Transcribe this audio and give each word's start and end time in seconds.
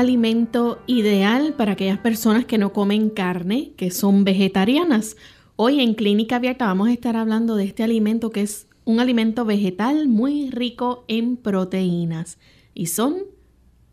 Alimento 0.00 0.82
ideal 0.86 1.54
para 1.54 1.72
aquellas 1.72 1.98
personas 1.98 2.46
que 2.46 2.58
no 2.58 2.72
comen 2.72 3.10
carne, 3.10 3.72
que 3.76 3.90
son 3.90 4.24
vegetarianas. 4.24 5.16
Hoy 5.56 5.80
en 5.80 5.94
Clínica 5.94 6.36
Abierta 6.36 6.64
vamos 6.64 6.88
a 6.88 6.92
estar 6.92 7.16
hablando 7.16 7.54
de 7.54 7.64
este 7.64 7.82
alimento 7.82 8.30
que 8.30 8.42
es 8.42 8.66
un 8.84 8.98
alimento 8.98 9.44
vegetal 9.44 10.08
muy 10.08 10.50
rico 10.50 11.04
en 11.06 11.36
proteínas 11.36 12.38
y 12.74 12.86
son 12.86 13.18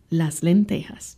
las 0.09 0.43
lentejas. 0.43 1.17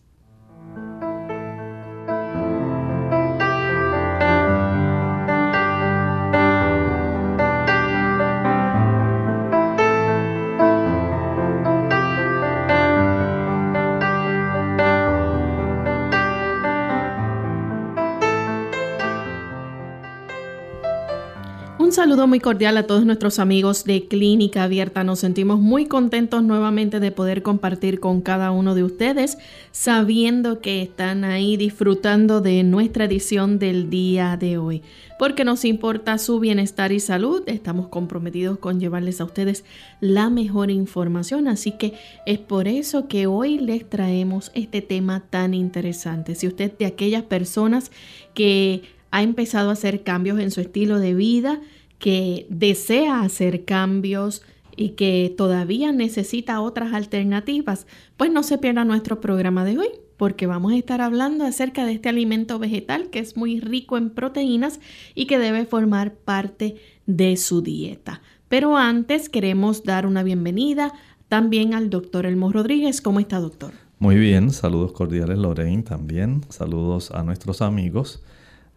Saludo 22.09 22.25
muy 22.25 22.39
cordial 22.39 22.75
a 22.77 22.87
todos 22.87 23.05
nuestros 23.05 23.37
amigos 23.37 23.83
de 23.83 24.08
Clínica 24.08 24.64
Abierta. 24.64 25.03
Nos 25.03 25.20
sentimos 25.20 25.59
muy 25.59 25.86
contentos 25.86 26.42
nuevamente 26.42 26.99
de 26.99 27.11
poder 27.11 27.43
compartir 27.43 27.99
con 27.99 28.21
cada 28.21 28.49
uno 28.49 28.73
de 28.73 28.83
ustedes, 28.83 29.37
sabiendo 29.71 30.59
que 30.59 30.81
están 30.81 31.23
ahí 31.23 31.55
disfrutando 31.55 32.42
de 32.42 32.64
nuestra 32.64 33.05
edición 33.05 33.59
del 33.59 33.92
día 33.92 34.37
de 34.37 34.58
hoy. 34.58 34.81
Porque 35.19 35.45
nos 35.45 35.65
importa 35.65 36.17
su 36.17 36.39
bienestar 36.39 36.92
y 36.92 36.99
salud, 36.99 37.43
estamos 37.45 37.89
comprometidos 37.89 38.58
con 38.58 38.80
llevarles 38.80 39.21
a 39.21 39.25
ustedes 39.25 39.64
la 40.02 40.31
mejor 40.31 40.71
información. 40.71 41.48
Así 41.48 41.73
que 41.73 41.93
es 42.25 42.39
por 42.39 42.67
eso 42.67 43.08
que 43.08 43.27
hoy 43.27 43.59
les 43.59 43.87
traemos 43.87 44.49
este 44.55 44.81
tema 44.81 45.25
tan 45.30 45.53
interesante. 45.53 46.33
Si 46.33 46.48
usted 46.48 46.75
de 46.75 46.87
aquellas 46.87 47.21
personas 47.21 47.92
que 48.33 48.81
ha 49.11 49.21
empezado 49.21 49.69
a 49.69 49.73
hacer 49.73 50.02
cambios 50.02 50.39
en 50.39 50.49
su 50.49 50.59
estilo 50.61 50.98
de 50.98 51.14
vida, 51.14 51.61
que 51.99 52.48
desea 52.49 53.21
hacer 53.21 53.65
cambios 53.65 54.42
y 54.76 54.92
que 54.92 55.33
todavía 55.37 55.92
necesita 55.92 56.61
otras 56.61 56.93
alternativas, 56.93 57.86
pues 58.17 58.32
no 58.32 58.43
se 58.43 58.58
pierda 58.58 58.86
nuestro 58.86 59.20
programa 59.20 59.65
de 59.65 59.77
hoy, 59.77 59.89
porque 60.15 60.48
vamos 60.48 60.71
a 60.71 60.77
estar 60.77 61.02
hablando 61.02 61.45
acerca 61.45 61.86
de 61.86 61.93
este 61.93 62.10
alimento 62.10 62.60
vegetal 62.60 63.10
que 63.10 63.20
es 63.20 63.37
muy 63.37 63.60
rico 63.60 63.98
en 63.98 64.10
proteínas 64.10 64.80
y 65.15 65.26
que 65.27 65.37
debe 65.37 65.65
formar 65.65 66.15
parte 66.15 66.76
de 67.05 67.36
su 67.37 67.61
dieta. 67.61 68.21
Pero 68.48 68.77
antes 68.77 69.30
queremos 69.30 69.83
dar 69.83 70.05
una 70.05 70.23
bienvenida 70.23 70.93
también 71.27 71.73
al 71.73 71.89
doctor 71.89 72.26
Elmo 72.26 72.52
Rodríguez. 72.52 73.02
¿Cómo 73.02 73.20
está, 73.20 73.39
doctor? 73.39 73.73
Muy 73.99 74.16
bien, 74.16 74.52
saludos 74.52 74.93
cordiales 74.93 75.37
Lorraine 75.37 75.83
también, 75.83 76.42
saludos 76.49 77.11
a 77.11 77.23
nuestros 77.23 77.61
amigos. 77.61 78.23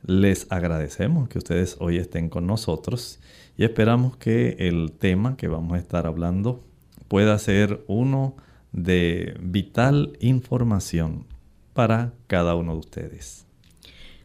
Les 0.05 0.47
agradecemos 0.51 1.29
que 1.29 1.39
ustedes 1.39 1.77
hoy 1.79 1.97
estén 1.97 2.29
con 2.29 2.47
nosotros 2.47 3.21
y 3.57 3.65
esperamos 3.65 4.17
que 4.17 4.57
el 4.59 4.93
tema 4.93 5.37
que 5.37 5.47
vamos 5.47 5.75
a 5.75 5.79
estar 5.79 6.07
hablando 6.07 6.65
pueda 7.07 7.39
ser 7.39 7.85
uno 7.87 8.35
de 8.73 9.37
vital 9.41 10.17
información 10.21 11.27
para 11.73 12.15
cada 12.27 12.57
uno 12.57 12.73
de 12.73 12.79
ustedes. 12.79 13.47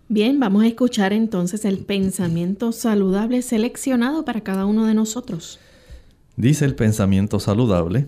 Bien, 0.10 0.40
vamos 0.40 0.64
a 0.64 0.68
escuchar 0.68 1.14
entonces 1.14 1.66
el 1.66 1.80
pensamiento 1.80 2.72
saludable 2.72 3.42
seleccionado 3.42 4.26
para 4.26 4.42
cada 4.42 4.66
uno 4.66 4.86
de 4.86 4.94
nosotros. 4.94 5.60
Dice 6.38 6.66
el 6.66 6.76
pensamiento 6.76 7.40
saludable, 7.40 8.08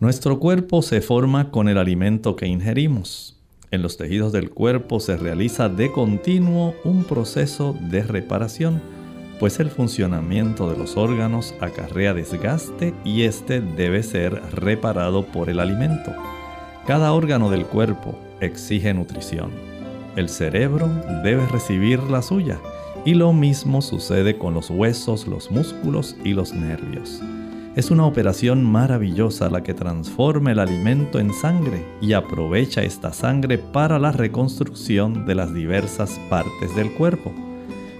nuestro 0.00 0.40
cuerpo 0.40 0.82
se 0.82 1.00
forma 1.00 1.50
con 1.50 1.68
el 1.68 1.78
alimento 1.78 2.34
que 2.34 2.46
ingerimos. 2.46 3.33
En 3.74 3.82
los 3.82 3.96
tejidos 3.96 4.30
del 4.30 4.50
cuerpo 4.50 5.00
se 5.00 5.16
realiza 5.16 5.68
de 5.68 5.90
continuo 5.90 6.76
un 6.84 7.02
proceso 7.02 7.76
de 7.90 8.04
reparación, 8.04 8.80
pues 9.40 9.58
el 9.58 9.68
funcionamiento 9.68 10.70
de 10.70 10.78
los 10.78 10.96
órganos 10.96 11.56
acarrea 11.60 12.14
desgaste 12.14 12.94
y 13.04 13.22
este 13.22 13.60
debe 13.60 14.04
ser 14.04 14.40
reparado 14.52 15.26
por 15.26 15.50
el 15.50 15.58
alimento. 15.58 16.12
Cada 16.86 17.12
órgano 17.12 17.50
del 17.50 17.66
cuerpo 17.66 18.16
exige 18.40 18.94
nutrición. 18.94 19.50
El 20.14 20.28
cerebro 20.28 20.88
debe 21.24 21.44
recibir 21.48 22.00
la 22.04 22.22
suya 22.22 22.60
y 23.04 23.14
lo 23.14 23.32
mismo 23.32 23.82
sucede 23.82 24.38
con 24.38 24.54
los 24.54 24.70
huesos, 24.70 25.26
los 25.26 25.50
músculos 25.50 26.14
y 26.22 26.34
los 26.34 26.52
nervios. 26.52 27.20
Es 27.76 27.90
una 27.90 28.06
operación 28.06 28.62
maravillosa 28.62 29.50
la 29.50 29.64
que 29.64 29.74
transforma 29.74 30.52
el 30.52 30.60
alimento 30.60 31.18
en 31.18 31.34
sangre 31.34 31.84
y 32.00 32.12
aprovecha 32.12 32.84
esta 32.84 33.12
sangre 33.12 33.58
para 33.58 33.98
la 33.98 34.12
reconstrucción 34.12 35.26
de 35.26 35.34
las 35.34 35.52
diversas 35.52 36.20
partes 36.30 36.76
del 36.76 36.92
cuerpo. 36.92 37.32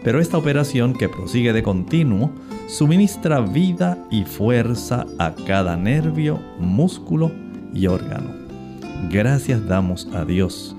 Pero 0.04 0.20
esta 0.20 0.38
operación 0.38 0.92
que 0.92 1.08
prosigue 1.08 1.52
de 1.52 1.64
continuo 1.64 2.30
suministra 2.68 3.40
vida 3.40 3.98
y 4.12 4.22
fuerza 4.22 5.06
a 5.18 5.34
cada 5.34 5.76
nervio, 5.76 6.40
músculo 6.60 7.32
y 7.72 7.88
órgano. 7.88 8.30
Gracias 9.10 9.66
damos 9.66 10.06
a 10.14 10.24
Dios 10.24 10.76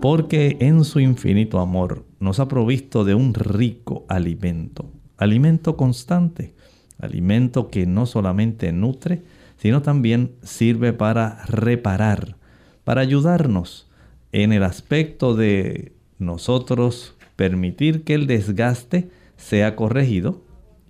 porque 0.00 0.56
en 0.60 0.84
su 0.84 1.00
infinito 1.00 1.58
amor 1.58 2.04
nos 2.20 2.38
ha 2.38 2.46
provisto 2.46 3.04
de 3.04 3.16
un 3.16 3.34
rico 3.34 4.04
alimento, 4.08 4.88
alimento 5.16 5.76
constante 5.76 6.55
alimento 6.98 7.68
que 7.68 7.86
no 7.86 8.06
solamente 8.06 8.72
nutre, 8.72 9.22
sino 9.56 9.82
también 9.82 10.32
sirve 10.42 10.92
para 10.92 11.44
reparar, 11.46 12.36
para 12.84 13.00
ayudarnos 13.00 13.88
en 14.32 14.52
el 14.52 14.62
aspecto 14.62 15.34
de 15.34 15.92
nosotros 16.18 17.14
permitir 17.36 18.04
que 18.04 18.14
el 18.14 18.26
desgaste 18.26 19.10
sea 19.36 19.76
corregido 19.76 20.42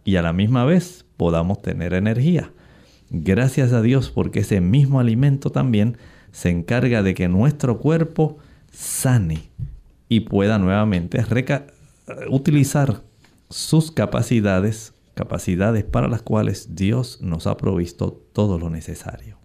y 0.05 0.17
a 0.17 0.23
la 0.23 0.33
misma 0.33 0.65
vez 0.65 1.05
podamos 1.17 1.63
tener 1.63 1.95
energía. 1.95 2.53
Gracias 3.11 3.73
a 3.73 3.83
Dios 3.83 4.11
porque 4.11 4.41
ese 4.41 4.61
mismo 4.61 5.01
alimento 5.01 5.51
también 5.51 5.97
se 6.33 6.51
encarga 6.51 7.03
de 7.03 7.15
que 7.15 7.29
nuestro 7.29 7.79
cuerpo 7.79 8.39
sane 8.73 9.49
y 10.09 10.21
pueda 10.21 10.59
nuevamente 10.59 11.25
utilizar 12.29 13.03
sus 13.49 13.91
capacidades 13.91 14.93
capacidades 15.17 15.83
para 15.83 16.09
las 16.09 16.21
cuales 16.21 16.77
Dios 16.77 17.21
nos 17.23 17.47
ha 17.47 17.57
provisto 17.57 18.23
todo 18.35 18.59
lo 18.59 18.69
necesario. 18.69 19.39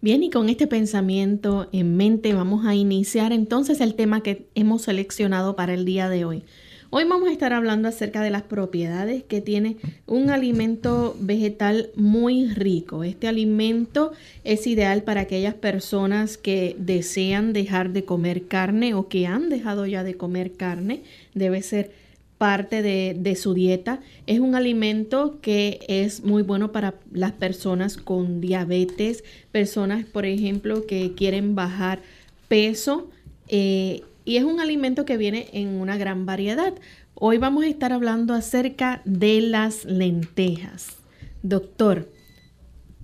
Bien, 0.00 0.22
y 0.22 0.30
con 0.30 0.48
este 0.48 0.66
pensamiento 0.66 1.68
en 1.70 1.98
mente 1.98 2.32
vamos 2.32 2.64
a 2.64 2.74
iniciar 2.74 3.32
entonces 3.32 3.82
el 3.82 3.94
tema 3.94 4.22
que 4.22 4.48
hemos 4.54 4.82
seleccionado 4.82 5.54
para 5.54 5.74
el 5.74 5.84
día 5.84 6.08
de 6.08 6.24
hoy. 6.24 6.44
Hoy 6.88 7.04
vamos 7.04 7.28
a 7.28 7.32
estar 7.32 7.52
hablando 7.52 7.88
acerca 7.88 8.22
de 8.22 8.30
las 8.30 8.42
propiedades 8.42 9.22
que 9.22 9.42
tiene 9.42 9.76
un 10.06 10.30
alimento 10.30 11.14
vegetal 11.20 11.90
muy 11.94 12.48
rico. 12.48 13.04
Este 13.04 13.28
alimento 13.28 14.12
es 14.44 14.66
ideal 14.66 15.02
para 15.02 15.20
aquellas 15.20 15.54
personas 15.54 16.38
que 16.38 16.74
desean 16.78 17.52
dejar 17.52 17.90
de 17.90 18.06
comer 18.06 18.46
carne 18.46 18.94
o 18.94 19.08
que 19.08 19.26
han 19.26 19.50
dejado 19.50 19.84
ya 19.84 20.02
de 20.02 20.16
comer 20.16 20.54
carne. 20.54 21.02
Debe 21.34 21.60
ser 21.60 21.92
parte 22.40 22.80
de, 22.80 23.14
de, 23.18 23.36
su 23.36 23.52
dieta. 23.52 24.00
Es 24.26 24.40
un 24.40 24.54
alimento 24.54 25.40
que 25.42 25.80
es 25.88 26.24
muy 26.24 26.42
bueno 26.42 26.72
para 26.72 26.94
las 27.12 27.32
personas 27.32 27.98
con 27.98 28.40
diabetes, 28.40 29.24
personas, 29.52 30.06
por 30.06 30.24
ejemplo, 30.24 30.86
que 30.86 31.12
quieren 31.14 31.54
bajar 31.54 32.00
peso. 32.48 33.10
Eh, 33.48 34.04
y 34.24 34.38
es 34.38 34.44
un 34.44 34.58
alimento 34.58 35.04
que 35.04 35.18
viene 35.18 35.48
en 35.52 35.68
una 35.68 35.98
gran 35.98 36.24
variedad. 36.24 36.72
Hoy 37.14 37.36
vamos 37.36 37.64
a 37.64 37.68
estar 37.68 37.92
hablando 37.92 38.32
acerca 38.32 39.02
de 39.04 39.42
las 39.42 39.84
lentejas. 39.84 40.96
Doctor, 41.42 42.08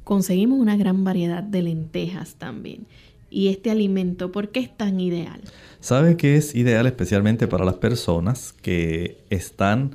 conseguimos 0.03 0.59
una 0.59 0.79
gran 0.79 1.05
variedad 1.05 1.43
de 1.43 1.61
lentejas 1.61 2.37
también. 2.37 2.87
¿Y 3.37 3.49
este 3.49 3.71
alimento 3.71 4.33
por 4.33 4.49
qué 4.49 4.61
es 4.61 4.75
tan 4.75 4.99
ideal? 4.99 5.43
Sabe 5.81 6.17
que 6.17 6.37
es 6.37 6.55
ideal 6.55 6.87
especialmente 6.87 7.47
para 7.47 7.67
las 7.67 7.75
personas 7.75 8.55
que 8.63 9.19
están 9.29 9.95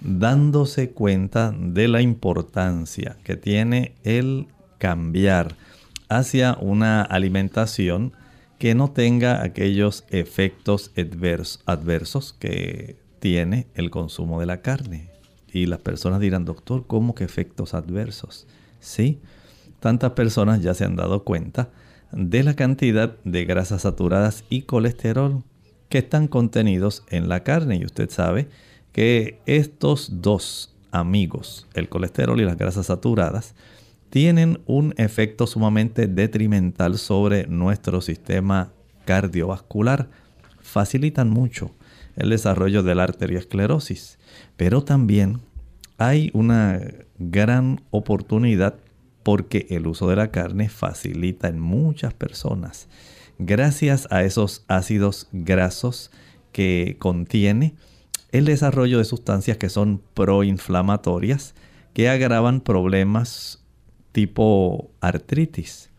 dándose 0.00 0.90
cuenta 0.90 1.54
de 1.56 1.86
la 1.86 2.02
importancia 2.02 3.16
que 3.22 3.36
tiene 3.36 3.92
el 4.02 4.48
cambiar 4.78 5.54
hacia 6.08 6.58
una 6.60 7.02
alimentación 7.02 8.12
que 8.58 8.74
no 8.74 8.90
tenga 8.90 9.44
aquellos 9.44 10.02
efectos 10.10 10.90
adversos 11.66 12.32
que 12.32 12.96
tiene 13.20 13.68
el 13.76 13.90
consumo 13.90 14.40
de 14.40 14.46
la 14.46 14.62
carne. 14.62 15.10
Y 15.52 15.66
las 15.66 15.78
personas 15.78 16.18
dirán, 16.18 16.44
doctor, 16.44 16.88
¿cómo 16.88 17.14
que 17.14 17.22
efectos 17.22 17.72
adversos? 17.72 18.48
Sí, 18.80 19.20
tantas 19.78 20.10
personas 20.14 20.60
ya 20.60 20.74
se 20.74 20.84
han 20.84 20.96
dado 20.96 21.22
cuenta 21.22 21.68
de 22.12 22.42
la 22.42 22.54
cantidad 22.54 23.16
de 23.24 23.44
grasas 23.44 23.82
saturadas 23.82 24.44
y 24.50 24.62
colesterol 24.62 25.42
que 25.88 25.98
están 25.98 26.28
contenidos 26.28 27.04
en 27.10 27.28
la 27.28 27.42
carne. 27.42 27.76
Y 27.76 27.84
usted 27.84 28.10
sabe 28.10 28.48
que 28.92 29.40
estos 29.46 30.20
dos 30.22 30.74
amigos, 30.90 31.66
el 31.74 31.88
colesterol 31.88 32.40
y 32.40 32.44
las 32.44 32.56
grasas 32.56 32.86
saturadas, 32.86 33.54
tienen 34.10 34.60
un 34.66 34.92
efecto 34.96 35.46
sumamente 35.46 36.08
detrimental 36.08 36.98
sobre 36.98 37.46
nuestro 37.46 38.00
sistema 38.00 38.72
cardiovascular. 39.04 40.08
Facilitan 40.60 41.30
mucho 41.30 41.70
el 42.16 42.30
desarrollo 42.30 42.82
de 42.82 42.94
la 42.94 43.04
arteriosclerosis, 43.04 44.18
pero 44.56 44.82
también 44.82 45.40
hay 45.96 46.30
una 46.34 46.80
gran 47.18 47.82
oportunidad 47.90 48.74
porque 49.22 49.66
el 49.70 49.86
uso 49.86 50.08
de 50.08 50.16
la 50.16 50.30
carne 50.30 50.68
facilita 50.68 51.48
en 51.48 51.60
muchas 51.60 52.14
personas, 52.14 52.88
gracias 53.38 54.06
a 54.10 54.22
esos 54.22 54.64
ácidos 54.68 55.28
grasos 55.32 56.10
que 56.52 56.96
contiene, 56.98 57.74
el 58.32 58.44
desarrollo 58.44 58.98
de 58.98 59.04
sustancias 59.04 59.56
que 59.56 59.68
son 59.68 60.02
proinflamatorias 60.14 61.54
que 61.92 62.08
agravan 62.08 62.60
problemas 62.60 63.64
tipo 64.12 64.90
artritis. 65.00 65.90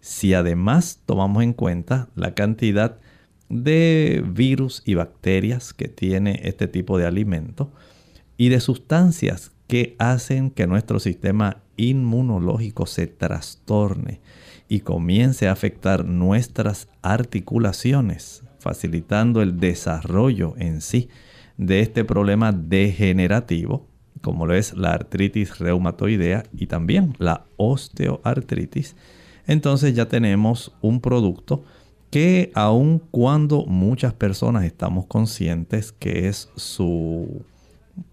Si 0.00 0.34
además 0.34 1.00
tomamos 1.04 1.42
en 1.42 1.52
cuenta 1.52 2.08
la 2.14 2.34
cantidad 2.34 2.98
de 3.48 4.24
virus 4.26 4.82
y 4.84 4.94
bacterias 4.94 5.72
que 5.72 5.88
tiene 5.88 6.40
este 6.44 6.68
tipo 6.68 6.98
de 6.98 7.06
alimento 7.06 7.72
y 8.36 8.48
de 8.48 8.60
sustancias 8.60 9.52
que 9.66 9.96
hacen 9.98 10.50
que 10.50 10.66
nuestro 10.66 11.00
sistema 11.00 11.62
inmunológico 11.76 12.86
se 12.86 13.06
trastorne 13.06 14.20
y 14.68 14.80
comience 14.80 15.48
a 15.48 15.52
afectar 15.52 16.04
nuestras 16.04 16.88
articulaciones, 17.02 18.42
facilitando 18.58 19.42
el 19.42 19.58
desarrollo 19.58 20.54
en 20.58 20.80
sí 20.80 21.08
de 21.56 21.80
este 21.80 22.04
problema 22.04 22.52
degenerativo, 22.52 23.86
como 24.20 24.46
lo 24.46 24.54
es 24.54 24.74
la 24.76 24.92
artritis 24.92 25.58
reumatoidea 25.58 26.44
y 26.52 26.66
también 26.66 27.14
la 27.18 27.46
osteoartritis, 27.56 28.96
entonces 29.46 29.94
ya 29.94 30.08
tenemos 30.08 30.74
un 30.80 31.00
producto 31.00 31.64
que 32.10 32.50
aun 32.54 32.98
cuando 33.10 33.66
muchas 33.66 34.14
personas 34.14 34.64
estamos 34.64 35.06
conscientes 35.06 35.92
que 35.92 36.28
es 36.28 36.50
su 36.56 37.44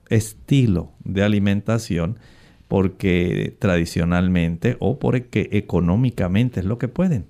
estilo 0.09 0.91
de 1.03 1.23
alimentación, 1.23 2.19
porque 2.67 3.55
tradicionalmente 3.59 4.77
o 4.79 4.99
porque 4.99 5.49
económicamente 5.51 6.59
es 6.59 6.65
lo 6.65 6.77
que 6.77 6.87
pueden. 6.87 7.25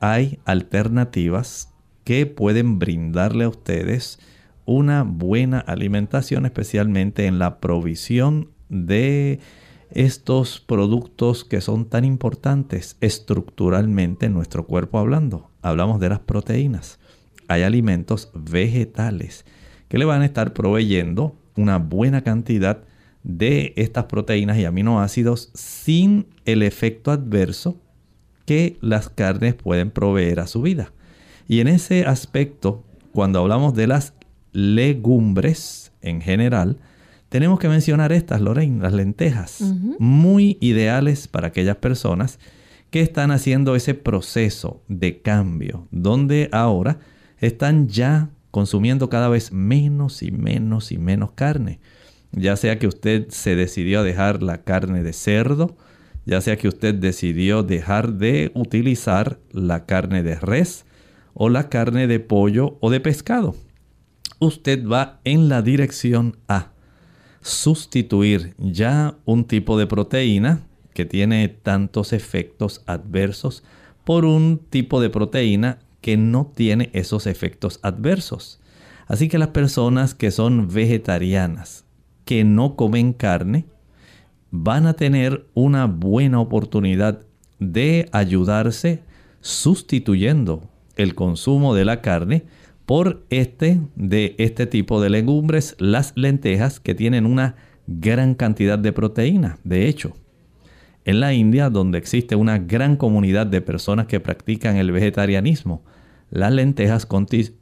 Hay 0.00 0.38
alternativas 0.44 1.72
que 2.04 2.26
pueden 2.26 2.78
brindarle 2.78 3.44
a 3.44 3.48
ustedes 3.48 4.18
una 4.64 5.02
buena 5.02 5.58
alimentación, 5.60 6.44
especialmente 6.44 7.26
en 7.26 7.38
la 7.38 7.58
provisión 7.58 8.50
de 8.68 9.40
estos 9.90 10.60
productos 10.60 11.44
que 11.44 11.60
son 11.60 11.86
tan 11.86 12.04
importantes 12.04 12.96
estructuralmente 13.00 14.26
en 14.26 14.34
nuestro 14.34 14.66
cuerpo 14.66 14.98
hablando. 14.98 15.50
Hablamos 15.62 16.00
de 16.00 16.10
las 16.10 16.20
proteínas. 16.20 16.98
Hay 17.48 17.62
alimentos 17.62 18.30
vegetales 18.34 19.46
que 19.88 19.98
le 19.98 20.04
van 20.04 20.20
a 20.20 20.26
estar 20.26 20.52
proveyendo 20.52 21.34
una 21.58 21.78
buena 21.78 22.22
cantidad 22.22 22.84
de 23.24 23.74
estas 23.76 24.04
proteínas 24.04 24.56
y 24.58 24.64
aminoácidos 24.64 25.50
sin 25.54 26.26
el 26.44 26.62
efecto 26.62 27.10
adverso 27.10 27.80
que 28.46 28.78
las 28.80 29.10
carnes 29.10 29.54
pueden 29.54 29.90
proveer 29.90 30.40
a 30.40 30.46
su 30.46 30.62
vida. 30.62 30.92
Y 31.48 31.60
en 31.60 31.68
ese 31.68 32.06
aspecto, 32.06 32.84
cuando 33.12 33.40
hablamos 33.40 33.74
de 33.74 33.86
las 33.86 34.14
legumbres 34.52 35.92
en 36.00 36.20
general, 36.20 36.78
tenemos 37.28 37.58
que 37.58 37.68
mencionar 37.68 38.12
estas, 38.12 38.40
Lorraine, 38.40 38.80
las 38.80 38.94
lentejas, 38.94 39.60
muy 39.98 40.56
ideales 40.60 41.28
para 41.28 41.48
aquellas 41.48 41.76
personas 41.76 42.38
que 42.90 43.02
están 43.02 43.30
haciendo 43.30 43.76
ese 43.76 43.92
proceso 43.92 44.82
de 44.88 45.20
cambio, 45.20 45.86
donde 45.90 46.48
ahora 46.52 47.00
están 47.38 47.88
ya 47.88 48.30
consumiendo 48.50 49.08
cada 49.08 49.28
vez 49.28 49.52
menos 49.52 50.22
y 50.22 50.30
menos 50.30 50.92
y 50.92 50.98
menos 50.98 51.32
carne. 51.32 51.80
Ya 52.32 52.56
sea 52.56 52.78
que 52.78 52.86
usted 52.86 53.28
se 53.30 53.56
decidió 53.56 54.00
a 54.00 54.02
dejar 54.02 54.42
la 54.42 54.62
carne 54.62 55.02
de 55.02 55.12
cerdo, 55.12 55.76
ya 56.26 56.40
sea 56.40 56.56
que 56.56 56.68
usted 56.68 56.94
decidió 56.94 57.62
dejar 57.62 58.14
de 58.14 58.50
utilizar 58.54 59.38
la 59.50 59.86
carne 59.86 60.22
de 60.22 60.34
res 60.34 60.84
o 61.32 61.48
la 61.48 61.68
carne 61.68 62.06
de 62.06 62.20
pollo 62.20 62.76
o 62.80 62.90
de 62.90 63.00
pescado. 63.00 63.54
Usted 64.38 64.86
va 64.86 65.20
en 65.24 65.48
la 65.48 65.62
dirección 65.62 66.36
a 66.48 66.72
sustituir 67.40 68.54
ya 68.58 69.16
un 69.24 69.44
tipo 69.44 69.78
de 69.78 69.86
proteína 69.86 70.60
que 70.92 71.06
tiene 71.06 71.48
tantos 71.48 72.12
efectos 72.12 72.82
adversos 72.86 73.62
por 74.04 74.24
un 74.24 74.58
tipo 74.58 75.00
de 75.00 75.10
proteína 75.10 75.78
que 76.08 76.16
no 76.16 76.50
tiene 76.54 76.88
esos 76.94 77.26
efectos 77.26 77.80
adversos. 77.82 78.62
Así 79.08 79.28
que 79.28 79.36
las 79.36 79.48
personas 79.48 80.14
que 80.14 80.30
son 80.30 80.72
vegetarianas, 80.72 81.84
que 82.24 82.44
no 82.44 82.76
comen 82.76 83.12
carne 83.12 83.66
van 84.50 84.86
a 84.86 84.94
tener 84.94 85.44
una 85.52 85.84
buena 85.84 86.40
oportunidad 86.40 87.26
de 87.58 88.08
ayudarse 88.12 89.02
sustituyendo 89.42 90.62
el 90.96 91.14
consumo 91.14 91.74
de 91.74 91.84
la 91.84 92.00
carne 92.00 92.46
por 92.86 93.22
este 93.28 93.78
de 93.94 94.34
este 94.38 94.66
tipo 94.66 95.02
de 95.02 95.10
legumbres, 95.10 95.76
las 95.78 96.14
lentejas 96.16 96.80
que 96.80 96.94
tienen 96.94 97.26
una 97.26 97.56
gran 97.86 98.34
cantidad 98.34 98.78
de 98.78 98.94
proteína. 98.94 99.58
De 99.62 99.88
hecho, 99.88 100.14
en 101.04 101.20
la 101.20 101.34
India, 101.34 101.68
donde 101.68 101.98
existe 101.98 102.34
una 102.34 102.56
gran 102.56 102.96
comunidad 102.96 103.46
de 103.46 103.60
personas 103.60 104.06
que 104.06 104.20
practican 104.20 104.76
el 104.76 104.90
vegetarianismo, 104.90 105.82
las 106.30 106.52
lentejas 106.52 107.06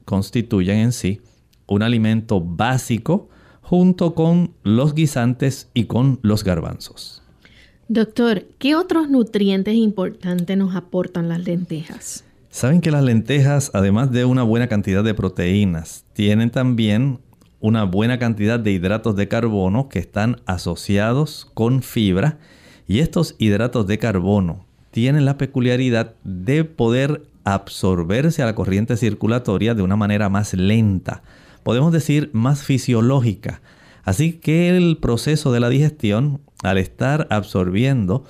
constituyen 0.05 0.79
en 0.79 0.93
sí 0.93 1.21
un 1.67 1.83
alimento 1.83 2.41
básico 2.41 3.29
junto 3.61 4.15
con 4.15 4.55
los 4.63 4.95
guisantes 4.95 5.71
y 5.75 5.85
con 5.85 6.21
los 6.23 6.45
garbanzos. 6.45 7.23
Doctor, 7.89 8.45
¿qué 8.59 8.75
otros 8.75 9.09
nutrientes 9.09 9.75
importantes 9.75 10.57
nos 10.57 10.75
aportan 10.75 11.29
las 11.29 11.45
lentejas? 11.45 12.25
Saben 12.51 12.81
que 12.81 12.91
las 12.91 13.05
lentejas, 13.05 13.71
además 13.75 14.11
de 14.11 14.25
una 14.25 14.43
buena 14.43 14.69
cantidad 14.69 15.05
de 15.05 15.15
proteínas, 15.15 16.05
tienen 16.13 16.51
también 16.51 17.21
una 17.61 17.85
buena 17.85 18.19
cantidad 18.19 18.59
de 18.59 18.73
hidratos 18.73 19.17
de 19.17 19.29
carbono 19.29 19.89
que 19.89 19.99
están 19.99 20.41
asociados 20.47 21.51
con 21.55 21.83
fibra 21.83 22.39
y 22.87 23.01
estos 23.01 23.35
hidratos 23.39 23.87
de 23.87 23.99
carbono 23.99 24.67
tienen 24.91 25.25
la 25.25 25.37
peculiaridad 25.37 26.15
de 26.25 26.65
poder 26.65 27.27
absorberse 27.47 28.43
a 28.43 28.47
la 28.47 28.55
corriente 28.55 28.99
circulatoria 28.99 29.75
de 29.75 29.83
una 29.83 29.97
manera 29.97 30.29
más 30.29 30.53
lenta 30.53 31.23
podemos 31.67 31.91
decir 31.91 32.31
más 32.33 32.63
fisiológica. 32.63 33.61
Así 34.05 34.35
que 34.35 34.69
el 34.77 34.99
proceso 34.99 35.51
de 35.51 35.59
la 35.59 35.69
digestión, 35.69 36.41
al 36.63 36.79
estar 36.79 37.27
absorbiendo 37.29 38.23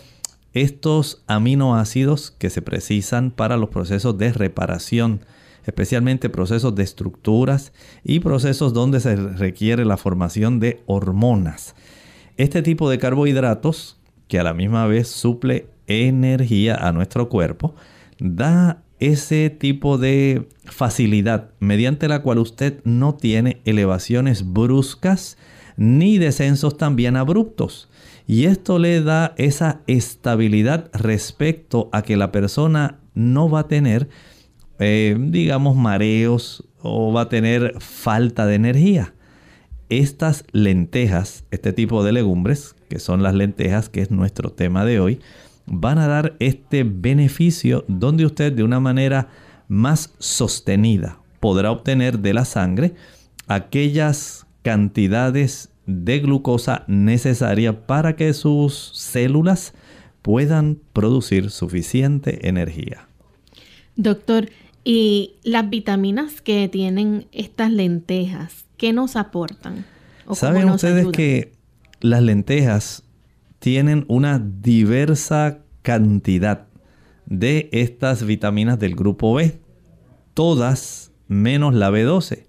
estos 0.55 1.23
aminoácidos 1.27 2.31
que 2.31 2.49
se 2.49 2.63
precisan 2.63 3.31
para 3.31 3.59
los 3.59 3.69
procesos 3.69 4.17
de 4.17 4.33
reparación, 4.33 5.21
especialmente 5.67 6.31
procesos 6.31 6.75
de 6.77 6.85
estructuras 6.85 7.75
y 8.03 8.21
procesos 8.21 8.73
donde 8.73 9.01
se 9.01 9.17
requiere 9.17 9.85
la 9.85 9.99
formación 9.99 10.59
de 10.59 10.83
hormonas. 10.87 11.75
Este 12.39 12.63
tipo 12.63 12.89
de 12.89 12.99
carbohidratos, 12.99 13.99
que 14.29 14.39
a 14.39 14.45
la 14.45 14.55
misma 14.55 14.87
vez 14.87 15.09
suple 15.09 15.69
energía 15.89 16.75
a 16.77 16.91
nuestro 16.93 17.29
cuerpo, 17.29 17.75
da 18.19 18.83
ese 18.99 19.51
tipo 19.51 19.99
de 19.99 20.49
facilidad 20.65 21.51
mediante 21.61 22.09
la 22.09 22.23
cual 22.23 22.39
usted 22.39 22.81
no 22.85 23.15
tiene 23.15 23.61
elevaciones 23.65 24.53
bruscas 24.53 25.37
ni 25.77 26.19
descensos 26.19 26.77
también 26.77 27.17
abruptos. 27.17 27.89
Y 28.27 28.47
esto 28.47 28.79
le 28.79 29.03
da 29.03 29.35
esa 29.37 29.83
estabilidad 29.87 30.91
respecto 30.93 31.89
a 31.93 32.03
que 32.03 32.17
la 32.17 32.33
persona 32.33 32.99
no 33.15 33.49
va 33.49 33.61
a 33.61 33.69
tener, 33.69 34.09
eh, 34.79 35.17
digamos, 35.19 35.77
mareos 35.77 36.65
o 36.83 37.13
va 37.13 37.23
a 37.23 37.29
tener 37.29 37.75
falta 37.79 38.47
de 38.47 38.57
energía. 38.57 39.15
Estas 39.89 40.45
lentejas, 40.51 41.45
este 41.53 41.73
tipo 41.73 42.03
de 42.03 42.13
legumbres, 42.13 42.75
que 42.89 42.99
son 42.99 43.23
las 43.23 43.35
lentejas, 43.35 43.89
que 43.89 44.03
es 44.03 44.11
nuestro 44.11 44.51
tema 44.51 44.85
de 44.85 44.99
hoy, 44.99 45.21
van 45.67 45.99
a 45.99 46.07
dar 46.07 46.37
este 46.39 46.85
beneficio 46.85 47.85
donde 47.89 48.25
usted 48.25 48.53
de 48.53 48.63
una 48.63 48.81
manera 48.81 49.29
más 49.69 50.15
sostenida 50.19 51.21
podrá 51.41 51.71
obtener 51.71 52.21
de 52.21 52.35
la 52.35 52.45
sangre 52.45 52.95
aquellas 53.47 54.47
cantidades 54.63 55.71
de 55.87 56.19
glucosa 56.21 56.85
necesaria 56.89 57.87
para 57.87 58.17
que 58.17 58.33
sus 58.33 58.91
células 58.95 59.75
puedan 60.23 60.79
producir 60.93 61.51
suficiente 61.51 62.49
energía. 62.49 63.07
Doctor, 63.95 64.51
¿y 64.85 65.35
las 65.45 65.71
vitaminas 65.71 66.41
que 66.41 66.69
tienen 66.69 67.29
estas 67.31 67.71
lentejas, 67.71 68.65
qué 68.77 68.93
nos 68.93 69.15
aportan? 69.15 69.85
¿Saben 70.33 70.69
ustedes 70.69 71.07
que 71.13 71.53
las 72.01 72.23
lentejas 72.23 73.05
tienen 73.59 74.05
una 74.09 74.39
diversa 74.39 75.59
cantidad 75.83 76.67
de 77.27 77.69
estas 77.73 78.25
vitaminas 78.25 78.79
del 78.79 78.95
grupo 78.95 79.35
B, 79.35 79.61
todas 80.35 81.13
menos 81.29 81.75
la 81.75 81.91
B12. 81.91 82.47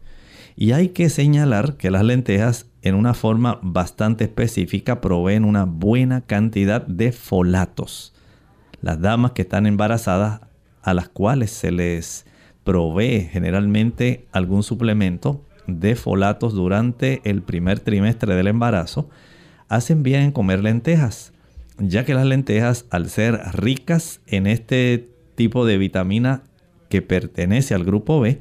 Y 0.55 0.71
hay 0.71 0.89
que 0.89 1.09
señalar 1.09 1.77
que 1.77 1.91
las 1.91 2.03
lentejas 2.03 2.67
en 2.81 2.95
una 2.95 3.13
forma 3.13 3.59
bastante 3.61 4.23
específica 4.23 5.01
proveen 5.01 5.45
una 5.45 5.65
buena 5.65 6.21
cantidad 6.21 6.85
de 6.85 7.11
folatos. 7.11 8.13
Las 8.81 9.01
damas 9.01 9.31
que 9.31 9.43
están 9.43 9.65
embarazadas 9.65 10.41
a 10.81 10.93
las 10.93 11.09
cuales 11.09 11.51
se 11.51 11.71
les 11.71 12.25
provee 12.63 13.29
generalmente 13.31 14.27
algún 14.31 14.63
suplemento 14.63 15.43
de 15.67 15.95
folatos 15.95 16.53
durante 16.53 17.21
el 17.23 17.41
primer 17.41 17.79
trimestre 17.79 18.35
del 18.35 18.47
embarazo, 18.47 19.09
hacen 19.69 20.03
bien 20.03 20.21
en 20.21 20.31
comer 20.31 20.63
lentejas, 20.63 21.33
ya 21.79 22.05
que 22.05 22.13
las 22.13 22.25
lentejas, 22.25 22.85
al 22.89 23.09
ser 23.09 23.39
ricas 23.53 24.21
en 24.27 24.47
este 24.47 25.09
tipo 25.35 25.65
de 25.65 25.77
vitamina 25.77 26.43
que 26.89 27.01
pertenece 27.01 27.73
al 27.73 27.83
grupo 27.83 28.19
B, 28.19 28.39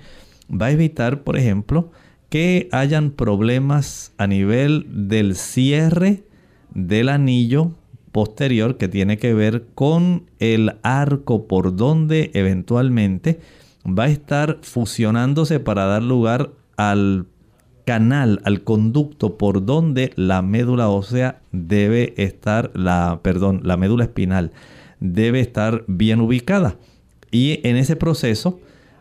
va 0.50 0.66
a 0.66 0.70
evitar, 0.70 1.22
por 1.22 1.36
ejemplo, 1.36 1.90
que 2.28 2.68
hayan 2.72 3.10
problemas 3.10 4.12
a 4.18 4.26
nivel 4.26 4.86
del 5.08 5.36
cierre 5.36 6.24
del 6.74 7.08
anillo 7.08 7.72
posterior 8.12 8.76
que 8.76 8.88
tiene 8.88 9.18
que 9.18 9.34
ver 9.34 9.66
con 9.74 10.24
el 10.38 10.76
arco 10.82 11.46
por 11.46 11.76
donde 11.76 12.30
eventualmente 12.34 13.40
va 13.86 14.04
a 14.04 14.08
estar 14.08 14.58
fusionándose 14.62 15.60
para 15.60 15.84
dar 15.84 16.02
lugar 16.02 16.50
al 16.76 17.26
canal, 17.86 18.42
al 18.44 18.64
conducto 18.64 19.38
por 19.38 19.64
donde 19.64 20.12
la 20.16 20.42
médula 20.42 20.88
ósea 20.88 21.40
debe 21.52 22.14
estar, 22.18 22.72
la, 22.74 23.20
perdón, 23.22 23.60
la 23.62 23.76
médula 23.76 24.04
espinal 24.04 24.50
debe 24.98 25.40
estar 25.40 25.84
bien 25.86 26.20
ubicada. 26.20 26.76
Y 27.30 27.60
en 27.62 27.76
ese 27.76 27.94
proceso, 27.94 28.58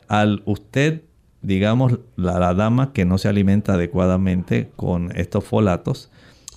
al 0.08 0.44
usted, 0.46 1.02
digamos, 1.42 1.98
la, 2.16 2.40
la 2.40 2.54
dama 2.54 2.94
que 2.94 3.06
no 3.06 3.18
se 3.18 3.28
alimenta 3.28 3.74
adecuadamente 3.74 4.70
con 4.76 5.12
estos 5.18 5.44
folatos, 5.44 6.12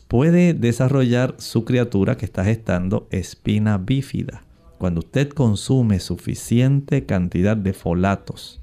puede 0.07 0.53
desarrollar 0.53 1.35
su 1.39 1.65
criatura 1.65 2.19
que 2.19 2.27
está 2.27 2.45
gestando 2.45 3.09
espina 3.11 3.79
bífida. 3.79 4.43
Cuando 4.77 5.01
usted 5.01 5.31
consume 5.31 5.99
suficiente 5.99 7.07
cantidad 7.07 7.57
de 7.57 7.73
folatos, 7.73 8.61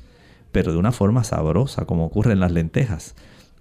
pero 0.51 0.71
de 0.71 0.77
una 0.77 0.91
forma 0.91 1.23
sabrosa, 1.23 1.85
como 1.85 2.05
ocurre 2.05 2.33
en 2.33 2.39
las 2.41 2.51
lentejas, 2.51 3.15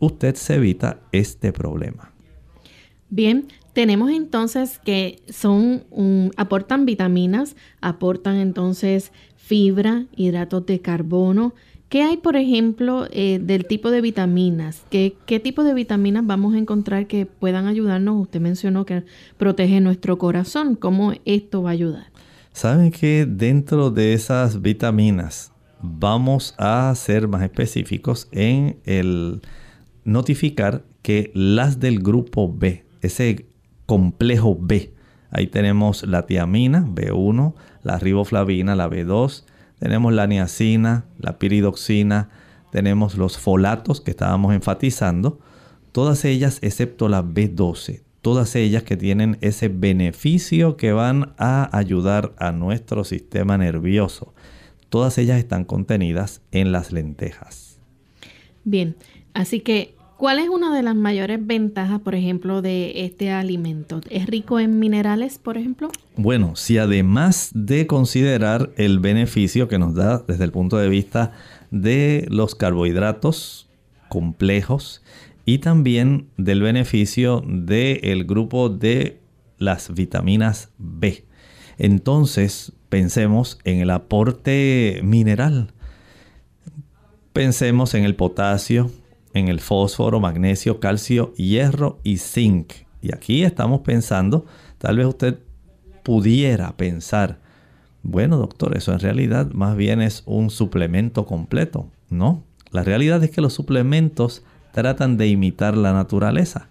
usted 0.05 0.35
se 0.35 0.55
evita 0.55 1.01
este 1.13 1.53
problema. 1.53 2.13
Bien, 3.11 3.47
tenemos 3.73 4.11
entonces 4.11 4.79
que 4.85 5.21
son 5.29 5.85
aportan 6.37 6.87
vitaminas, 6.87 7.57
aportan 7.81 8.37
entonces 8.37 9.13
fibra, 9.37 10.07
hidratos 10.17 10.67
de 10.67 10.81
carbono. 10.81 11.55
¿Qué 11.89 12.03
hay, 12.03 12.17
por 12.17 12.35
ejemplo, 12.37 13.07
eh, 13.11 13.39
del 13.41 13.67
tipo 13.67 13.91
de 13.91 14.01
vitaminas? 14.01 14.83
¿Qué, 14.91 15.17
¿Qué 15.27 15.39
tipo 15.39 15.63
de 15.65 15.75
vitaminas 15.75 16.27
vamos 16.27 16.55
a 16.55 16.59
encontrar 16.59 17.07
que 17.07 17.27
puedan 17.27 17.67
ayudarnos? 17.67 18.23
Usted 18.23 18.41
mencionó 18.41 18.85
que 18.85 19.05
protege 19.37 19.81
nuestro 19.81 20.19
corazón. 20.19 20.75
¿Cómo 20.77 21.13
esto 21.25 21.63
va 21.63 21.71
a 21.71 21.73
ayudar? 21.75 22.07
Saben 22.53 22.91
que 22.91 23.27
dentro 23.27 23.91
de 23.91 24.15
esas 24.15 24.63
vitaminas 24.63 25.53
vamos 25.83 26.55
a 26.59 26.93
ser 26.97 27.29
más 27.29 27.43
específicos 27.43 28.29
en 28.33 28.79
el 28.85 29.43
notificar 30.05 30.85
que 31.03 31.31
las 31.35 31.81
del 31.81 32.01
grupo 32.01 32.53
B, 32.53 32.85
ese 33.01 33.47
complejo 33.87 34.57
B, 34.59 34.93
ahí 35.31 35.47
tenemos 35.47 36.07
la 36.07 36.27
tiamina 36.27 36.87
B1, 36.87 37.55
la 37.83 37.99
riboflavina, 37.99 38.75
la 38.75 38.89
B2, 38.89 39.45
tenemos 39.79 40.13
la 40.13 40.27
niacina, 40.27 41.05
la 41.19 41.39
piridoxina, 41.39 42.31
tenemos 42.71 43.17
los 43.17 43.39
folatos 43.39 44.01
que 44.01 44.11
estábamos 44.11 44.55
enfatizando, 44.55 45.39
todas 45.93 46.25
ellas 46.25 46.59
excepto 46.63 47.09
la 47.09 47.23
B12, 47.23 48.03
todas 48.23 48.57
ellas 48.57 48.83
que 48.83 48.97
tienen 48.97 49.37
ese 49.43 49.69
beneficio 49.69 50.77
que 50.77 50.93
van 50.93 51.35
a 51.37 51.77
ayudar 51.77 52.33
a 52.39 52.53
nuestro 52.53 53.05
sistema 53.05 53.59
nervioso. 53.59 54.35
Todas 54.89 55.19
ellas 55.19 55.39
están 55.39 55.65
contenidas 55.65 56.41
en 56.51 56.73
las 56.73 56.91
lentejas. 56.91 57.79
Bien, 58.65 58.97
Así 59.35 59.61
que, 59.61 59.95
¿cuál 60.17 60.39
es 60.39 60.49
una 60.49 60.75
de 60.75 60.83
las 60.83 60.95
mayores 60.95 61.45
ventajas, 61.45 62.01
por 62.01 62.15
ejemplo, 62.15 62.63
de 62.63 63.05
este 63.05 63.31
alimento? 63.31 64.01
¿Es 64.09 64.27
rico 64.27 64.61
en 64.61 64.79
minerales, 64.79 65.39
por 65.39 65.59
ejemplo? 65.59 65.91
Bueno, 66.17 66.57
si 66.57 66.79
además 66.79 67.51
de 67.53 67.87
considerar 67.87 68.71
el 68.77 69.01
beneficio 69.01 69.69
que 69.69 69.79
nos 69.79 69.95
da 69.95 70.25
desde 70.27 70.45
el 70.45 70.53
punto 70.53 70.79
de 70.79 70.89
vista 70.89 71.33
de 71.71 72.27
los 72.31 72.55
carbohidratos 72.55 73.69
complejos 74.09 75.03
y 75.45 75.59
también 75.59 76.29
del 76.37 76.63
beneficio 76.63 77.43
del 77.47 78.25
grupo 78.25 78.69
de 78.69 79.21
las 79.59 79.93
vitaminas 79.93 80.71
B. 80.79 81.25
Entonces, 81.77 82.73
pensemos 82.89 83.59
en 83.65 83.81
el 83.81 83.91
aporte 83.91 85.01
mineral. 85.03 85.73
Pensemos 87.33 87.95
en 87.95 88.05
el 88.05 88.15
potasio, 88.15 88.91
en 89.35 89.49
el 89.49 89.61
fósforo, 89.61 90.21
magnesio, 90.21 90.81
calcio, 90.81 91.35
hierro 91.35 92.01
y 92.03 92.19
zinc. 92.19 92.73
Y 93.03 93.15
aquí 93.15 93.43
estamos 93.43 93.81
pensando, 93.81 94.47
tal 94.79 94.97
vez 94.97 95.07
usted 95.07 95.41
pudiera 96.03 96.77
pensar, 96.77 97.41
bueno 98.03 98.39
doctor, 98.39 98.77
eso 98.77 98.93
en 98.93 99.01
realidad 99.01 99.51
más 99.53 99.77
bien 99.77 100.01
es 100.01 100.23
un 100.25 100.51
suplemento 100.51 101.27
completo. 101.27 101.91
No, 102.09 102.45
la 102.71 102.83
realidad 102.83 103.23
es 103.23 103.31
que 103.31 103.41
los 103.41 103.53
suplementos 103.53 104.45
tratan 104.73 105.17
de 105.17 105.29
imitar 105.29 105.77
la 105.77 105.93
naturaleza. 105.93 106.69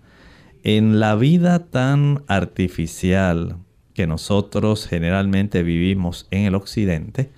En 0.63 0.99
la 0.99 1.15
vida 1.15 1.59
tan 1.59 2.23
artificial 2.27 3.57
que 3.93 4.07
nosotros 4.07 4.87
generalmente 4.87 5.63
vivimos 5.63 6.27
en 6.31 6.45
el 6.45 6.55
occidente, 6.55 7.31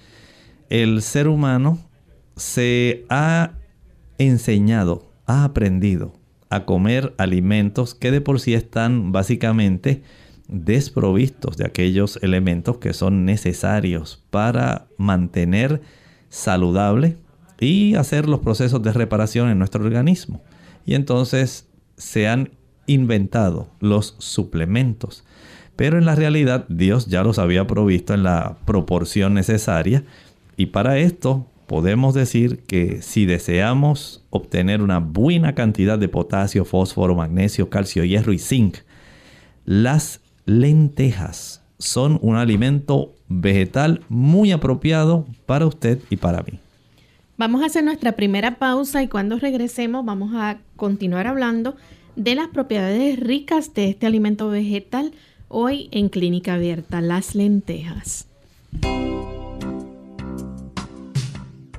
el 0.70 1.01
ser 1.01 1.27
humano 1.27 1.79
se 2.36 3.05
ha 3.10 3.53
enseñado 4.17 5.14
ha 5.25 5.44
aprendido 5.44 6.13
a 6.50 6.65
comer 6.65 7.13
alimentos 7.17 7.96
que 7.96 8.12
de 8.12 8.22
por 8.22 8.39
sí 8.39 8.53
están 8.53 9.12
básicamente 9.12 10.03
desprovistos 10.48 11.58
de 11.58 11.65
aquellos 11.65 12.20
elementos 12.22 12.77
que 12.77 12.94
son 12.94 13.25
necesarios 13.25 14.24
para 14.29 14.88
mantener 14.98 15.82
saludable 16.29 17.17
y 17.60 17.96
hacer 17.96 18.27
los 18.27 18.41
procesos 18.41 18.82
de 18.84 18.94
reparación 18.94 19.50
en 19.50 19.58
nuestro 19.58 19.84
organismo. 19.84 20.44
Y 20.86 20.94
entonces 20.96 21.67
se 21.98 22.27
han 22.27 22.51
inventado 22.86 23.70
los 23.79 24.15
suplementos. 24.20 25.24
Pero 25.75 25.98
en 25.98 26.05
la 26.05 26.15
realidad 26.15 26.65
Dios 26.70 27.08
ya 27.08 27.24
los 27.24 27.39
había 27.39 27.67
provisto 27.67 28.13
en 28.13 28.24
la 28.24 28.58
proporción 28.65 29.34
necesaria. 29.34 30.03
Y 30.58 30.67
para 30.67 31.00
esto 31.00 31.48
podemos 31.67 32.13
decir 32.13 32.60
que 32.63 33.01
si 33.01 33.25
deseamos 33.25 34.24
obtener 34.29 34.81
una 34.81 35.00
buena 35.00 35.55
cantidad 35.55 35.98
de 35.98 36.10
potasio, 36.10 36.65
fósforo, 36.65 37.15
magnesio, 37.15 37.69
calcio, 37.69 38.03
hierro 38.03 38.34
y 38.34 38.39
zinc, 38.39 38.77
las 39.65 40.22
lentejas 40.45 41.62
son 41.77 42.19
un 42.22 42.36
alimento 42.36 43.13
vegetal 43.27 44.01
muy 44.10 44.51
apropiado 44.51 45.25
para 45.45 45.65
usted 45.65 46.00
y 46.10 46.17
para 46.17 46.43
mí. 46.43 46.60
Vamos 47.38 47.63
a 47.63 47.65
hacer 47.65 47.84
nuestra 47.84 48.13
primera 48.13 48.55
pausa 48.60 49.03
y 49.03 49.07
cuando 49.07 49.38
regresemos 49.38 50.05
vamos 50.05 50.34
a 50.36 50.60
continuar 50.77 51.27
hablando 51.27 51.75
de 52.15 52.36
las 52.36 52.48
propiedades 52.48 53.19
ricas 53.19 53.74
de 53.74 53.89
este 53.89 54.05
alimento 54.05 54.50
vegetal 54.50 55.12
hoy 55.50 55.89
en 55.91 56.10
Clínica 56.10 56.53
Abierta, 56.53 57.01
las 57.01 57.36
lentejas. 57.36 58.27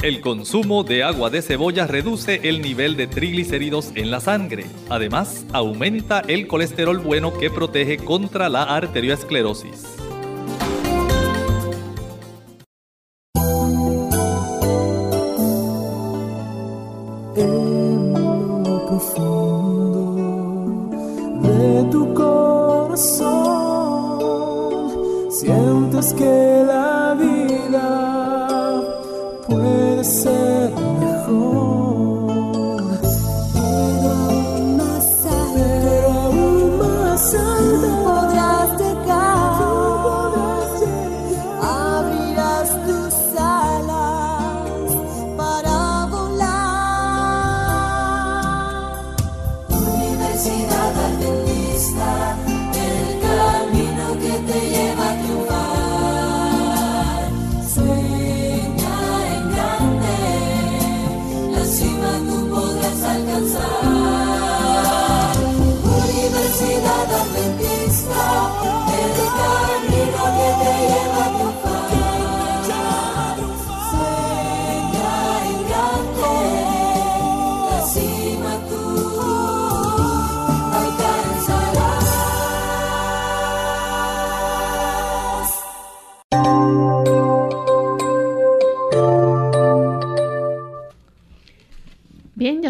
El 0.00 0.20
consumo 0.20 0.84
de 0.84 1.02
agua 1.02 1.28
de 1.28 1.42
cebolla 1.42 1.88
reduce 1.88 2.40
el 2.44 2.62
nivel 2.62 2.96
de 2.96 3.08
triglicéridos 3.08 3.90
en 3.96 4.12
la 4.12 4.20
sangre. 4.20 4.66
Además, 4.88 5.44
aumenta 5.52 6.20
el 6.20 6.46
colesterol 6.46 6.98
bueno 6.98 7.36
que 7.36 7.50
protege 7.50 7.98
contra 7.98 8.48
la 8.48 8.62
arteriosclerosis. 8.62 9.98
de 21.42 21.84
tu 21.90 22.14
corazón 22.14 23.28
sientes 25.30 26.12
que 26.14 26.64
la 26.66 26.97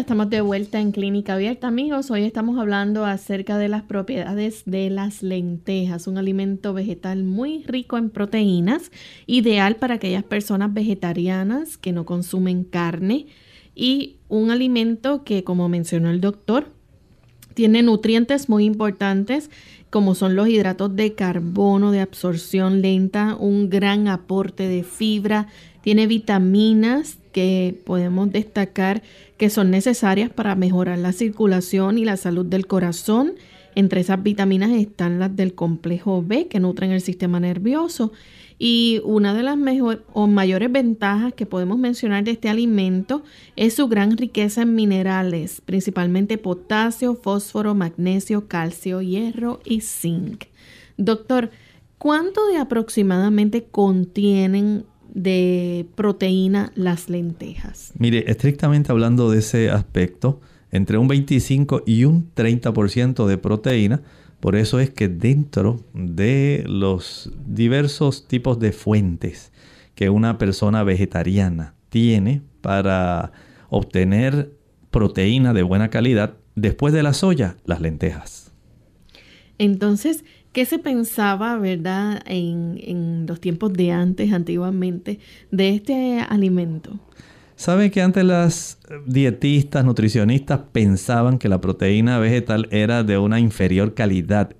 estamos 0.09 0.31
de 0.31 0.41
vuelta 0.41 0.79
en 0.79 0.91
Clínica 0.91 1.35
Abierta, 1.35 1.67
amigos. 1.67 2.09
Hoy 2.09 2.23
estamos 2.23 2.57
hablando 2.57 3.05
acerca 3.05 3.59
de 3.59 3.69
las 3.69 3.83
propiedades 3.83 4.63
de 4.65 4.89
las 4.89 5.21
lentejas, 5.21 6.07
un 6.07 6.17
alimento 6.17 6.73
vegetal 6.73 7.23
muy 7.23 7.63
rico 7.67 7.95
en 7.95 8.09
proteínas, 8.09 8.91
ideal 9.27 9.75
para 9.75 9.93
aquellas 9.93 10.23
personas 10.23 10.73
vegetarianas 10.73 11.77
que 11.77 11.91
no 11.91 12.07
consumen 12.07 12.63
carne 12.63 13.27
y 13.75 14.15
un 14.29 14.49
alimento 14.49 15.23
que, 15.23 15.43
como 15.43 15.69
mencionó 15.69 16.09
el 16.09 16.21
doctor, 16.21 16.71
tiene 17.53 17.83
nutrientes 17.83 18.49
muy 18.49 18.65
importantes 18.65 19.51
como 19.91 20.15
son 20.15 20.35
los 20.35 20.47
hidratos 20.47 20.95
de 20.95 21.13
carbono 21.13 21.91
de 21.91 22.01
absorción 22.01 22.81
lenta, 22.81 23.35
un 23.35 23.69
gran 23.69 24.07
aporte 24.07 24.67
de 24.67 24.81
fibra, 24.81 25.49
tiene 25.83 26.07
vitaminas 26.07 27.18
que 27.31 27.79
podemos 27.85 28.31
destacar 28.31 29.01
que 29.37 29.49
son 29.49 29.71
necesarias 29.71 30.29
para 30.29 30.55
mejorar 30.55 30.97
la 30.97 31.13
circulación 31.13 31.97
y 31.97 32.05
la 32.05 32.17
salud 32.17 32.45
del 32.45 32.67
corazón. 32.67 33.33
Entre 33.75 34.01
esas 34.01 34.21
vitaminas 34.21 34.71
están 34.71 35.19
las 35.19 35.35
del 35.35 35.53
complejo 35.53 36.23
B 36.25 36.47
que 36.47 36.59
nutren 36.59 36.91
el 36.91 37.01
sistema 37.01 37.39
nervioso. 37.39 38.11
Y 38.61 38.99
una 39.05 39.33
de 39.33 39.41
las 39.41 39.57
mejor, 39.57 40.05
o 40.11 40.27
mayores 40.27 40.69
ventajas 40.69 41.33
que 41.33 41.45
podemos 41.45 41.77
mencionar 41.77 42.25
de 42.25 42.31
este 42.31 42.49
alimento 42.49 43.23
es 43.55 43.75
su 43.75 43.87
gran 43.87 44.17
riqueza 44.17 44.63
en 44.63 44.75
minerales, 44.75 45.61
principalmente 45.61 46.37
potasio, 46.37 47.15
fósforo, 47.15 47.73
magnesio, 47.73 48.49
calcio, 48.49 49.01
hierro 49.01 49.61
y 49.63 49.79
zinc. 49.79 50.43
Doctor, 50.97 51.51
¿cuánto 51.97 52.45
de 52.47 52.57
aproximadamente 52.57 53.63
contienen 53.63 54.83
de 55.13 55.87
proteína 55.95 56.71
las 56.75 57.09
lentejas? 57.09 57.91
Mire, 57.97 58.29
estrictamente 58.29 58.91
hablando 58.91 59.29
de 59.31 59.39
ese 59.39 59.69
aspecto, 59.69 60.41
entre 60.71 60.97
un 60.97 61.07
25 61.07 61.83
y 61.85 62.05
un 62.05 62.31
30% 62.35 63.25
de 63.25 63.37
proteína, 63.37 64.01
por 64.39 64.55
eso 64.55 64.79
es 64.79 64.89
que 64.89 65.09
dentro 65.09 65.83
de 65.93 66.63
los 66.67 67.31
diversos 67.45 68.27
tipos 68.27 68.59
de 68.59 68.71
fuentes 68.71 69.51
que 69.95 70.09
una 70.09 70.37
persona 70.37 70.83
vegetariana 70.83 71.73
tiene 71.89 72.41
para 72.61 73.33
obtener 73.69 74.53
proteína 74.91 75.53
de 75.53 75.63
buena 75.63 75.89
calidad, 75.89 76.35
después 76.55 76.93
de 76.93 77.03
la 77.03 77.13
soya, 77.13 77.57
las 77.65 77.81
lentejas. 77.81 78.51
Entonces, 79.57 80.23
¿qué 80.51 80.65
se 80.65 80.79
pensaba, 80.79 81.57
verdad, 81.57 82.21
en, 82.25 82.79
en 82.83 83.25
los 83.27 83.39
tiempos 83.39 83.73
de 83.73 83.91
antes, 83.91 84.31
antiguamente, 84.33 85.19
de 85.51 85.69
este 85.69 86.19
alimento? 86.21 86.99
¿Sabe 87.55 87.91
que 87.91 88.01
antes 88.01 88.23
las 88.23 88.79
dietistas, 89.05 89.83
nutricionistas 89.83 90.61
pensaban 90.71 91.37
que 91.37 91.49
la 91.49 91.59
proteína 91.59 92.17
vegetal 92.17 92.69
era 92.71 93.03
de 93.03 93.17
una 93.17 93.39
inferior 93.41 93.93
calidad 93.93 94.55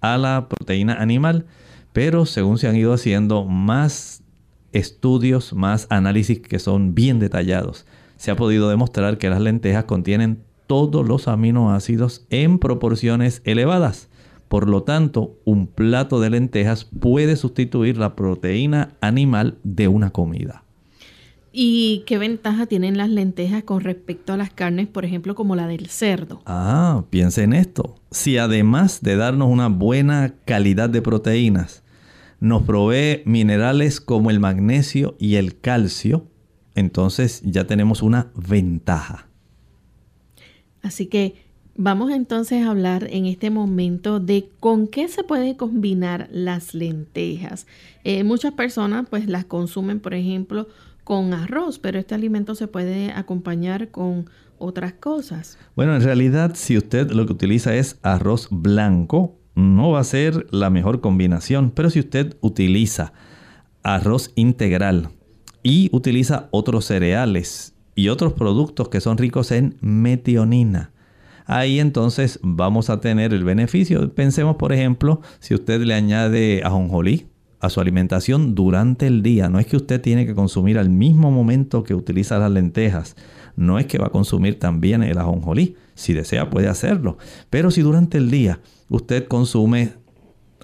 a 0.00 0.16
la 0.18 0.48
proteína 0.48 0.94
animal? 0.94 1.46
Pero 1.92 2.26
según 2.26 2.58
se 2.58 2.68
han 2.68 2.76
ido 2.76 2.92
haciendo 2.92 3.44
más 3.44 4.22
estudios, 4.72 5.52
más 5.52 5.86
análisis 5.90 6.40
que 6.40 6.58
son 6.58 6.94
bien 6.94 7.18
detallados, 7.18 7.86
se 8.16 8.30
ha 8.30 8.36
podido 8.36 8.68
demostrar 8.68 9.18
que 9.18 9.30
las 9.30 9.40
lentejas 9.40 9.84
contienen 9.84 10.44
todos 10.66 11.06
los 11.06 11.28
aminoácidos 11.28 12.24
en 12.30 12.58
proporciones 12.58 13.42
elevadas. 13.44 14.08
Por 14.54 14.68
lo 14.68 14.84
tanto, 14.84 15.40
un 15.44 15.66
plato 15.66 16.20
de 16.20 16.30
lentejas 16.30 16.84
puede 16.84 17.34
sustituir 17.34 17.98
la 17.98 18.14
proteína 18.14 18.94
animal 19.00 19.58
de 19.64 19.88
una 19.88 20.10
comida. 20.10 20.62
¿Y 21.50 22.04
qué 22.06 22.18
ventaja 22.18 22.66
tienen 22.66 22.96
las 22.96 23.10
lentejas 23.10 23.64
con 23.64 23.80
respecto 23.80 24.32
a 24.32 24.36
las 24.36 24.50
carnes, 24.50 24.86
por 24.86 25.04
ejemplo, 25.04 25.34
como 25.34 25.56
la 25.56 25.66
del 25.66 25.88
cerdo? 25.88 26.40
Ah, 26.46 27.02
piense 27.10 27.42
en 27.42 27.52
esto. 27.52 27.96
Si 28.12 28.38
además 28.38 29.02
de 29.02 29.16
darnos 29.16 29.48
una 29.48 29.66
buena 29.66 30.34
calidad 30.44 30.88
de 30.88 31.02
proteínas, 31.02 31.82
nos 32.38 32.62
provee 32.62 33.22
minerales 33.24 34.00
como 34.00 34.30
el 34.30 34.38
magnesio 34.38 35.16
y 35.18 35.34
el 35.34 35.58
calcio, 35.58 36.28
entonces 36.76 37.42
ya 37.44 37.66
tenemos 37.66 38.02
una 38.02 38.30
ventaja. 38.36 39.26
Así 40.80 41.06
que 41.06 41.43
vamos 41.76 42.10
entonces 42.10 42.64
a 42.64 42.70
hablar 42.70 43.08
en 43.10 43.26
este 43.26 43.50
momento 43.50 44.20
de 44.20 44.48
con 44.60 44.86
qué 44.86 45.08
se 45.08 45.24
puede 45.24 45.56
combinar 45.56 46.28
las 46.30 46.74
lentejas. 46.74 47.66
Eh, 48.04 48.24
muchas 48.24 48.52
personas 48.52 49.06
pues 49.08 49.26
las 49.26 49.44
consumen, 49.44 50.00
por 50.00 50.14
ejemplo, 50.14 50.68
con 51.04 51.34
arroz, 51.34 51.78
pero 51.78 51.98
este 51.98 52.14
alimento 52.14 52.54
se 52.54 52.68
puede 52.68 53.12
acompañar 53.12 53.90
con 53.90 54.28
otras 54.58 54.94
cosas. 54.94 55.58
Bueno, 55.76 55.94
en 55.94 56.02
realidad 56.02 56.52
si 56.54 56.76
usted 56.76 57.10
lo 57.10 57.26
que 57.26 57.32
utiliza 57.32 57.74
es 57.74 57.98
arroz 58.02 58.48
blanco, 58.50 59.36
no 59.54 59.90
va 59.90 60.00
a 60.00 60.04
ser 60.04 60.46
la 60.50 60.70
mejor 60.70 61.00
combinación, 61.00 61.70
pero 61.70 61.90
si 61.90 62.00
usted 62.00 62.36
utiliza 62.40 63.12
arroz 63.82 64.32
integral 64.34 65.10
y 65.62 65.90
utiliza 65.92 66.48
otros 66.50 66.86
cereales 66.86 67.74
y 67.94 68.08
otros 68.08 68.32
productos 68.32 68.88
que 68.88 69.00
son 69.00 69.18
ricos 69.18 69.52
en 69.52 69.76
metionina, 69.80 70.93
ahí 71.46 71.80
entonces 71.80 72.38
vamos 72.42 72.90
a 72.90 73.00
tener 73.00 73.32
el 73.34 73.44
beneficio. 73.44 74.12
Pensemos, 74.14 74.56
por 74.56 74.72
ejemplo, 74.72 75.20
si 75.40 75.54
usted 75.54 75.80
le 75.82 75.94
añade 75.94 76.62
ajonjolí 76.64 77.28
a 77.64 77.70
su 77.70 77.80
alimentación 77.80 78.54
durante 78.54 79.06
el 79.06 79.22
día. 79.22 79.48
No 79.48 79.58
es 79.58 79.66
que 79.66 79.76
usted 79.76 80.00
tiene 80.00 80.26
que 80.26 80.34
consumir 80.34 80.78
al 80.78 80.90
mismo 80.90 81.30
momento 81.30 81.82
que 81.82 81.94
utiliza 81.94 82.38
las 82.38 82.50
lentejas. 82.50 83.16
No 83.56 83.78
es 83.78 83.86
que 83.86 83.98
va 83.98 84.08
a 84.08 84.10
consumir 84.10 84.58
también 84.58 85.02
el 85.02 85.18
ajonjolí. 85.18 85.76
Si 85.94 86.12
desea 86.12 86.50
puede 86.50 86.68
hacerlo. 86.68 87.16
Pero 87.48 87.70
si 87.70 87.80
durante 87.80 88.18
el 88.18 88.30
día 88.30 88.60
usted 88.90 89.26
consume 89.26 89.94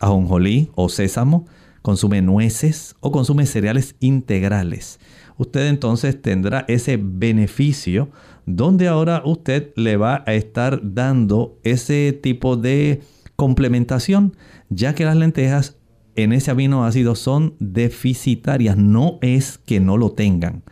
ajonjolí 0.00 0.70
o 0.74 0.88
sésamo, 0.88 1.46
consume 1.82 2.20
nueces 2.20 2.96
o 3.00 3.10
consume 3.10 3.46
cereales 3.46 3.96
integrales, 4.00 5.00
usted 5.38 5.68
entonces 5.68 6.20
tendrá 6.20 6.66
ese 6.68 6.98
beneficio 7.02 8.10
donde 8.56 8.88
ahora 8.88 9.22
usted 9.24 9.72
le 9.76 9.96
va 9.96 10.24
a 10.26 10.34
estar 10.34 10.80
dando 10.82 11.58
ese 11.62 12.12
tipo 12.12 12.56
de 12.56 13.00
complementación, 13.36 14.36
ya 14.68 14.94
que 14.94 15.04
las 15.04 15.16
lentejas 15.16 15.76
en 16.16 16.32
ese 16.32 16.50
aminoácido 16.50 17.14
son 17.14 17.54
deficitarias. 17.58 18.76
No 18.76 19.18
es 19.22 19.58
que 19.58 19.80
no 19.80 19.96
lo 19.96 20.12
tengan. 20.12 20.62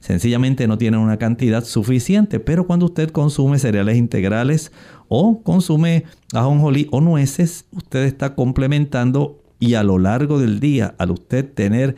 Sencillamente 0.00 0.66
no 0.66 0.78
tienen 0.78 1.00
una 1.00 1.18
cantidad 1.18 1.64
suficiente. 1.64 2.40
Pero 2.40 2.66
cuando 2.66 2.86
usted 2.86 3.10
consume 3.10 3.58
cereales 3.58 3.96
integrales 3.96 4.72
o 5.08 5.42
consume 5.42 6.04
ajonjolí 6.34 6.88
o 6.90 7.00
nueces, 7.00 7.66
usted 7.72 8.04
está 8.04 8.34
complementando 8.34 9.42
y 9.60 9.74
a 9.74 9.82
lo 9.82 9.98
largo 9.98 10.38
del 10.38 10.60
día, 10.60 10.94
al 10.98 11.10
usted 11.10 11.52
tener 11.52 11.96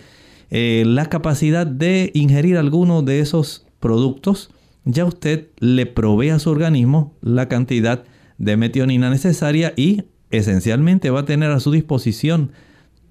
eh, 0.51 0.85
la 0.87 1.07
capacidad 1.07 1.67
de 1.67 2.11
ingerir 2.15 2.57
alguno 2.57 3.03
de 3.03 3.21
esos 3.21 3.67
productos, 3.81 4.51
ya 4.85 5.05
usted 5.05 5.49
le 5.59 5.87
provee 5.87 6.31
a 6.31 6.39
su 6.39 6.51
organismo 6.51 7.15
la 7.21 7.49
cantidad 7.49 8.05
de 8.39 8.57
metionina 8.57 9.11
necesaria 9.11 9.73
y 9.77 10.05
esencialmente 10.31 11.11
va 11.11 11.21
a 11.21 11.25
tener 11.25 11.51
a 11.51 11.61
su 11.61 11.71
disposición 11.71 12.53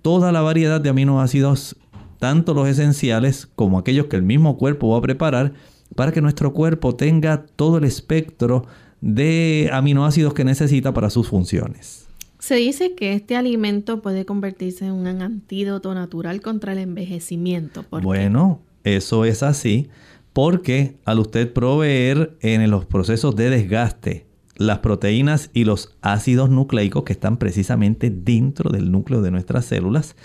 toda 0.02 0.32
la 0.32 0.42
variedad 0.42 0.82
de 0.82 0.90
aminoácidos, 0.90 1.76
tanto 2.20 2.54
los 2.54 2.68
esenciales 2.68 3.48
como 3.56 3.78
aquellos 3.78 4.08
que 4.08 4.16
el 4.16 4.24
mismo 4.24 4.58
cuerpo 4.58 4.90
va 4.90 4.98
a 4.98 5.02
preparar, 5.02 5.54
para 5.96 6.12
que 6.12 6.22
nuestro 6.22 6.54
cuerpo 6.54 6.96
tenga 6.96 7.46
todo 7.56 7.78
el 7.78 7.84
espectro 7.84 8.66
de 9.02 9.70
aminoácidos 9.72 10.34
que 10.34 10.44
necesita 10.44 10.94
para 10.94 11.10
sus 11.10 11.28
funciones. 11.28 12.08
Se 12.38 12.56
dice 12.56 12.96
que 12.96 13.14
este 13.14 13.36
alimento 13.36 14.02
puede 14.02 14.26
convertirse 14.26 14.86
en 14.86 14.94
un 14.94 15.08
antídoto 15.08 15.94
natural 15.94 16.42
contra 16.42 16.72
el 16.72 16.80
envejecimiento. 16.80 17.86
bueno, 18.02 18.62
eso 18.84 19.26
es 19.26 19.44
así 19.44 19.90
porque 20.34 20.98
al 21.06 21.20
usted 21.20 21.52
proveer 21.52 22.38
en 22.42 22.70
los 22.70 22.86
procesos 22.86 23.36
de 23.36 23.50
desgaste 23.50 24.26
las 24.56 24.80
proteínas 24.80 25.52
y 25.54 25.64
los 25.64 25.98
ácidos 26.02 26.50
nucleicos 26.50 27.04
que 27.04 27.14
están 27.14 27.38
precisamente 27.38 28.10
dentro 28.10 28.70
del 28.70 28.92
núcleo 28.92 29.22
de 29.22 29.32
nuestras 29.32 29.66
células, 29.66 30.16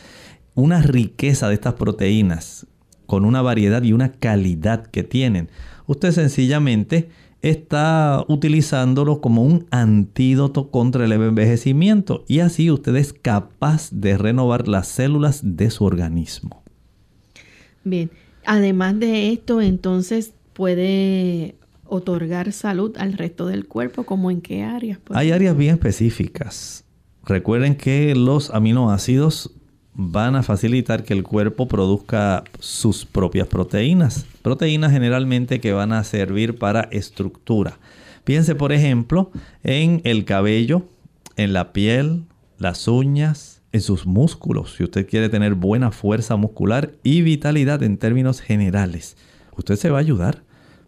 una 0.54 0.82
riqueza 0.82 1.48
de 1.48 1.54
estas 1.54 1.74
proteínas 1.74 2.66
con 3.06 3.24
una 3.24 3.42
variedad 3.42 3.82
y 3.82 3.92
una 3.92 4.12
calidad 4.12 4.86
que 4.86 5.04
tienen. 5.04 5.50
Usted 5.86 6.10
sencillamente 6.10 7.10
está 7.42 8.24
utilizándolo 8.26 9.20
como 9.20 9.42
un 9.42 9.66
antídoto 9.70 10.70
contra 10.70 11.04
el 11.04 11.12
envejecimiento 11.12 12.24
y 12.26 12.40
así 12.40 12.70
usted 12.70 12.96
es 12.96 13.12
capaz 13.12 13.90
de 13.92 14.16
renovar 14.16 14.66
las 14.66 14.88
células 14.88 15.40
de 15.44 15.70
su 15.70 15.84
organismo. 15.84 16.62
Bien, 17.84 18.10
además 18.46 18.98
de 18.98 19.32
esto, 19.32 19.60
entonces 19.60 20.32
puede 20.52 21.56
otorgar 21.86 22.52
salud 22.52 22.96
al 22.98 23.12
resto 23.12 23.46
del 23.46 23.66
cuerpo, 23.66 24.04
como 24.04 24.30
en 24.30 24.40
qué 24.40 24.62
áreas? 24.62 24.98
Hay 25.10 25.32
áreas 25.32 25.56
bien 25.56 25.74
específicas. 25.74 26.84
Recuerden 27.24 27.76
que 27.76 28.14
los 28.14 28.50
aminoácidos 28.50 29.50
van 29.94 30.34
a 30.34 30.42
facilitar 30.42 31.04
que 31.04 31.14
el 31.14 31.22
cuerpo 31.22 31.68
produzca 31.68 32.44
sus 32.58 33.06
propias 33.06 33.46
proteínas. 33.46 34.26
Proteínas 34.42 34.92
generalmente 34.92 35.60
que 35.60 35.72
van 35.72 35.92
a 35.92 36.04
servir 36.04 36.58
para 36.58 36.82
estructura. 36.90 37.78
Piense 38.24 38.54
por 38.54 38.72
ejemplo 38.72 39.30
en 39.62 40.00
el 40.04 40.24
cabello, 40.24 40.88
en 41.36 41.52
la 41.52 41.72
piel, 41.72 42.24
las 42.58 42.88
uñas, 42.88 43.53
en 43.74 43.80
sus 43.80 44.06
músculos. 44.06 44.76
Si 44.76 44.84
usted 44.84 45.04
quiere 45.04 45.28
tener 45.28 45.56
buena 45.56 45.90
fuerza 45.90 46.36
muscular 46.36 46.92
y 47.02 47.22
vitalidad 47.22 47.82
en 47.82 47.98
términos 47.98 48.40
generales, 48.40 49.16
usted 49.56 49.74
se 49.74 49.90
va 49.90 49.98
a 49.98 50.00
ayudar 50.00 50.44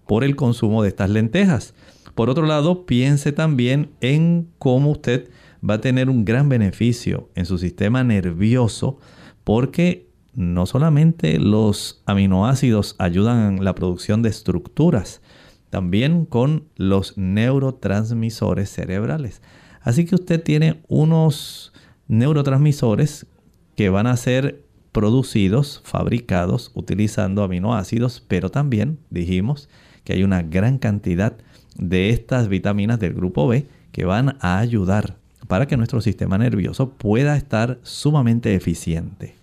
por 0.06 0.22
el 0.22 0.36
consumo 0.36 0.84
de 0.84 0.90
estas 0.90 1.10
lentejas. 1.10 1.74
Por 2.14 2.30
otro 2.30 2.46
lado, 2.46 2.86
piense 2.86 3.32
también 3.32 3.90
en 4.00 4.48
cómo 4.58 4.92
usted 4.92 5.28
va 5.68 5.74
a 5.74 5.80
tener 5.80 6.08
un 6.08 6.24
gran 6.24 6.48
beneficio 6.48 7.28
en 7.34 7.44
su 7.44 7.58
sistema 7.58 8.04
nervioso 8.04 8.98
porque 9.42 10.08
no 10.34 10.64
solamente 10.64 11.40
los 11.40 12.04
aminoácidos 12.06 12.94
ayudan 13.00 13.56
en 13.56 13.64
la 13.64 13.74
producción 13.74 14.22
de 14.22 14.28
estructuras, 14.28 15.22
también 15.70 16.24
con 16.24 16.68
los 16.76 17.18
neurotransmisores 17.18 18.70
cerebrales. 18.70 19.42
Así 19.80 20.04
que 20.04 20.14
usted 20.14 20.40
tiene 20.40 20.84
unos 20.86 21.72
neurotransmisores 22.08 23.26
que 23.74 23.88
van 23.88 24.06
a 24.06 24.16
ser 24.16 24.62
producidos, 24.92 25.82
fabricados 25.84 26.70
utilizando 26.74 27.42
aminoácidos, 27.42 28.24
pero 28.26 28.50
también 28.50 28.98
dijimos 29.10 29.68
que 30.04 30.14
hay 30.14 30.22
una 30.22 30.42
gran 30.42 30.78
cantidad 30.78 31.36
de 31.76 32.10
estas 32.10 32.48
vitaminas 32.48 32.98
del 32.98 33.12
grupo 33.12 33.46
B 33.46 33.66
que 33.92 34.04
van 34.04 34.38
a 34.40 34.58
ayudar 34.58 35.16
para 35.48 35.66
que 35.66 35.76
nuestro 35.76 36.00
sistema 36.00 36.38
nervioso 36.38 36.90
pueda 36.90 37.36
estar 37.36 37.78
sumamente 37.82 38.54
eficiente. 38.54 39.34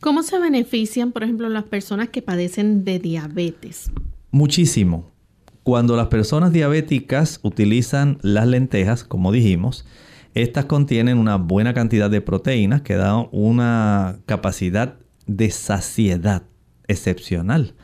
¿Cómo 0.00 0.22
se 0.22 0.38
benefician, 0.38 1.12
por 1.12 1.22
ejemplo, 1.22 1.48
las 1.48 1.64
personas 1.64 2.08
que 2.10 2.20
padecen 2.20 2.84
de 2.84 2.98
diabetes? 2.98 3.90
Muchísimo. 4.30 5.10
Cuando 5.62 5.96
las 5.96 6.08
personas 6.08 6.52
diabéticas 6.52 7.40
utilizan 7.42 8.18
las 8.20 8.46
lentejas, 8.46 9.02
como 9.02 9.32
dijimos, 9.32 9.86
estas 10.34 10.64
contienen 10.66 11.18
una 11.18 11.36
buena 11.36 11.74
cantidad 11.74 12.10
de 12.10 12.20
proteínas 12.20 12.82
que 12.82 12.96
dan 12.96 13.28
una 13.32 14.18
capacidad 14.26 14.96
de 15.26 15.50
saciedad 15.50 16.42
excepcional 16.86 17.74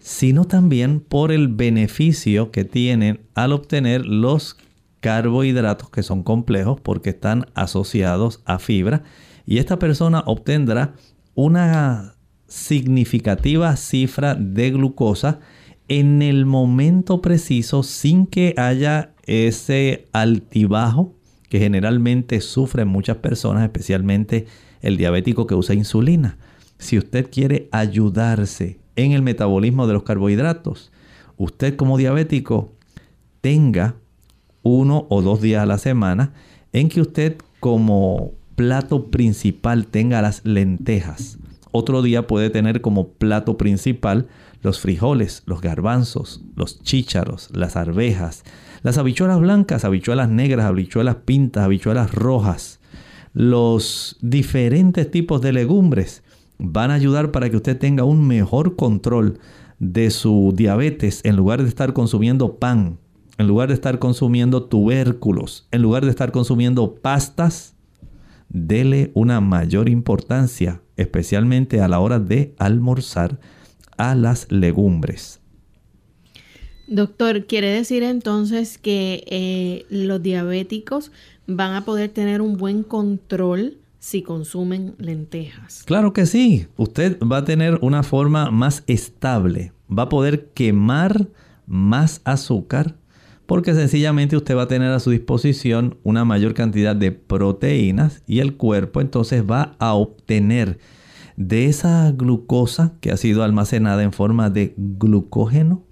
sino 0.00 0.46
también 0.46 1.00
por 1.00 1.30
el 1.30 1.48
beneficio 1.48 2.50
que 2.50 2.64
tienen 2.64 3.20
al 3.34 3.52
obtener 3.52 4.06
los 4.06 4.56
carbohidratos 5.00 5.90
que 5.90 6.02
son 6.02 6.22
complejos 6.22 6.80
porque 6.80 7.10
están 7.10 7.46
asociados 7.54 8.40
a 8.46 8.58
fibra 8.58 9.02
y 9.46 9.58
esta 9.58 9.78
persona 9.78 10.22
obtendrá 10.26 10.94
una 11.34 12.14
significativa 12.46 13.76
cifra 13.76 14.34
de 14.34 14.70
glucosa 14.70 15.40
en 15.88 16.22
el 16.22 16.46
momento 16.46 17.20
preciso 17.20 17.82
sin 17.82 18.26
que 18.26 18.54
haya 18.56 19.14
ese 19.26 20.08
altibajo 20.12 21.14
que 21.50 21.58
generalmente 21.58 22.40
sufren 22.40 22.88
muchas 22.88 23.18
personas, 23.18 23.64
especialmente 23.64 24.46
el 24.80 24.96
diabético 24.96 25.46
que 25.46 25.54
usa 25.54 25.74
insulina. 25.74 26.38
Si 26.78 26.96
usted 26.96 27.28
quiere 27.30 27.68
ayudarse 27.72 28.80
en 29.04 29.12
el 29.12 29.22
metabolismo 29.22 29.86
de 29.86 29.94
los 29.94 30.02
carbohidratos. 30.02 30.92
Usted 31.36 31.76
como 31.76 31.98
diabético 31.98 32.72
tenga 33.40 33.96
uno 34.62 35.06
o 35.08 35.22
dos 35.22 35.40
días 35.40 35.62
a 35.62 35.66
la 35.66 35.78
semana 35.78 36.32
en 36.72 36.88
que 36.88 37.00
usted 37.00 37.36
como 37.60 38.32
plato 38.56 39.10
principal 39.10 39.86
tenga 39.86 40.20
las 40.22 40.44
lentejas. 40.44 41.38
Otro 41.72 42.02
día 42.02 42.26
puede 42.26 42.50
tener 42.50 42.80
como 42.80 43.08
plato 43.08 43.56
principal 43.56 44.28
los 44.62 44.80
frijoles, 44.80 45.42
los 45.46 45.60
garbanzos, 45.60 46.42
los 46.56 46.82
chícharos, 46.82 47.48
las 47.52 47.76
arvejas, 47.76 48.44
las 48.82 48.98
habichuelas 48.98 49.40
blancas, 49.40 49.84
habichuelas 49.84 50.28
negras, 50.28 50.66
habichuelas 50.66 51.16
pintas, 51.16 51.64
habichuelas 51.64 52.12
rojas, 52.12 52.80
los 53.32 54.18
diferentes 54.20 55.10
tipos 55.10 55.40
de 55.40 55.52
legumbres 55.52 56.22
van 56.58 56.90
a 56.90 56.94
ayudar 56.94 57.30
para 57.30 57.48
que 57.50 57.56
usted 57.56 57.78
tenga 57.78 58.04
un 58.04 58.26
mejor 58.26 58.76
control 58.76 59.38
de 59.78 60.10
su 60.10 60.52
diabetes 60.54 61.20
en 61.24 61.36
lugar 61.36 61.62
de 61.62 61.68
estar 61.68 61.92
consumiendo 61.92 62.56
pan 62.56 62.98
en 63.40 63.46
lugar 63.46 63.68
de 63.68 63.74
estar 63.74 63.98
consumiendo 63.98 64.64
tubérculos, 64.64 65.66
en 65.70 65.80
lugar 65.80 66.04
de 66.04 66.10
estar 66.10 66.30
consumiendo 66.30 66.96
pastas, 66.96 67.74
dele 68.50 69.12
una 69.14 69.40
mayor 69.40 69.88
importancia, 69.88 70.82
especialmente 70.98 71.80
a 71.80 71.88
la 71.88 72.00
hora 72.00 72.18
de 72.18 72.54
almorzar, 72.58 73.40
a 73.96 74.14
las 74.14 74.52
legumbres. 74.52 75.39
Doctor, 76.90 77.46
¿quiere 77.46 77.68
decir 77.68 78.02
entonces 78.02 78.76
que 78.76 79.22
eh, 79.28 79.86
los 79.90 80.20
diabéticos 80.20 81.12
van 81.46 81.74
a 81.74 81.84
poder 81.84 82.10
tener 82.10 82.40
un 82.40 82.56
buen 82.56 82.82
control 82.82 83.78
si 84.00 84.22
consumen 84.22 84.96
lentejas? 84.98 85.84
Claro 85.84 86.12
que 86.12 86.26
sí. 86.26 86.66
Usted 86.76 87.16
va 87.20 87.38
a 87.38 87.44
tener 87.44 87.78
una 87.80 88.02
forma 88.02 88.50
más 88.50 88.82
estable. 88.88 89.72
Va 89.88 90.04
a 90.04 90.08
poder 90.08 90.48
quemar 90.52 91.28
más 91.64 92.22
azúcar 92.24 92.96
porque 93.46 93.72
sencillamente 93.72 94.36
usted 94.36 94.56
va 94.56 94.62
a 94.62 94.68
tener 94.68 94.90
a 94.90 94.98
su 94.98 95.10
disposición 95.10 95.96
una 96.02 96.24
mayor 96.24 96.54
cantidad 96.54 96.96
de 96.96 97.12
proteínas 97.12 98.24
y 98.26 98.40
el 98.40 98.56
cuerpo 98.56 99.00
entonces 99.00 99.44
va 99.48 99.76
a 99.78 99.94
obtener 99.94 100.80
de 101.36 101.66
esa 101.66 102.10
glucosa 102.10 102.94
que 103.00 103.12
ha 103.12 103.16
sido 103.16 103.44
almacenada 103.44 104.02
en 104.02 104.12
forma 104.12 104.50
de 104.50 104.74
glucógeno 104.76 105.84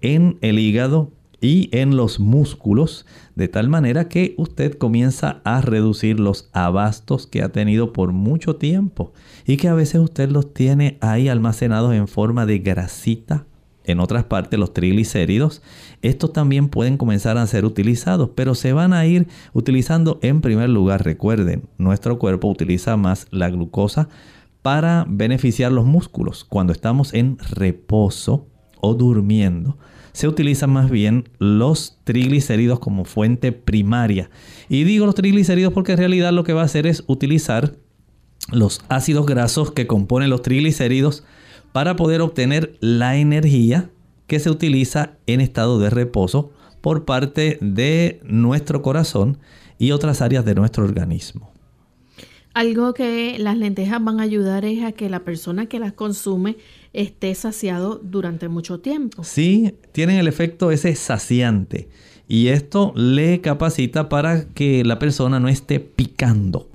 en 0.00 0.38
el 0.40 0.58
hígado 0.58 1.12
y 1.40 1.70
en 1.72 1.96
los 1.96 2.20
músculos, 2.20 3.06
de 3.34 3.48
tal 3.48 3.68
manera 3.68 4.08
que 4.08 4.34
usted 4.36 4.76
comienza 4.76 5.40
a 5.44 5.60
reducir 5.62 6.20
los 6.20 6.50
abastos 6.52 7.26
que 7.26 7.42
ha 7.42 7.50
tenido 7.50 7.92
por 7.92 8.12
mucho 8.12 8.56
tiempo 8.56 9.12
y 9.46 9.56
que 9.56 9.68
a 9.68 9.74
veces 9.74 10.00
usted 10.00 10.30
los 10.30 10.52
tiene 10.52 10.98
ahí 11.00 11.28
almacenados 11.28 11.94
en 11.94 12.08
forma 12.08 12.44
de 12.44 12.58
grasita 12.58 13.46
en 13.84 14.00
otras 14.00 14.24
partes 14.24 14.58
los 14.58 14.72
triglicéridos, 14.72 15.62
estos 16.02 16.32
también 16.32 16.68
pueden 16.68 16.96
comenzar 16.96 17.38
a 17.38 17.46
ser 17.46 17.64
utilizados, 17.64 18.30
pero 18.34 18.54
se 18.54 18.72
van 18.72 18.92
a 18.92 19.06
ir 19.06 19.28
utilizando 19.52 20.18
en 20.22 20.40
primer 20.40 20.68
lugar, 20.68 21.04
recuerden, 21.04 21.64
nuestro 21.78 22.18
cuerpo 22.18 22.48
utiliza 22.48 22.96
más 22.96 23.26
la 23.30 23.50
glucosa 23.50 24.08
para 24.62 25.06
beneficiar 25.08 25.72
los 25.72 25.86
músculos. 25.86 26.44
Cuando 26.44 26.72
estamos 26.72 27.14
en 27.14 27.38
reposo 27.38 28.46
o 28.80 28.94
durmiendo, 28.94 29.76
se 30.12 30.28
utilizan 30.28 30.70
más 30.70 30.90
bien 30.90 31.28
los 31.38 31.98
triglicéridos 32.04 32.80
como 32.80 33.04
fuente 33.04 33.52
primaria. 33.52 34.30
Y 34.68 34.84
digo 34.84 35.06
los 35.06 35.14
triglicéridos 35.14 35.72
porque 35.72 35.92
en 35.92 35.98
realidad 35.98 36.32
lo 36.32 36.44
que 36.44 36.52
va 36.52 36.62
a 36.62 36.66
hacer 36.66 36.86
es 36.86 37.04
utilizar 37.06 37.74
los 38.50 38.80
ácidos 38.88 39.26
grasos 39.26 39.70
que 39.70 39.86
componen 39.86 40.30
los 40.30 40.42
triglicéridos 40.42 41.24
para 41.72 41.96
poder 41.96 42.20
obtener 42.20 42.76
la 42.80 43.16
energía 43.16 43.90
que 44.26 44.40
se 44.40 44.50
utiliza 44.50 45.12
en 45.26 45.40
estado 45.40 45.78
de 45.78 45.90
reposo 45.90 46.52
por 46.80 47.04
parte 47.04 47.58
de 47.60 48.20
nuestro 48.24 48.82
corazón 48.82 49.38
y 49.78 49.92
otras 49.92 50.22
áreas 50.22 50.44
de 50.44 50.54
nuestro 50.54 50.84
organismo. 50.84 51.52
Algo 52.52 52.94
que 52.94 53.38
las 53.38 53.56
lentejas 53.56 54.02
van 54.02 54.20
a 54.20 54.24
ayudar 54.24 54.64
es 54.64 54.82
a 54.82 54.92
que 54.92 55.08
la 55.08 55.20
persona 55.20 55.66
que 55.66 55.78
las 55.78 55.92
consume 55.92 56.56
esté 56.92 57.34
saciado 57.34 58.00
durante 58.02 58.48
mucho 58.48 58.80
tiempo. 58.80 59.22
Sí, 59.22 59.74
tienen 59.92 60.18
el 60.18 60.26
efecto 60.26 60.70
ese 60.70 60.94
saciante 60.96 61.88
y 62.26 62.48
esto 62.48 62.92
le 62.96 63.40
capacita 63.40 64.08
para 64.08 64.48
que 64.48 64.84
la 64.84 64.98
persona 64.98 65.38
no 65.38 65.48
esté 65.48 65.80
picando 65.80 66.70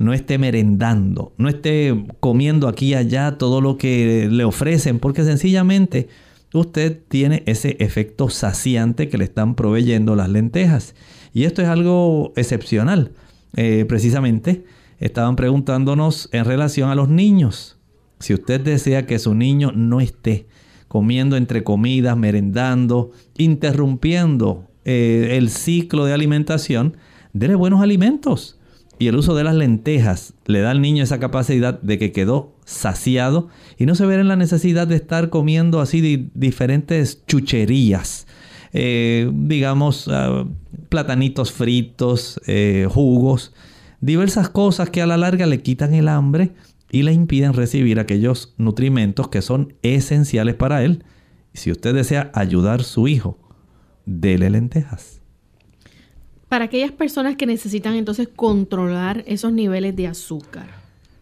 no 0.00 0.14
esté 0.14 0.38
merendando, 0.38 1.34
no 1.36 1.50
esté 1.50 2.06
comiendo 2.20 2.68
aquí 2.68 2.86
y 2.86 2.94
allá 2.94 3.36
todo 3.36 3.60
lo 3.60 3.76
que 3.76 4.28
le 4.30 4.44
ofrecen, 4.44 4.98
porque 4.98 5.24
sencillamente 5.24 6.08
usted 6.54 6.98
tiene 7.08 7.42
ese 7.44 7.76
efecto 7.80 8.30
saciante 8.30 9.10
que 9.10 9.18
le 9.18 9.24
están 9.24 9.54
proveyendo 9.54 10.16
las 10.16 10.30
lentejas. 10.30 10.94
Y 11.34 11.44
esto 11.44 11.60
es 11.60 11.68
algo 11.68 12.32
excepcional. 12.34 13.12
Eh, 13.56 13.84
precisamente 13.86 14.64
estaban 15.00 15.34
preguntándonos 15.34 16.28
en 16.32 16.44
relación 16.44 16.90
a 16.90 16.94
los 16.94 17.08
niños. 17.08 17.78
Si 18.20 18.34
usted 18.34 18.60
desea 18.60 19.06
que 19.06 19.18
su 19.18 19.34
niño 19.34 19.72
no 19.74 20.00
esté 20.00 20.46
comiendo 20.88 21.36
entre 21.36 21.64
comidas, 21.64 22.16
merendando, 22.16 23.12
interrumpiendo 23.36 24.68
eh, 24.84 25.30
el 25.32 25.50
ciclo 25.50 26.04
de 26.04 26.12
alimentación, 26.12 26.96
dele 27.32 27.54
buenos 27.54 27.80
alimentos 27.80 28.60
y 29.00 29.08
el 29.08 29.16
uso 29.16 29.34
de 29.34 29.44
las 29.44 29.54
lentejas 29.54 30.34
le 30.44 30.60
da 30.60 30.72
al 30.72 30.82
niño 30.82 31.02
esa 31.02 31.18
capacidad 31.18 31.80
de 31.80 31.98
que 31.98 32.12
quedó 32.12 32.54
saciado 32.66 33.48
y 33.78 33.86
no 33.86 33.94
se 33.94 34.04
ve 34.04 34.16
en 34.16 34.28
la 34.28 34.36
necesidad 34.36 34.86
de 34.86 34.96
estar 34.96 35.30
comiendo 35.30 35.80
así 35.80 36.30
diferentes 36.34 37.24
chucherías. 37.26 38.26
Eh, 38.74 39.30
digamos, 39.32 40.06
ah, 40.08 40.44
platanitos 40.90 41.50
fritos, 41.50 42.40
eh, 42.46 42.86
jugos, 42.90 43.54
diversas 44.00 44.48
cosas 44.48 44.90
que 44.90 45.02
a 45.02 45.06
la 45.06 45.16
larga 45.16 45.46
le 45.46 45.62
quitan 45.62 45.94
el 45.94 46.08
hambre 46.08 46.52
y 46.90 47.02
le 47.02 47.12
impiden 47.12 47.52
recibir 47.52 48.00
aquellos 48.00 48.54
nutrimentos 48.58 49.28
que 49.28 49.42
son 49.42 49.74
esenciales 49.82 50.54
para 50.54 50.82
él. 50.82 51.04
Si 51.52 51.70
usted 51.70 51.94
desea 51.94 52.30
ayudar 52.34 52.80
a 52.80 52.84
su 52.84 53.08
hijo, 53.08 53.38
dele 54.06 54.50
lentejas. 54.50 55.20
Para 56.48 56.64
aquellas 56.64 56.90
personas 56.90 57.36
que 57.36 57.46
necesitan 57.46 57.94
entonces 57.94 58.28
controlar 58.34 59.22
esos 59.26 59.52
niveles 59.52 59.94
de 59.94 60.08
azúcar. 60.08 60.66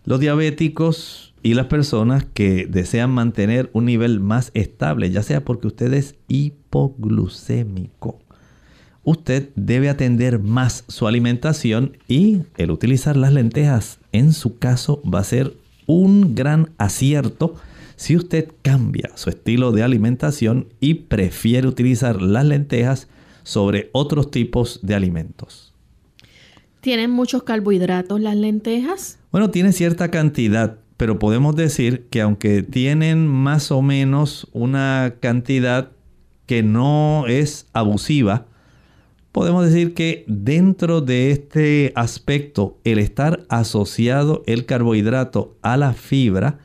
Los 0.05 0.21
diabéticos 0.21 1.35
y 1.43 1.53
las 1.55 1.67
personas 1.67 2.25
que 2.25 2.67
desean 2.67 3.11
mantener 3.11 3.69
un 3.75 3.85
nivel 3.85 4.21
más 4.21 4.51
estable, 4.55 5.11
ya 5.11 5.23
sea 5.23 5.45
porque 5.45 5.67
usted 5.67 5.93
es 5.93 6.14
hipoglucémico, 6.29 8.21
usted 9.09 9.49
debe 9.57 9.88
atender 9.88 10.38
más 10.38 10.85
su 10.87 11.07
alimentación 11.07 11.97
y 12.09 12.42
el 12.59 12.71
utilizar 12.71 13.16
las 13.16 13.33
lentejas 13.33 14.01
en 14.12 14.35
su 14.35 14.59
caso 14.59 15.03
va 15.03 15.21
a 15.21 15.25
ser 15.25 15.55
un 15.87 16.35
gran 16.35 16.73
acierto 16.77 17.55
si 17.97 18.16
usted 18.16 18.53
cambia 18.61 19.11
su 19.14 19.31
estilo 19.31 19.73
de 19.73 19.83
alimentación 19.83 20.68
y 20.79 20.94
prefiere 20.94 21.66
utilizar 21.66 22.21
las 22.21 22.44
lentejas 22.44 23.09
sobre 23.44 23.88
otros 23.92 24.31
tipos 24.31 24.81
de 24.83 24.94
alimentos. 24.94 25.73
¿Tienen 26.83 27.11
muchos 27.11 27.44
carbohidratos 27.44 28.21
las 28.21 28.37
lentejas? 28.37 29.18
Bueno, 29.33 29.49
tiene 29.49 29.73
cierta 29.73 30.11
cantidad, 30.11 30.77
pero 30.99 31.18
podemos 31.18 31.57
decir 31.57 32.09
que 32.11 32.21
aunque 32.21 32.62
tienen 32.62 33.27
más 33.27 33.73
o 33.73 33.81
menos 33.81 34.49
una 34.53 35.14
cantidad 35.21 35.92
que 36.44 36.62
no 36.62 37.27
es 37.27 37.68
abusiva, 37.73 38.44
podemos 39.38 39.64
decir 39.64 39.94
que 39.94 40.24
dentro 40.27 41.01
de 41.01 41.31
este 41.31 41.92
aspecto, 41.94 42.81
el 42.83 42.98
estar 42.98 43.46
asociado 43.48 44.42
el 44.46 44.66
carbohidrato 44.66 45.57
a 45.62 45.77
la 45.77 45.92
fibra 45.92 46.59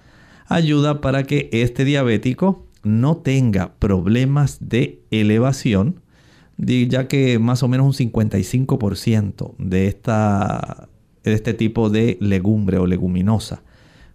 ayuda 0.47 0.99
para 0.99 1.21
que 1.21 1.51
este 1.53 1.85
diabético 1.85 2.65
no 2.81 3.17
tenga 3.17 3.75
problemas 3.77 4.57
de 4.59 5.03
elevación 5.11 6.01
ya 6.57 7.07
que 7.07 7.37
más 7.37 7.61
o 7.61 7.67
menos 7.67 7.85
un 7.85 8.11
55% 8.11 9.53
de, 9.59 9.85
esta, 9.85 10.89
de 11.23 11.33
este 11.33 11.53
tipo 11.53 11.91
de 11.91 12.17
legumbre 12.21 12.79
o 12.79 12.87
leguminosa 12.87 13.61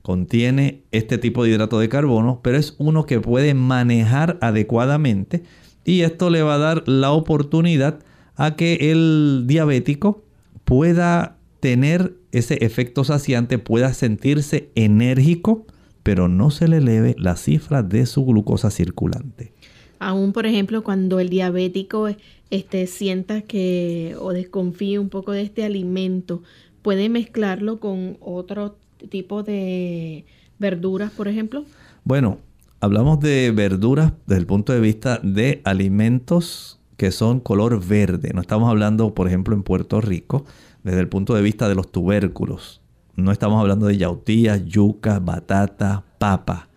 contiene 0.03 0.83
este 0.90 1.16
tipo 1.18 1.44
de 1.44 1.51
hidrato 1.51 1.79
de 1.79 1.88
carbono, 1.88 2.40
pero 2.42 2.59
es 2.59 2.75
uno 2.79 3.07
que 3.07 3.21
puede 3.21 3.55
manejar 3.55 4.37
adecuadamente 4.40 5.44
y 5.85 6.01
esto 6.01 6.29
le 6.29 6.42
va 6.42 6.55
a 6.55 6.59
dar 6.59 6.88
la 6.88 7.12
oportunidad 7.12 8.01
a 8.38 8.55
que 8.55 8.92
el 8.92 9.44
diabético 9.46 10.22
pueda 10.64 11.37
tener 11.61 12.14
ese 12.31 12.64
efecto 12.64 13.03
saciante, 13.03 13.59
pueda 13.59 13.92
sentirse 13.92 14.70
enérgico, 14.77 15.66
pero 16.05 16.29
no 16.29 16.51
se 16.51 16.68
le 16.68 16.79
eleve 16.79 17.16
la 17.18 17.37
cifra 17.37 17.83
de 17.83 18.07
su 18.07 18.24
glucosa 18.24 18.70
circulante. 18.70 19.53
Aún, 19.98 20.33
por 20.33 20.46
ejemplo, 20.46 20.85
cuando 20.85 21.18
el 21.18 21.29
diabético 21.29 22.09
este, 22.51 22.87
sienta 22.87 23.42
que 23.42 24.14
o 24.20 24.33
desconfíe 24.33 25.01
un 25.01 25.09
poco 25.09 25.33
de 25.33 25.42
este 25.42 25.64
alimento, 25.64 26.44
puede 26.83 27.09
mezclarlo 27.09 27.81
con 27.81 28.18
otro 28.20 28.77
tipo 29.11 29.42
de 29.42 30.24
verduras, 30.61 31.11
por 31.11 31.27
ejemplo. 31.27 31.64
Bueno, 32.05 32.38
hablamos 32.79 33.18
de 33.18 33.51
verduras 33.51 34.12
desde 34.27 34.40
el 34.40 34.46
punto 34.46 34.72
de 34.72 34.81
vista 34.81 35.18
de 35.24 35.61
alimentos 35.64 36.78
que 36.99 37.13
son 37.13 37.41
color 37.41 37.83
verde. 37.83 38.33
No 38.35 38.43
estamos 38.43 38.69
hablando, 38.69 39.15
por 39.15 39.29
ejemplo, 39.29 39.55
en 39.55 39.63
Puerto 39.63 40.03
Rico, 40.03 40.45
desde 40.83 41.01
el 41.01 41.09
punto 41.09 41.35
de 41.35 41.43
vista 41.43 41.69
de 41.69 41.77
los 41.77 41.91
tubérculos. 41.91 42.83
No 43.15 43.31
estamos 43.31 43.61
hablando 43.61 43.87
de 43.87 43.97
yautías, 43.97 44.67
yuca, 44.67 45.21
batata, 45.21 46.05
papa. 46.19 46.69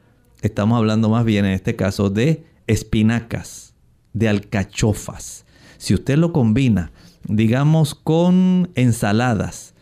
Estamos 0.42 0.78
hablando 0.78 1.10
más 1.10 1.26
bien 1.26 1.46
en 1.46 1.54
este 1.54 1.76
caso 1.76 2.12
de 2.12 2.46
espinacas, 2.68 3.74
de 4.14 4.30
alcachofas. 4.30 5.46
Si 5.78 5.96
usted 5.96 6.18
lo 6.18 6.32
combina, 6.32 6.92
digamos, 7.28 7.96
con 7.96 8.70
ensaladas, 8.76 9.74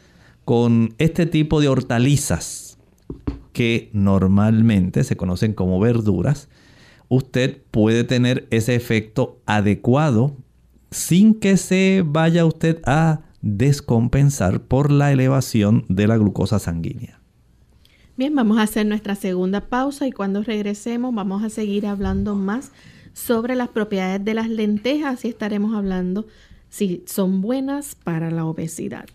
con 0.46 0.96
este 1.00 1.26
tipo 1.26 1.60
de 1.60 1.68
hortalizas 1.68 2.78
que 3.52 3.90
normalmente 3.92 5.04
se 5.04 5.18
conocen 5.18 5.54
como 5.54 5.82
verduras, 5.82 6.48
usted 7.10 7.62
puede 7.72 8.04
tener 8.04 8.48
ese 8.52 8.76
efecto 8.76 9.42
adecuado 9.46 10.38
sin 10.92 11.34
que 11.34 11.58
se 11.58 12.04
vaya 12.06 12.46
usted 12.46 12.80
a 12.86 13.22
descompensar 13.42 14.62
por 14.62 14.92
la 14.92 15.12
elevación 15.12 15.86
de 15.88 16.08
la 16.08 16.18
glucosa 16.18 16.60
sanguínea. 16.60 17.20
Bien, 18.18 18.36
vamos 18.36 18.58
a 18.58 18.64
hacer 18.64 18.86
nuestra 18.86 19.16
segunda 19.16 19.70
pausa 19.70 20.08
y 20.08 20.12
cuando 20.12 20.44
regresemos 20.44 21.14
vamos 21.14 21.44
a 21.44 21.50
seguir 21.50 21.88
hablando 21.88 22.36
más 22.36 22.72
sobre 23.14 23.56
las 23.56 23.70
propiedades 23.70 24.24
de 24.24 24.34
las 24.34 24.50
lentejas 24.50 25.26
y 25.26 25.30
estaremos 25.30 25.76
hablando 25.76 26.28
si 26.70 27.04
son 27.08 27.42
buenas 27.42 27.96
para 27.96 28.30
la 28.30 28.46
obesidad. 28.46 29.06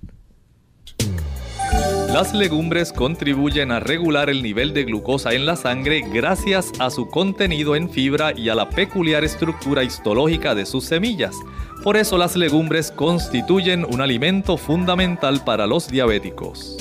Las 2.15 2.33
legumbres 2.33 2.93
contribuyen 2.93 3.73
a 3.73 3.81
regular 3.81 4.31
el 4.31 4.41
nivel 4.41 4.73
de 4.73 4.85
glucosa 4.85 5.33
en 5.33 5.47
la 5.47 5.57
sangre 5.57 6.01
gracias 6.13 6.71
a 6.79 6.89
su 6.91 7.09
contenido 7.09 7.75
en 7.75 7.91
fibra 7.91 8.33
y 8.37 8.51
a 8.51 8.55
la 8.55 8.71
peculiar 8.71 9.25
estructura 9.25 9.83
histológica 9.83 10.55
de 10.55 10.65
sus 10.65 10.85
semillas. 10.85 11.35
Por 11.83 11.97
eso 11.97 12.17
las 12.17 12.37
legumbres 12.37 12.93
constituyen 12.93 13.85
un 13.85 14.01
alimento 14.01 14.57
fundamental 14.57 15.43
para 15.45 15.67
los 15.67 15.89
diabéticos. 15.89 16.77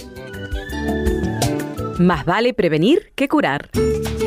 Más 1.98 2.26
vale 2.26 2.54
prevenir 2.54 3.12
que 3.16 3.28
curar. 3.28 3.70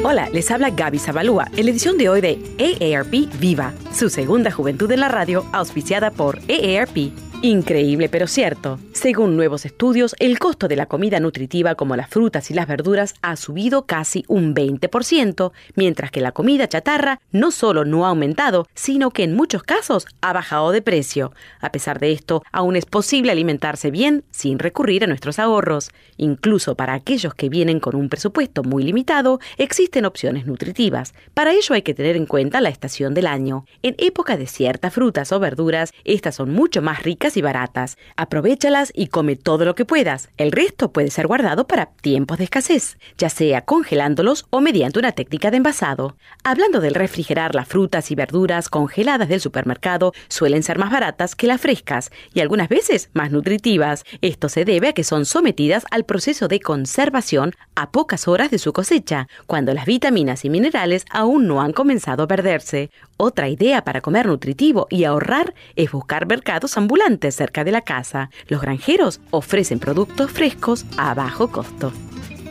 Hola, 0.03 0.29
les 0.33 0.51
habla 0.51 0.71
Gaby 0.71 0.99
Zabalúa 0.99 1.47
en 1.57 1.67
la 1.67 1.71
edición 1.71 1.99
de 1.99 2.09
hoy 2.09 2.21
de 2.21 2.41
AARP 2.59 3.29
Viva, 3.39 3.75
su 3.93 4.11
segunda 4.11 4.51
juventud 4.51 4.91
en 4.91 5.01
la 5.01 5.09
radio, 5.09 5.47
auspiciada 5.53 6.11
por 6.11 6.39
AARP 6.49 7.13
Increíble 7.43 8.09
pero 8.09 8.27
cierto. 8.27 8.79
Según 8.95 9.37
nuevos 9.37 9.67
estudios, 9.67 10.17
el 10.21 10.39
costo 10.39 10.69
de 10.69 10.77
la 10.77 10.87
comida 10.87 11.21
nutritiva 11.21 11.75
como 11.75 11.95
las 11.95 12.09
frutas 12.09 12.51
y 12.51 12.55
las 12.55 12.67
verduras 12.67 13.15
ha 13.21 13.37
subido 13.37 13.85
casi 13.85 14.25
un 14.27 14.55
20%, 14.55 15.53
mientras 15.75 16.11
que 16.11 16.23
la 16.23 16.33
comida 16.33 16.67
chatarra 16.67 17.21
no 17.33 17.51
solo 17.51 17.85
no 17.85 18.07
ha 18.07 18.09
aumentado, 18.09 18.67
sino 18.75 19.11
que 19.11 19.23
en 19.23 19.35
muchos 19.35 19.63
casos 19.63 20.07
ha 20.23 20.33
bajado 20.33 20.73
de 20.73 20.81
precio. 20.81 21.33
A 21.61 21.71
pesar 21.73 22.01
de 22.01 22.13
esto, 22.13 22.43
aún 22.53 22.75
es 22.75 22.87
posible 22.87 23.33
alimentarse 23.33 23.91
bien 23.91 24.25
sin 24.31 24.59
recurrir 24.59 25.05
a 25.05 25.07
nuestros 25.07 25.39
ahorros. 25.39 25.91
Incluso 26.17 26.75
para 26.75 26.95
aquellos 26.95 27.35
que 27.35 27.51
vienen 27.51 27.81
con 27.81 27.97
un 27.97 28.09
presupuesto 28.09 28.63
muy 28.63 28.83
limitado, 28.83 29.41
existen 29.59 30.07
opciones 30.07 30.47
nutritivas. 30.47 31.13
Para 31.35 31.53
ello 31.53 31.75
hay 31.75 31.83
que 31.83 31.95
tener 31.95 32.17
en 32.17 32.27
cuenta 32.27 32.63
la 32.63 32.71
estación 32.71 33.13
del 33.13 33.27
año. 33.27 33.67
En 33.83 33.95
época 33.99 34.39
de 34.39 34.47
ciertas 34.47 34.95
frutas 34.95 35.33
o 35.33 35.39
verduras, 35.39 35.93
estas 36.05 36.35
son 36.35 36.51
mucho 36.51 36.81
más 36.81 37.03
ricas 37.03 37.26
y 37.35 37.43
baratas. 37.43 37.97
Aprovechalas 38.17 38.93
y 38.95 39.07
come 39.07 39.37
todo 39.37 39.65
lo 39.65 39.75
que 39.75 39.87
puedas. 39.87 40.29
El 40.37 40.53
resto 40.53 40.93
puede 40.93 41.11
ser 41.11 41.27
guardado 41.27 41.67
para 41.67 41.87
tiempos 41.87 42.37
de 42.37 42.45
escasez, 42.45 42.99
ya 43.17 43.31
sea 43.31 43.63
congelándolos 43.63 44.47
o 44.51 44.61
mediante 44.61 44.99
una 44.99 45.13
técnica 45.13 45.51
de 45.51 45.57
envasado. 45.57 46.17
Hablando 46.45 46.81
del 46.81 46.95
refrigerar 46.95 47.55
las 47.55 47.67
frutas 47.67 48.11
y 48.11 48.15
verduras 48.15 48.69
congeladas 48.69 49.29
del 49.29 49.41
supermercado, 49.41 50.13
suelen 50.29 50.63
ser 50.63 50.79
más 50.79 50.91
baratas 50.91 51.35
que 51.35 51.47
las 51.47 51.61
frescas 51.61 52.11
y 52.35 52.41
algunas 52.41 52.69
veces 52.69 53.09
más 53.15 53.31
nutritivas. 53.31 54.05
Esto 54.21 54.51
se 54.51 54.67
debe 54.67 54.89
a 54.89 54.93
que 54.93 55.05
son 55.05 55.25
sometidas 55.25 55.87
al 55.91 56.05
proceso 56.05 56.49
de 56.49 56.61
conservación 56.61 57.53
a 57.75 57.91
pocas 57.91 58.29
horas 58.29 58.51
de 58.51 58.59
su 58.59 58.73
cosecha, 58.73 59.29
cuando 59.47 59.73
las 59.73 59.87
vitaminas 59.87 60.45
y 60.45 60.51
minerales 60.51 61.05
aún 61.11 61.47
no 61.47 61.63
han 61.63 61.73
comenzado 61.73 62.25
a 62.25 62.29
perderse. 62.29 62.91
Otra 63.17 63.49
idea 63.49 63.83
para 63.83 64.03
comer 64.03 64.27
nutritivo 64.27 64.87
y 64.91 65.05
ahorrar 65.05 65.55
es 65.75 65.91
buscar 65.91 66.27
mercados 66.27 66.77
ambulantes 66.77 67.07
cerca 67.31 67.65
de 67.65 67.73
la 67.73 67.81
casa. 67.81 68.31
Los 68.49 68.61
granjeros 68.61 69.21
ofrecen 69.31 69.79
productos 69.79 70.31
frescos 70.31 70.85
a 70.97 71.15
bajo 71.15 71.49
costo. 71.49 71.93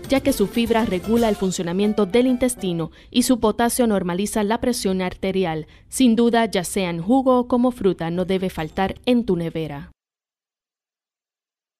ya 0.11 0.19
que 0.19 0.33
su 0.33 0.47
fibra 0.47 0.83
regula 0.83 1.29
el 1.29 1.37
funcionamiento 1.37 2.05
del 2.05 2.27
intestino 2.27 2.91
y 3.11 3.23
su 3.23 3.39
potasio 3.39 3.87
normaliza 3.87 4.43
la 4.43 4.59
presión 4.59 5.01
arterial. 5.01 5.67
Sin 5.87 6.17
duda, 6.17 6.51
ya 6.51 6.65
sea 6.65 6.89
en 6.89 7.01
jugo 7.01 7.39
o 7.39 7.47
como 7.47 7.71
fruta, 7.71 8.11
no 8.11 8.25
debe 8.25 8.49
faltar 8.49 8.95
en 9.05 9.23
tu 9.23 9.37
nevera. 9.37 9.91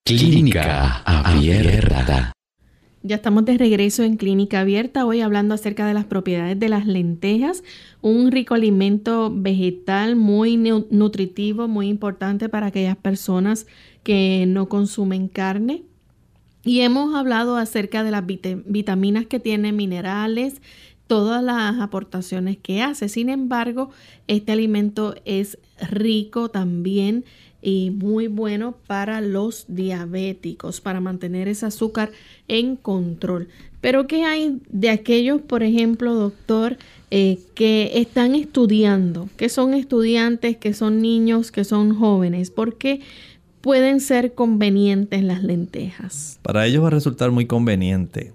Clínica 0.08 1.02
Abierta. 1.04 2.32
Ya 3.04 3.18
estamos 3.18 3.44
de 3.44 3.58
regreso 3.58 4.04
en 4.04 4.16
Clínica 4.16 4.62
Abierta, 4.62 5.06
hoy 5.06 5.20
hablando 5.20 5.54
acerca 5.54 5.86
de 5.86 5.94
las 5.94 6.06
propiedades 6.06 6.58
de 6.58 6.70
las 6.70 6.86
lentejas, 6.86 7.64
un 8.02 8.32
rico 8.32 8.54
alimento 8.54 9.30
vegetal 9.34 10.16
muy 10.16 10.56
nu- 10.56 10.88
nutritivo, 10.90 11.68
muy 11.68 11.90
importante 11.90 12.48
para 12.48 12.68
aquellas 12.68 12.96
personas 12.96 13.68
que 14.04 14.46
no 14.48 14.70
consumen 14.70 15.28
carne. 15.28 15.84
Y 16.64 16.82
hemos 16.82 17.16
hablado 17.16 17.56
acerca 17.58 18.04
de 18.04 18.12
las 18.12 18.24
vit- 18.26 18.64
vitaminas 18.66 19.26
que 19.26 19.40
tiene, 19.40 19.72
minerales, 19.72 20.62
todas 21.08 21.44
las 21.44 21.80
aportaciones 21.80 22.58
que 22.58 22.82
hace. 22.82 23.10
Sin 23.10 23.30
embargo, 23.30 23.90
este 24.28 24.52
alimento 24.52 25.16
es 25.26 25.58
rico 25.90 26.50
también 26.50 27.26
y 27.64 27.92
muy 27.92 28.28
bueno 28.28 28.76
para 28.88 29.22
los 29.22 29.66
diabéticos, 29.68 30.82
para 30.82 31.00
mantener 31.00 31.48
ese 31.48 31.66
azúcar 31.66 32.12
en 32.48 32.76
control. 32.76 33.50
Pero 33.82 34.08
¿qué 34.08 34.24
hay 34.24 34.62
de 34.70 34.90
aquellos, 34.90 35.42
por 35.42 35.64
ejemplo, 35.64 36.14
doctor, 36.14 36.78
eh, 37.10 37.40
que 37.56 37.92
están 37.96 38.36
estudiando, 38.36 39.30
que 39.38 39.50
son 39.50 39.74
estudiantes, 39.74 40.58
que 40.58 40.74
son 40.74 41.02
niños, 41.02 41.52
que 41.52 41.64
son 41.64 41.96
jóvenes? 41.96 42.52
¿Por 42.52 42.78
qué 42.78 43.02
pueden 43.62 44.00
ser 44.00 44.34
convenientes 44.34 45.24
las 45.24 45.44
lentejas? 45.44 46.40
Para 46.42 46.66
ellos 46.66 46.84
va 46.84 46.88
a 46.88 46.92
resultar 46.92 47.32
muy 47.32 47.46
conveniente 47.46 48.34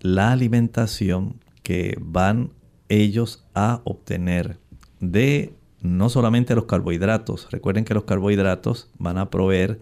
la 0.00 0.32
alimentación 0.32 1.40
que 1.62 1.96
van 2.00 2.50
ellos 2.88 3.44
a 3.54 3.80
obtener 3.84 4.58
de 5.00 5.54
no 5.80 6.08
solamente 6.08 6.54
los 6.54 6.64
carbohidratos. 6.64 7.48
Recuerden 7.50 7.84
que 7.84 7.94
los 7.94 8.04
carbohidratos 8.04 8.90
van 8.98 9.18
a 9.18 9.30
proveer 9.30 9.80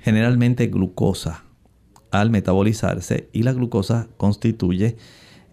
generalmente 0.00 0.66
glucosa 0.66 1.44
al 2.10 2.30
metabolizarse 2.30 3.28
y 3.32 3.42
la 3.42 3.52
glucosa 3.52 4.08
constituye 4.16 4.96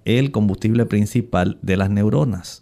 el 0.06 0.32
combustible 0.32 0.86
principal 0.86 1.58
de 1.62 1.78
las 1.78 1.90
neuronas. 1.90 2.61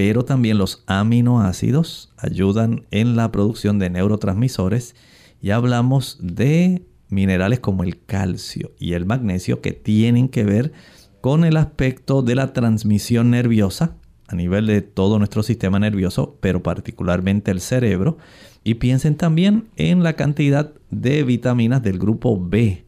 Pero 0.00 0.24
también 0.24 0.56
los 0.56 0.82
aminoácidos 0.86 2.10
ayudan 2.16 2.86
en 2.90 3.16
la 3.16 3.30
producción 3.30 3.78
de 3.78 3.90
neurotransmisores 3.90 4.96
y 5.42 5.50
hablamos 5.50 6.16
de 6.22 6.86
minerales 7.10 7.60
como 7.60 7.82
el 7.82 8.02
calcio 8.06 8.72
y 8.78 8.94
el 8.94 9.04
magnesio 9.04 9.60
que 9.60 9.72
tienen 9.72 10.30
que 10.30 10.44
ver 10.44 10.72
con 11.20 11.44
el 11.44 11.58
aspecto 11.58 12.22
de 12.22 12.34
la 12.34 12.54
transmisión 12.54 13.28
nerviosa 13.28 13.98
a 14.26 14.36
nivel 14.36 14.68
de 14.68 14.80
todo 14.80 15.18
nuestro 15.18 15.42
sistema 15.42 15.78
nervioso, 15.78 16.38
pero 16.40 16.62
particularmente 16.62 17.50
el 17.50 17.60
cerebro. 17.60 18.16
Y 18.64 18.76
piensen 18.76 19.16
también 19.16 19.68
en 19.76 20.02
la 20.02 20.14
cantidad 20.14 20.72
de 20.90 21.24
vitaminas 21.24 21.82
del 21.82 21.98
grupo 21.98 22.42
B, 22.42 22.86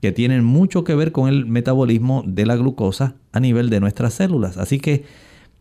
que 0.00 0.12
tienen 0.12 0.44
mucho 0.44 0.84
que 0.84 0.94
ver 0.94 1.10
con 1.10 1.28
el 1.28 1.44
metabolismo 1.44 2.22
de 2.24 2.46
la 2.46 2.54
glucosa 2.54 3.16
a 3.32 3.40
nivel 3.40 3.68
de 3.68 3.80
nuestras 3.80 4.14
células. 4.14 4.58
Así 4.58 4.78
que 4.78 5.02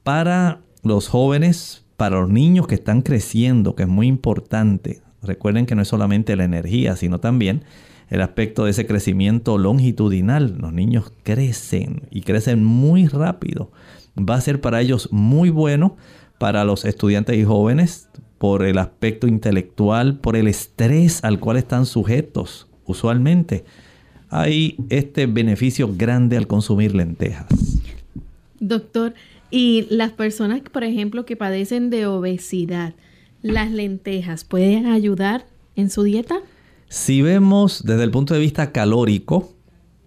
para 0.03 0.61
los 0.83 1.07
jóvenes, 1.07 1.85
para 1.97 2.19
los 2.19 2.29
niños 2.29 2.67
que 2.67 2.75
están 2.75 3.01
creciendo, 3.01 3.75
que 3.75 3.83
es 3.83 3.89
muy 3.89 4.07
importante, 4.07 5.01
recuerden 5.21 5.65
que 5.65 5.75
no 5.75 5.81
es 5.81 5.87
solamente 5.87 6.35
la 6.35 6.43
energía, 6.43 6.95
sino 6.95 7.19
también 7.19 7.63
el 8.09 8.21
aspecto 8.21 8.65
de 8.65 8.71
ese 8.71 8.85
crecimiento 8.85 9.57
longitudinal. 9.57 10.57
Los 10.59 10.73
niños 10.73 11.13
crecen 11.23 12.03
y 12.11 12.21
crecen 12.21 12.63
muy 12.63 13.07
rápido. 13.07 13.71
Va 14.17 14.35
a 14.35 14.41
ser 14.41 14.59
para 14.59 14.81
ellos 14.81 15.09
muy 15.11 15.49
bueno, 15.49 15.95
para 16.37 16.65
los 16.65 16.85
estudiantes 16.85 17.37
y 17.37 17.45
jóvenes, 17.45 18.09
por 18.37 18.63
el 18.63 18.79
aspecto 18.79 19.27
intelectual, 19.27 20.17
por 20.17 20.35
el 20.35 20.47
estrés 20.47 21.23
al 21.23 21.39
cual 21.39 21.57
están 21.57 21.85
sujetos 21.85 22.67
usualmente. 22.85 23.63
Hay 24.29 24.77
este 24.89 25.27
beneficio 25.27 25.93
grande 25.95 26.37
al 26.37 26.47
consumir 26.47 26.95
lentejas. 26.95 27.47
Doctor, 28.59 29.13
y 29.51 29.85
las 29.89 30.13
personas, 30.13 30.61
por 30.61 30.85
ejemplo, 30.85 31.25
que 31.25 31.35
padecen 31.35 31.89
de 31.89 32.07
obesidad, 32.07 32.95
¿las 33.41 33.69
lentejas 33.69 34.45
pueden 34.45 34.85
ayudar 34.87 35.45
en 35.75 35.89
su 35.89 36.03
dieta? 36.03 36.39
Si 36.87 37.21
vemos 37.21 37.83
desde 37.83 38.03
el 38.03 38.11
punto 38.11 38.33
de 38.33 38.39
vista 38.39 38.71
calórico, 38.71 39.53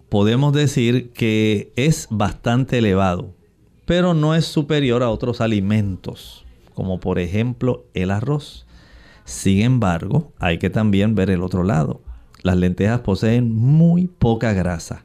podemos 0.09 0.51
decir 0.51 1.11
que 1.11 1.71
es 1.75 2.07
bastante 2.09 2.79
elevado, 2.79 3.35
pero 3.85 4.15
no 4.15 4.33
es 4.33 4.45
superior 4.45 5.03
a 5.03 5.11
otros 5.11 5.41
alimentos, 5.41 6.43
como 6.73 6.99
por 6.99 7.19
ejemplo 7.19 7.85
el 7.93 8.09
arroz. 8.09 8.65
Sin 9.25 9.61
embargo, 9.61 10.33
hay 10.39 10.57
que 10.57 10.69
también 10.71 11.13
ver 11.13 11.29
el 11.29 11.43
otro 11.43 11.63
lado. 11.63 12.01
Las 12.41 12.57
lentejas 12.57 13.01
poseen 13.01 13.51
muy 13.51 14.07
poca 14.07 14.53
grasa 14.53 15.04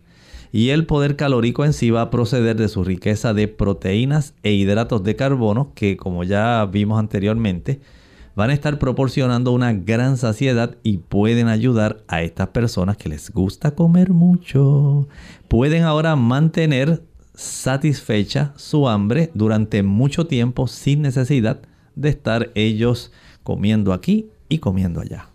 y 0.53 0.71
el 0.71 0.87
poder 0.87 1.17
calórico 1.17 1.65
en 1.65 1.73
sí 1.73 1.91
va 1.91 2.03
a 2.03 2.11
proceder 2.11 2.57
de 2.57 2.69
su 2.69 2.85
riqueza 2.85 3.35
de 3.35 3.49
proteínas 3.49 4.35
e 4.43 4.53
hidratos 4.53 5.03
de 5.03 5.17
carbono 5.17 5.73
que 5.75 5.97
como 5.97 6.25
ya 6.25 6.67
vimos 6.71 6.99
anteriormente 6.99 7.81
van 8.35 8.51
a 8.51 8.55
estar 8.55 8.79
proporcionando 8.79 9.53
una 9.53 9.73
gran 9.73 10.17
saciedad 10.17 10.77
y 10.83 10.99
pueden 10.99 11.49
ayudar 11.49 12.03
a 12.09 12.23
estas 12.23 12.49
personas 12.49 12.97
que 12.97 13.09
les 13.09 13.31
gusta 13.31 13.73
comer 13.73 14.11
mucho. 14.11 15.09
Pueden 15.49 15.83
ahora 15.83 16.17
mantener 16.17 17.03
satisfecha 17.35 18.53
su 18.57 18.89
hambre 18.89 19.31
durante 19.35 19.83
mucho 19.83 20.27
tiempo 20.27 20.69
sin 20.69 21.03
necesidad 21.03 21.61
de 21.97 22.09
estar 22.09 22.51
ellos 22.55 23.13
comiendo 23.43 23.93
aquí 23.93 24.29
y 24.49 24.59
comiendo 24.59 25.01
allá. 25.01 25.29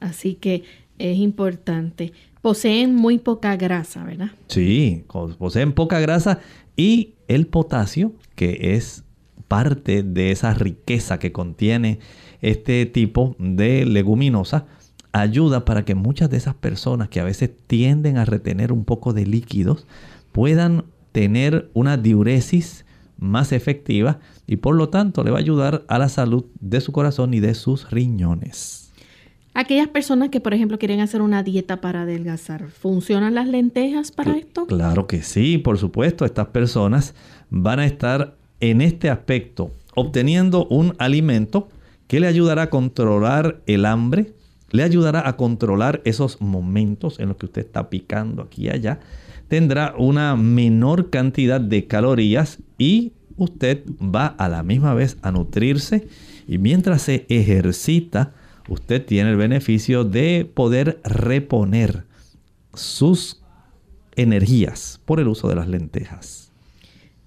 Así 0.00 0.34
que 0.34 0.64
es 0.98 1.16
importante. 1.18 2.12
Poseen 2.44 2.94
muy 2.94 3.18
poca 3.18 3.56
grasa, 3.56 4.04
¿verdad? 4.04 4.32
Sí, 4.48 5.06
poseen 5.38 5.72
poca 5.72 5.98
grasa 5.98 6.40
y 6.76 7.14
el 7.26 7.46
potasio, 7.46 8.12
que 8.34 8.74
es 8.74 9.02
parte 9.48 10.02
de 10.02 10.30
esa 10.30 10.52
riqueza 10.52 11.18
que 11.18 11.32
contiene 11.32 12.00
este 12.42 12.84
tipo 12.84 13.34
de 13.38 13.86
leguminosa, 13.86 14.66
ayuda 15.12 15.64
para 15.64 15.86
que 15.86 15.94
muchas 15.94 16.28
de 16.28 16.36
esas 16.36 16.54
personas 16.54 17.08
que 17.08 17.18
a 17.18 17.24
veces 17.24 17.50
tienden 17.66 18.18
a 18.18 18.26
retener 18.26 18.72
un 18.72 18.84
poco 18.84 19.14
de 19.14 19.24
líquidos 19.24 19.86
puedan 20.30 20.84
tener 21.12 21.70
una 21.72 21.96
diuresis 21.96 22.84
más 23.16 23.52
efectiva 23.52 24.18
y 24.46 24.56
por 24.56 24.74
lo 24.74 24.90
tanto 24.90 25.24
le 25.24 25.30
va 25.30 25.38
a 25.38 25.40
ayudar 25.40 25.86
a 25.88 25.98
la 25.98 26.10
salud 26.10 26.44
de 26.60 26.82
su 26.82 26.92
corazón 26.92 27.32
y 27.32 27.40
de 27.40 27.54
sus 27.54 27.90
riñones. 27.90 28.83
Aquellas 29.56 29.86
personas 29.86 30.30
que, 30.30 30.40
por 30.40 30.52
ejemplo, 30.52 30.80
quieren 30.80 30.98
hacer 30.98 31.22
una 31.22 31.44
dieta 31.44 31.80
para 31.80 32.02
adelgazar, 32.02 32.68
¿funcionan 32.70 33.34
las 33.34 33.46
lentejas 33.46 34.10
para 34.10 34.36
esto? 34.36 34.66
Claro 34.66 35.06
que 35.06 35.22
sí, 35.22 35.58
por 35.58 35.78
supuesto. 35.78 36.24
Estas 36.24 36.48
personas 36.48 37.14
van 37.50 37.78
a 37.78 37.86
estar 37.86 38.36
en 38.58 38.80
este 38.80 39.10
aspecto 39.10 39.70
obteniendo 39.94 40.66
un 40.66 40.94
alimento 40.98 41.68
que 42.08 42.18
le 42.18 42.26
ayudará 42.26 42.62
a 42.62 42.70
controlar 42.70 43.60
el 43.66 43.86
hambre, 43.86 44.34
le 44.70 44.82
ayudará 44.82 45.28
a 45.28 45.36
controlar 45.36 46.02
esos 46.04 46.40
momentos 46.40 47.20
en 47.20 47.28
los 47.28 47.36
que 47.36 47.46
usted 47.46 47.64
está 47.64 47.88
picando 47.90 48.42
aquí 48.42 48.64
y 48.64 48.70
allá, 48.70 48.98
tendrá 49.46 49.94
una 49.96 50.34
menor 50.34 51.10
cantidad 51.10 51.60
de 51.60 51.86
calorías 51.86 52.58
y 52.76 53.12
usted 53.36 53.84
va 54.00 54.26
a 54.26 54.48
la 54.48 54.64
misma 54.64 54.94
vez 54.94 55.16
a 55.22 55.30
nutrirse 55.30 56.08
y 56.48 56.58
mientras 56.58 57.02
se 57.02 57.24
ejercita, 57.28 58.34
usted 58.68 59.04
tiene 59.04 59.30
el 59.30 59.36
beneficio 59.36 60.04
de 60.04 60.50
poder 60.52 61.00
reponer 61.04 62.04
sus 62.74 63.42
energías 64.16 65.00
por 65.04 65.20
el 65.20 65.28
uso 65.28 65.48
de 65.48 65.56
las 65.56 65.68
lentejas. 65.68 66.52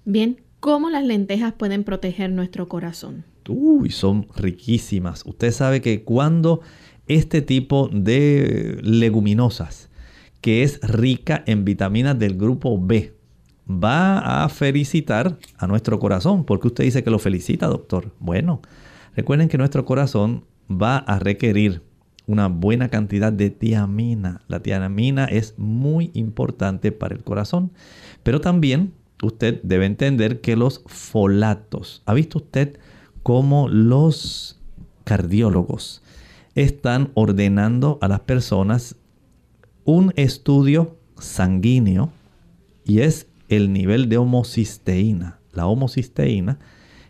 Bien, 0.04 0.40
¿cómo 0.60 0.90
las 0.90 1.04
lentejas 1.04 1.52
pueden 1.54 1.84
proteger 1.84 2.30
nuestro 2.30 2.68
corazón? 2.68 3.24
Uy, 3.48 3.90
son 3.90 4.26
riquísimas. 4.36 5.24
Usted 5.26 5.52
sabe 5.52 5.80
que 5.80 6.02
cuando 6.02 6.60
este 7.06 7.40
tipo 7.42 7.88
de 7.92 8.78
leguminosas, 8.82 9.88
que 10.40 10.62
es 10.62 10.80
rica 10.82 11.42
en 11.46 11.64
vitaminas 11.64 12.18
del 12.18 12.36
grupo 12.36 12.78
B, 12.80 13.14
va 13.68 14.44
a 14.44 14.48
felicitar 14.48 15.38
a 15.58 15.66
nuestro 15.66 15.98
corazón. 15.98 16.44
porque 16.44 16.68
usted 16.68 16.84
dice 16.84 17.02
que 17.02 17.10
lo 17.10 17.18
felicita, 17.18 17.66
doctor? 17.66 18.12
Bueno, 18.18 18.62
recuerden 19.16 19.48
que 19.48 19.58
nuestro 19.58 19.84
corazón 19.84 20.44
va 20.70 20.98
a 20.98 21.18
requerir 21.18 21.82
una 22.26 22.48
buena 22.48 22.88
cantidad 22.88 23.32
de 23.32 23.50
tiamina. 23.50 24.42
La 24.48 24.60
tiamina 24.60 25.24
es 25.24 25.54
muy 25.58 26.10
importante 26.14 26.92
para 26.92 27.14
el 27.14 27.24
corazón, 27.24 27.72
pero 28.22 28.40
también 28.40 28.92
usted 29.22 29.60
debe 29.62 29.86
entender 29.86 30.40
que 30.40 30.56
los 30.56 30.82
folatos, 30.86 32.02
¿ha 32.06 32.14
visto 32.14 32.38
usted 32.38 32.78
cómo 33.22 33.68
los 33.68 34.60
cardiólogos 35.04 36.02
están 36.54 37.10
ordenando 37.14 37.98
a 38.02 38.08
las 38.08 38.20
personas 38.20 38.96
un 39.84 40.12
estudio 40.16 40.96
sanguíneo 41.18 42.10
y 42.84 43.00
es 43.00 43.26
el 43.48 43.72
nivel 43.72 44.08
de 44.08 44.18
homocisteína. 44.18 45.38
La 45.52 45.66
homocisteína 45.66 46.58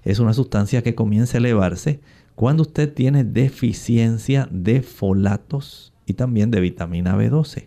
es 0.04 0.18
una 0.20 0.32
sustancia 0.32 0.82
que 0.82 0.94
comienza 0.94 1.36
a 1.36 1.40
elevarse 1.40 2.00
cuando 2.38 2.62
usted 2.62 2.94
tiene 2.94 3.24
deficiencia 3.24 4.48
de 4.52 4.80
folatos 4.82 5.92
y 6.06 6.12
también 6.12 6.52
de 6.52 6.60
vitamina 6.60 7.16
B12. 7.16 7.66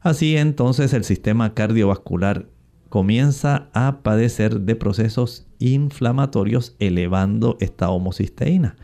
Así 0.00 0.36
entonces 0.36 0.92
el 0.92 1.04
sistema 1.04 1.54
cardiovascular 1.54 2.48
comienza 2.88 3.68
a 3.74 4.00
padecer 4.02 4.62
de 4.62 4.74
procesos 4.74 5.46
inflamatorios 5.60 6.74
elevando 6.80 7.56
esta 7.60 7.90
homocisteína. 7.90 8.74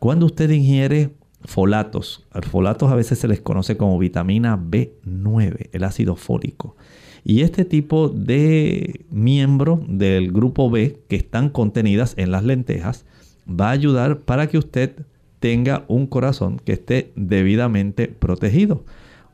Cuando 0.00 0.26
usted 0.26 0.50
ingiere 0.50 1.14
folatos, 1.46 2.26
a 2.30 2.42
folatos 2.42 2.92
a 2.92 2.94
veces 2.94 3.18
se 3.18 3.26
les 3.26 3.40
conoce 3.40 3.78
como 3.78 3.98
vitamina 3.98 4.58
B9, 4.58 5.70
el 5.72 5.82
ácido 5.82 6.14
fólico. 6.14 6.76
Y 7.24 7.40
este 7.40 7.64
tipo 7.64 8.10
de 8.10 9.06
miembro 9.10 9.80
del 9.88 10.30
grupo 10.30 10.68
B 10.68 11.00
que 11.08 11.16
están 11.16 11.48
contenidas 11.48 12.12
en 12.18 12.32
las 12.32 12.44
lentejas 12.44 13.06
va 13.48 13.68
a 13.68 13.72
ayudar 13.72 14.20
para 14.20 14.48
que 14.48 14.58
usted 14.58 15.06
tenga 15.40 15.84
un 15.88 16.06
corazón 16.06 16.60
que 16.64 16.72
esté 16.72 17.12
debidamente 17.16 18.08
protegido. 18.08 18.84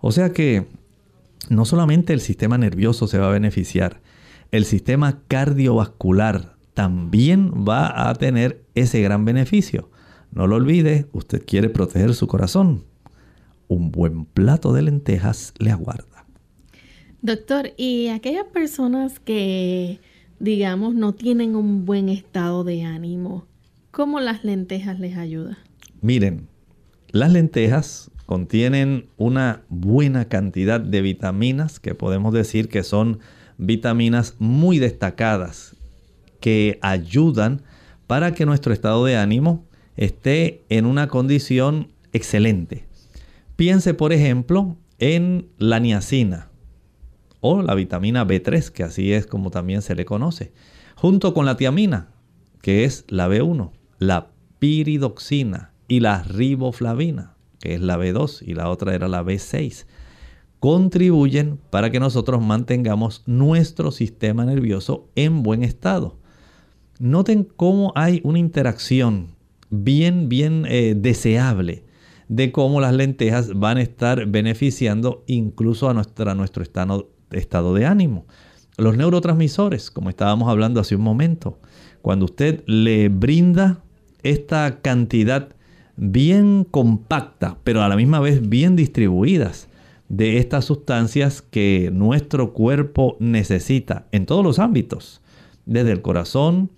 O 0.01 0.13
sea 0.13 0.33
que 0.33 0.67
no 1.49 1.65
solamente 1.65 2.13
el 2.13 2.21
sistema 2.21 2.59
nervioso 2.59 3.07
se 3.07 3.19
va 3.19 3.29
a 3.29 3.33
beneficiar, 3.33 4.01
el 4.51 4.65
sistema 4.65 5.21
cardiovascular 5.29 6.55
también 6.75 7.65
va 7.67 8.09
a 8.09 8.15
tener 8.15 8.65
ese 8.75 9.01
gran 9.01 9.25
beneficio. 9.25 9.91
No 10.33 10.47
lo 10.47 10.57
olvide, 10.57 11.07
usted 11.13 11.45
quiere 11.47 11.69
proteger 11.69 12.15
su 12.15 12.27
corazón. 12.27 12.85
Un 13.69 13.91
buen 13.91 14.25
plato 14.25 14.73
de 14.73 14.83
lentejas 14.83 15.55
le 15.59 15.71
aguarda. 15.71 16.27
Doctor, 17.23 17.71
¿y 17.79 18.09
aquellas 18.09 18.45
personas 18.45 19.19
que, 19.21 20.01
digamos, 20.39 20.95
no 20.95 21.15
tienen 21.15 21.57
un 21.57 21.87
buen 21.87 22.09
estado 22.09 22.65
de 22.65 22.83
ánimo, 22.83 23.47
cómo 23.95 24.19
las 24.19 24.45
lentejas 24.45 24.99
les 24.99 25.17
ayuda? 25.17 25.57
Miren, 26.03 26.49
las 27.13 27.33
lentejas 27.33 28.11
contienen 28.27 29.07
una 29.17 29.63
buena 29.69 30.27
cantidad 30.27 30.81
de 30.81 31.01
vitaminas 31.01 31.79
que 31.79 31.95
podemos 31.95 32.35
decir 32.35 32.69
que 32.69 32.83
son 32.83 33.21
vitaminas 33.57 34.35
muy 34.41 34.81
destacadas 34.81 35.77
que 36.41 36.79
ayudan 36.83 37.63
para 38.09 38.35
que 38.35 38.47
nuestro 38.47 38.73
estado 38.73 39.05
de 39.05 39.17
ánimo 39.17 39.65
esté 39.97 40.65
en 40.69 40.87
una 40.87 41.07
condición 41.07 41.93
excelente. 42.13 42.87
Piense, 43.55 43.95
por 43.95 44.13
ejemplo, 44.13 44.77
en 44.99 45.47
la 45.59 45.79
niacina 45.79 46.51
o 47.41 47.63
la 47.63 47.77
vitamina 47.77 48.27
B3, 48.27 48.71
que 48.71 48.83
así 48.83 49.13
es 49.13 49.27
como 49.27 49.51
también 49.51 49.83
se 49.83 49.95
le 49.95 50.05
conoce, 50.05 50.53
junto 50.97 51.33
con 51.33 51.47
la 51.47 51.57
tiamina, 51.57 52.09
que 52.61 52.85
es 52.85 53.05
la 53.09 53.29
B1, 53.29 53.71
la 54.07 54.31
piridoxina 54.59 55.73
y 55.89 56.01
la 56.01 56.23
riboflavina, 56.23 57.35
que 57.61 57.75
es 57.75 57.81
la 57.81 57.99
B2 57.99 58.43
y 58.47 58.55
la 58.55 58.71
otra 58.71 58.95
era 58.95 59.09
la 59.09 59.23
B6, 59.23 59.87
contribuyen 60.61 61.59
para 61.71 61.91
que 61.91 62.01
nosotros 62.01 62.43
mantengamos 62.43 63.23
nuestro 63.27 63.91
sistema 63.91 64.45
nervioso 64.45 65.09
en 65.15 65.43
buen 65.43 65.63
estado. 65.63 66.17
Noten 66.99 67.45
cómo 67.45 67.93
hay 67.97 68.21
una 68.25 68.39
interacción 68.39 69.35
bien, 69.69 70.29
bien 70.29 70.65
eh, 70.69 70.95
deseable 70.97 71.85
de 72.29 72.53
cómo 72.53 72.81
las 72.81 72.95
lentejas 72.95 73.53
van 73.59 73.77
a 73.77 73.83
estar 73.83 74.27
beneficiando 74.27 75.23
incluso 75.27 75.91
a 75.91 75.95
nuestra, 75.95 76.35
nuestro 76.35 76.63
estado, 76.63 77.11
estado 77.31 77.75
de 77.75 77.85
ánimo. 77.85 78.27
Los 78.79 78.97
neurotransmisores, 78.97 79.91
como 79.91 80.09
estábamos 80.09 80.49
hablando 80.49 80.81
hace 80.81 80.97
un 80.97 81.03
momento, 81.03 81.59
cuando 82.01 82.25
usted 82.25 82.65
le 82.67 83.09
brinda 83.09 83.84
esta 84.25 84.81
cantidad 84.81 85.51
bien 85.97 86.65
compacta, 86.69 87.59
pero 87.63 87.83
a 87.83 87.89
la 87.89 87.97
misma 87.97 88.19
vez 88.19 88.49
bien 88.49 88.75
distribuidas 88.75 89.69
de 90.09 90.39
estas 90.39 90.65
sustancias 90.65 91.43
que 91.43 91.91
nuestro 91.93 92.53
cuerpo 92.53 93.17
necesita 93.21 94.07
en 94.13 94.27
todos 94.27 94.45
los 94.45 94.59
ámbitos, 94.59 95.23
desde 95.67 95.93
el 95.93 96.03
corazón, 96.03 96.71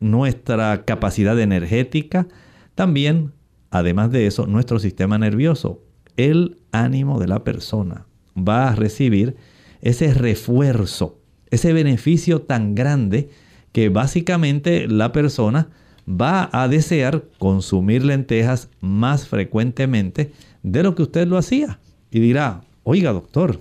nuestra 0.00 0.84
capacidad 0.84 1.38
energética, 1.40 2.28
también, 2.74 3.32
además 3.70 4.10
de 4.10 4.26
eso, 4.26 4.46
nuestro 4.46 4.78
sistema 4.78 5.18
nervioso, 5.18 5.82
el 6.16 6.58
ánimo 6.72 7.18
de 7.18 7.28
la 7.28 7.44
persona. 7.44 8.06
Va 8.36 8.68
a 8.68 8.74
recibir 8.74 9.36
ese 9.80 10.14
refuerzo, 10.14 11.18
ese 11.50 11.72
beneficio 11.72 12.42
tan 12.42 12.74
grande 12.74 13.30
que 13.72 13.88
básicamente 13.88 14.88
la 14.88 15.12
persona 15.12 15.68
va 16.08 16.48
a 16.52 16.68
desear 16.68 17.24
consumir 17.38 18.04
lentejas 18.04 18.70
más 18.80 19.28
frecuentemente 19.28 20.32
de 20.62 20.82
lo 20.82 20.94
que 20.94 21.02
usted 21.02 21.26
lo 21.28 21.36
hacía. 21.36 21.78
Y 22.10 22.20
dirá, 22.20 22.62
oiga 22.84 23.12
doctor, 23.12 23.58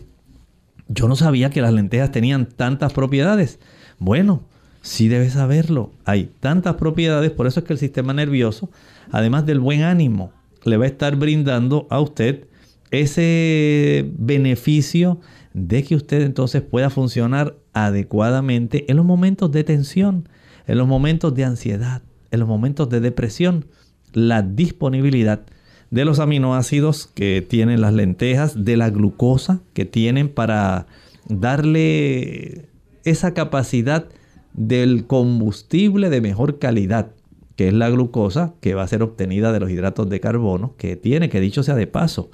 yo 0.87 1.07
no 1.07 1.15
sabía 1.15 1.49
que 1.49 1.61
las 1.61 1.73
lentejas 1.73 2.11
tenían 2.11 2.45
tantas 2.45 2.93
propiedades. 2.93 3.59
Bueno, 3.99 4.43
sí 4.81 5.09
debe 5.09 5.29
saberlo. 5.29 5.91
Hay 6.05 6.31
tantas 6.39 6.75
propiedades, 6.75 7.31
por 7.31 7.47
eso 7.47 7.59
es 7.59 7.65
que 7.65 7.73
el 7.73 7.79
sistema 7.79 8.13
nervioso, 8.13 8.69
además 9.11 9.45
del 9.45 9.59
buen 9.59 9.81
ánimo, 9.81 10.31
le 10.63 10.77
va 10.77 10.85
a 10.85 10.89
estar 10.89 11.15
brindando 11.15 11.87
a 11.89 11.99
usted 11.99 12.47
ese 12.91 14.09
beneficio 14.17 15.19
de 15.53 15.83
que 15.83 15.95
usted 15.95 16.21
entonces 16.21 16.61
pueda 16.61 16.89
funcionar 16.89 17.57
adecuadamente 17.73 18.89
en 18.89 18.97
los 18.97 19.05
momentos 19.05 19.51
de 19.51 19.63
tensión, 19.63 20.29
en 20.67 20.77
los 20.77 20.87
momentos 20.87 21.33
de 21.33 21.43
ansiedad, 21.43 22.01
en 22.31 22.39
los 22.39 22.47
momentos 22.47 22.89
de 22.89 22.99
depresión. 22.99 23.65
La 24.13 24.41
disponibilidad 24.41 25.45
de 25.89 26.05
los 26.05 26.19
aminoácidos 26.19 27.07
que 27.07 27.45
tienen 27.47 27.81
las 27.81 27.93
lentejas, 27.93 28.65
de 28.65 28.77
la 28.77 28.89
glucosa 28.89 29.61
que 29.73 29.85
tienen 29.85 30.29
para 30.29 30.87
darle 31.27 32.69
esa 33.03 33.33
capacidad 33.33 34.07
del 34.53 35.05
combustible 35.05 36.09
de 36.09 36.21
mejor 36.21 36.59
calidad, 36.59 37.11
que 37.55 37.67
es 37.69 37.73
la 37.73 37.89
glucosa 37.89 38.53
que 38.59 38.73
va 38.73 38.83
a 38.83 38.87
ser 38.87 39.01
obtenida 39.03 39.51
de 39.51 39.59
los 39.59 39.69
hidratos 39.69 40.09
de 40.09 40.19
carbono, 40.19 40.75
que 40.77 40.95
tiene, 40.95 41.29
que 41.29 41.39
dicho 41.39 41.63
sea 41.63 41.75
de 41.75 41.87
paso, 41.87 42.29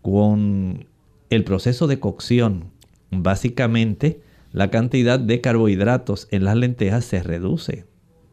con 0.00 0.86
el 1.30 1.44
proceso 1.44 1.86
de 1.86 2.00
cocción, 2.00 2.70
básicamente 3.10 4.20
la 4.52 4.70
cantidad 4.70 5.18
de 5.18 5.40
carbohidratos 5.40 6.28
en 6.30 6.44
las 6.44 6.56
lentejas 6.56 7.04
se 7.04 7.22
reduce. 7.22 7.84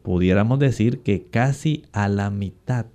Pudiéramos 0.02 0.58
decir 0.58 1.00
que 1.00 1.24
casi 1.24 1.84
a 1.92 2.08
la 2.08 2.30
mitad. 2.30 2.86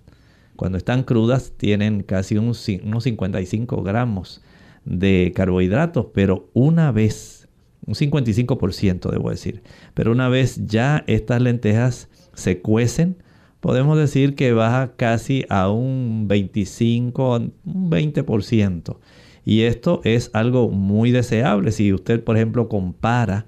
Cuando 0.56 0.78
están 0.78 1.04
crudas 1.04 1.54
tienen 1.58 2.04
casi 2.04 2.38
unos 2.38 2.60
55 2.60 3.84
gramos 3.84 4.42
de 4.86 5.34
carbohidratos, 5.36 6.08
pero 6.14 6.50
una 6.54 6.92
vez, 6.92 7.48
un 7.86 7.96
55% 7.96 9.12
debo 9.12 9.30
decir, 9.30 9.64
pero 9.94 10.12
una 10.12 10.30
vez 10.30 10.66
ya 10.66 11.04
estas 11.08 11.42
lentejas 11.42 12.10
se 12.34 12.62
cuecen, 12.62 13.18
podemos 13.60 13.98
decir 13.98 14.36
que 14.36 14.54
baja 14.54 14.94
casi 14.96 15.46
a 15.50 15.70
un 15.70 16.28
25, 16.28 17.36
un 17.36 17.90
20%. 17.90 18.98
Y 19.44 19.62
esto 19.62 20.02
es 20.04 20.32
algo 20.34 20.70
muy 20.70 21.12
deseable. 21.12 21.72
Si 21.72 21.94
usted, 21.94 22.24
por 22.24 22.36
ejemplo, 22.36 22.68
compara 22.68 23.46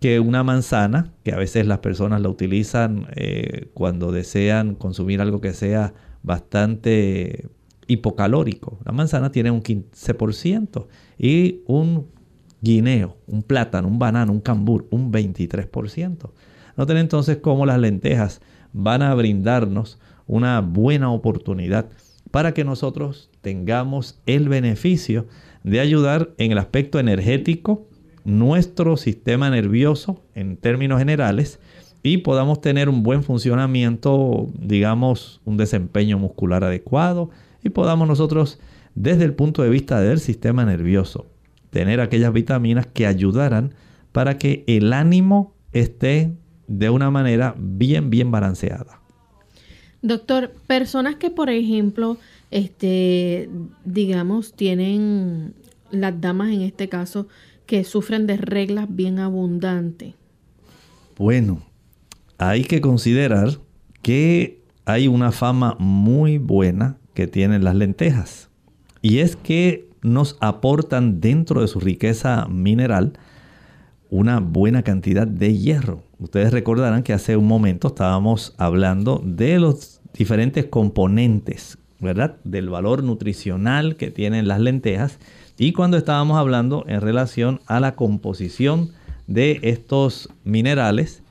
que 0.00 0.20
una 0.20 0.42
manzana, 0.42 1.12
que 1.24 1.32
a 1.32 1.36
veces 1.36 1.66
las 1.66 1.78
personas 1.78 2.20
la 2.20 2.28
utilizan 2.28 3.06
eh, 3.16 3.70
cuando 3.74 4.12
desean 4.12 4.74
consumir 4.74 5.20
algo 5.20 5.40
que 5.40 5.52
sea 5.52 5.94
bastante 6.22 7.48
hipocalórico. 7.86 8.78
La 8.84 8.92
manzana 8.92 9.30
tiene 9.30 9.50
un 9.50 9.62
15% 9.62 10.86
y 11.18 11.62
un 11.66 12.08
guineo, 12.60 13.16
un 13.26 13.42
plátano, 13.42 13.88
un 13.88 13.98
banano, 13.98 14.32
un 14.32 14.40
cambur, 14.40 14.86
un 14.90 15.12
23%. 15.12 16.30
Noten 16.76 16.96
entonces 16.98 17.38
cómo 17.38 17.64
las 17.64 17.78
lentejas 17.78 18.40
van 18.72 19.02
a 19.02 19.14
brindarnos 19.14 19.98
una 20.26 20.60
buena 20.60 21.10
oportunidad 21.10 21.88
para 22.30 22.52
que 22.52 22.64
nosotros 22.64 23.30
tengamos 23.40 24.20
el 24.26 24.48
beneficio 24.48 25.26
de 25.62 25.80
ayudar 25.80 26.34
en 26.38 26.52
el 26.52 26.58
aspecto 26.58 26.98
energético 26.98 27.88
nuestro 28.26 28.96
sistema 28.96 29.48
nervioso 29.48 30.20
en 30.34 30.56
términos 30.56 30.98
generales 30.98 31.60
y 32.02 32.18
podamos 32.18 32.60
tener 32.60 32.88
un 32.88 33.02
buen 33.02 33.22
funcionamiento, 33.22 34.48
digamos, 34.58 35.40
un 35.44 35.56
desempeño 35.56 36.18
muscular 36.18 36.64
adecuado 36.64 37.30
y 37.62 37.70
podamos 37.70 38.08
nosotros, 38.08 38.58
desde 38.94 39.24
el 39.24 39.34
punto 39.34 39.62
de 39.62 39.70
vista 39.70 40.00
del 40.00 40.18
sistema 40.18 40.64
nervioso, 40.64 41.26
tener 41.70 42.00
aquellas 42.00 42.32
vitaminas 42.32 42.86
que 42.86 43.06
ayudaran 43.06 43.74
para 44.12 44.38
que 44.38 44.64
el 44.66 44.92
ánimo 44.92 45.54
esté 45.72 46.32
de 46.66 46.90
una 46.90 47.10
manera 47.10 47.54
bien, 47.58 48.10
bien 48.10 48.30
balanceada. 48.30 49.00
Doctor, 50.02 50.52
personas 50.66 51.14
que 51.16 51.30
por 51.30 51.48
ejemplo, 51.48 52.18
este, 52.50 53.48
digamos, 53.84 54.52
tienen 54.54 55.54
las 55.90 56.20
damas 56.20 56.50
en 56.50 56.62
este 56.62 56.88
caso 56.88 57.28
que 57.66 57.84
sufren 57.84 58.26
de 58.26 58.36
reglas 58.36 58.86
bien 58.88 59.18
abundantes. 59.18 60.14
Bueno, 61.18 61.62
hay 62.38 62.64
que 62.64 62.80
considerar 62.80 63.58
que 64.02 64.60
hay 64.84 65.08
una 65.08 65.32
fama 65.32 65.76
muy 65.78 66.38
buena 66.38 66.98
que 67.14 67.26
tienen 67.26 67.64
las 67.64 67.74
lentejas. 67.74 68.50
Y 69.02 69.18
es 69.18 69.36
que 69.36 69.88
nos 70.02 70.36
aportan 70.40 71.20
dentro 71.20 71.60
de 71.60 71.68
su 71.68 71.80
riqueza 71.80 72.46
mineral 72.48 73.14
una 74.10 74.38
buena 74.40 74.82
cantidad 74.82 75.26
de 75.26 75.56
hierro. 75.56 76.04
Ustedes 76.18 76.52
recordarán 76.52 77.02
que 77.02 77.12
hace 77.12 77.36
un 77.36 77.46
momento 77.46 77.88
estábamos 77.88 78.54
hablando 78.58 79.20
de 79.24 79.58
los 79.58 80.00
diferentes 80.14 80.66
componentes, 80.66 81.78
¿verdad? 81.98 82.36
Del 82.44 82.68
valor 82.68 83.02
nutricional 83.02 83.96
que 83.96 84.10
tienen 84.10 84.46
las 84.46 84.60
lentejas 84.60 85.18
y 85.58 85.72
cuando 85.72 85.96
estábamos 85.96 86.36
hablando 86.36 86.84
en 86.86 87.00
relación 87.00 87.60
a 87.66 87.80
la 87.80 87.94
composición 87.94 88.92
de 89.26 89.60
estos 89.62 90.28
minerales, 90.44 91.22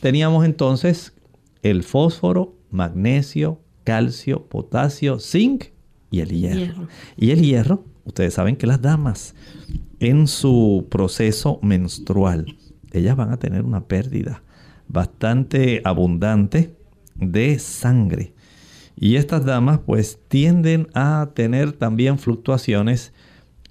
teníamos 0.00 0.44
entonces 0.44 1.14
el 1.62 1.82
fósforo, 1.82 2.54
magnesio, 2.70 3.60
calcio, 3.84 4.46
potasio, 4.46 5.18
zinc 5.18 5.66
y 6.10 6.20
el 6.20 6.28
hierro. 6.30 6.88
Y 7.16 7.30
el 7.30 7.42
hierro, 7.42 7.84
ustedes 8.04 8.34
saben 8.34 8.56
que 8.56 8.66
las 8.66 8.82
damas 8.82 9.34
en 10.00 10.26
su 10.26 10.86
proceso 10.90 11.58
menstrual, 11.62 12.56
ellas 12.92 13.16
van 13.16 13.30
a 13.32 13.38
tener 13.38 13.64
una 13.64 13.84
pérdida 13.84 14.42
bastante 14.88 15.80
abundante 15.84 16.76
de 17.14 17.58
sangre. 17.58 18.34
Y 18.96 19.16
estas 19.16 19.44
damas 19.44 19.80
pues 19.86 20.18
tienden 20.28 20.88
a 20.94 21.30
tener 21.34 21.72
también 21.72 22.18
fluctuaciones 22.18 23.12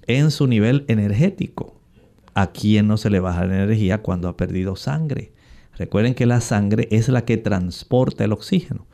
en 0.06 0.30
su 0.30 0.46
nivel 0.46 0.84
energético. 0.88 1.80
¿A 2.34 2.52
quién 2.52 2.88
no 2.88 2.96
se 2.96 3.10
le 3.10 3.20
baja 3.20 3.44
la 3.44 3.62
energía 3.62 4.02
cuando 4.02 4.28
ha 4.28 4.36
perdido 4.36 4.76
sangre? 4.76 5.32
Recuerden 5.76 6.14
que 6.14 6.26
la 6.26 6.40
sangre 6.40 6.88
es 6.90 7.08
la 7.08 7.24
que 7.24 7.36
transporta 7.36 8.24
el 8.24 8.32
oxígeno. 8.32 8.86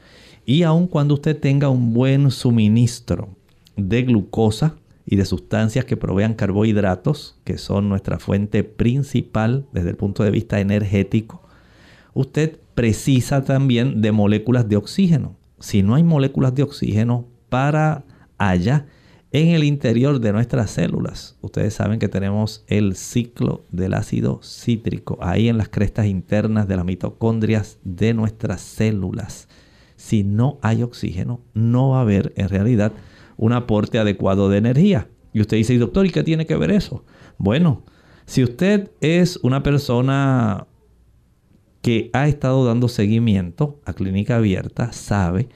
Y 0.44 0.62
aun 0.62 0.86
cuando 0.86 1.14
usted 1.14 1.38
tenga 1.38 1.68
un 1.68 1.92
buen 1.92 2.30
suministro 2.30 3.36
de 3.76 4.02
glucosa 4.02 4.76
y 5.04 5.16
de 5.16 5.24
sustancias 5.24 5.84
que 5.84 5.96
provean 5.96 6.34
carbohidratos, 6.34 7.38
que 7.44 7.58
son 7.58 7.88
nuestra 7.88 8.18
fuente 8.18 8.64
principal 8.64 9.66
desde 9.72 9.90
el 9.90 9.96
punto 9.96 10.24
de 10.24 10.30
vista 10.30 10.60
energético, 10.60 11.42
usted 12.14 12.58
precisa 12.74 13.44
también 13.44 14.00
de 14.00 14.12
moléculas 14.12 14.68
de 14.68 14.76
oxígeno. 14.76 15.36
Si 15.60 15.82
no 15.82 15.94
hay 15.94 16.04
moléculas 16.04 16.54
de 16.54 16.62
oxígeno 16.62 17.26
para 17.48 18.04
allá, 18.38 18.86
en 19.30 19.48
el 19.48 19.64
interior 19.64 20.20
de 20.20 20.32
nuestras 20.32 20.70
células. 20.70 21.36
Ustedes 21.40 21.74
saben 21.74 21.98
que 21.98 22.08
tenemos 22.08 22.64
el 22.66 22.96
ciclo 22.96 23.66
del 23.70 23.94
ácido 23.94 24.40
cítrico 24.42 25.18
ahí 25.20 25.48
en 25.48 25.58
las 25.58 25.68
crestas 25.68 26.06
internas 26.06 26.66
de 26.66 26.76
las 26.76 26.84
mitocondrias 26.84 27.78
de 27.84 28.14
nuestras 28.14 28.60
células. 28.60 29.48
Si 29.96 30.24
no 30.24 30.58
hay 30.62 30.82
oxígeno, 30.82 31.40
no 31.54 31.90
va 31.90 31.98
a 31.98 32.02
haber 32.02 32.32
en 32.36 32.48
realidad 32.48 32.92
un 33.36 33.52
aporte 33.52 33.98
adecuado 33.98 34.48
de 34.48 34.58
energía. 34.58 35.08
Y 35.32 35.40
usted 35.40 35.58
dice, 35.58 35.76
doctor, 35.76 36.06
¿y 36.06 36.10
qué 36.10 36.22
tiene 36.22 36.46
que 36.46 36.56
ver 36.56 36.70
eso? 36.70 37.04
Bueno, 37.36 37.84
si 38.24 38.42
usted 38.42 38.90
es 39.00 39.38
una 39.42 39.62
persona 39.62 40.66
que 41.82 42.10
ha 42.12 42.28
estado 42.28 42.64
dando 42.64 42.88
seguimiento 42.88 43.80
a 43.84 43.92
clínica 43.92 44.36
abierta, 44.36 44.92
sabe 44.92 45.48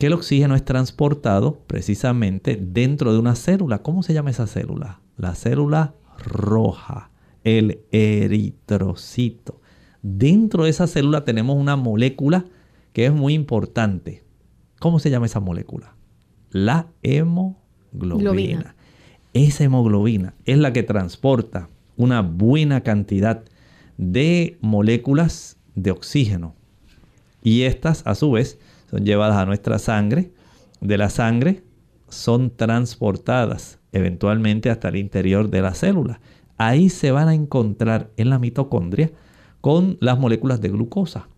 que 0.00 0.06
el 0.06 0.14
oxígeno 0.14 0.56
es 0.56 0.64
transportado 0.64 1.60
precisamente 1.66 2.58
dentro 2.58 3.12
de 3.12 3.18
una 3.18 3.34
célula. 3.34 3.82
¿Cómo 3.82 4.02
se 4.02 4.14
llama 4.14 4.30
esa 4.30 4.46
célula? 4.46 5.02
La 5.18 5.34
célula 5.34 5.92
roja, 6.24 7.10
el 7.44 7.80
eritrocito. 7.92 9.60
Dentro 10.00 10.64
de 10.64 10.70
esa 10.70 10.86
célula 10.86 11.26
tenemos 11.26 11.58
una 11.58 11.76
molécula 11.76 12.46
que 12.94 13.04
es 13.04 13.12
muy 13.12 13.34
importante. 13.34 14.24
¿Cómo 14.78 15.00
se 15.00 15.10
llama 15.10 15.26
esa 15.26 15.38
molécula? 15.38 15.94
La 16.50 16.86
hemoglobina. 17.02 18.76
Esa 19.34 19.64
hemoglobina 19.64 20.32
es 20.46 20.56
la 20.56 20.72
que 20.72 20.82
transporta 20.82 21.68
una 21.98 22.22
buena 22.22 22.80
cantidad 22.80 23.44
de 23.98 24.56
moléculas 24.62 25.58
de 25.74 25.90
oxígeno. 25.90 26.54
Y 27.42 27.62
estas, 27.62 28.02
a 28.06 28.14
su 28.14 28.30
vez, 28.30 28.58
son 28.90 29.04
llevadas 29.04 29.36
a 29.36 29.46
nuestra 29.46 29.78
sangre. 29.78 30.32
De 30.80 30.98
la 30.98 31.10
sangre 31.10 31.62
son 32.08 32.50
transportadas 32.50 33.78
eventualmente 33.92 34.70
hasta 34.70 34.88
el 34.88 34.96
interior 34.96 35.50
de 35.50 35.62
la 35.62 35.74
célula. 35.74 36.20
ahí 36.56 36.90
se 36.90 37.10
van 37.10 37.28
a 37.28 37.34
encontrar 37.34 38.10
en 38.18 38.28
la 38.28 38.38
mitocondria 38.38 39.10
con 39.62 39.96
las 40.00 40.18
moléculas 40.18 40.60
de 40.60 40.68
glucosa. 40.68 41.28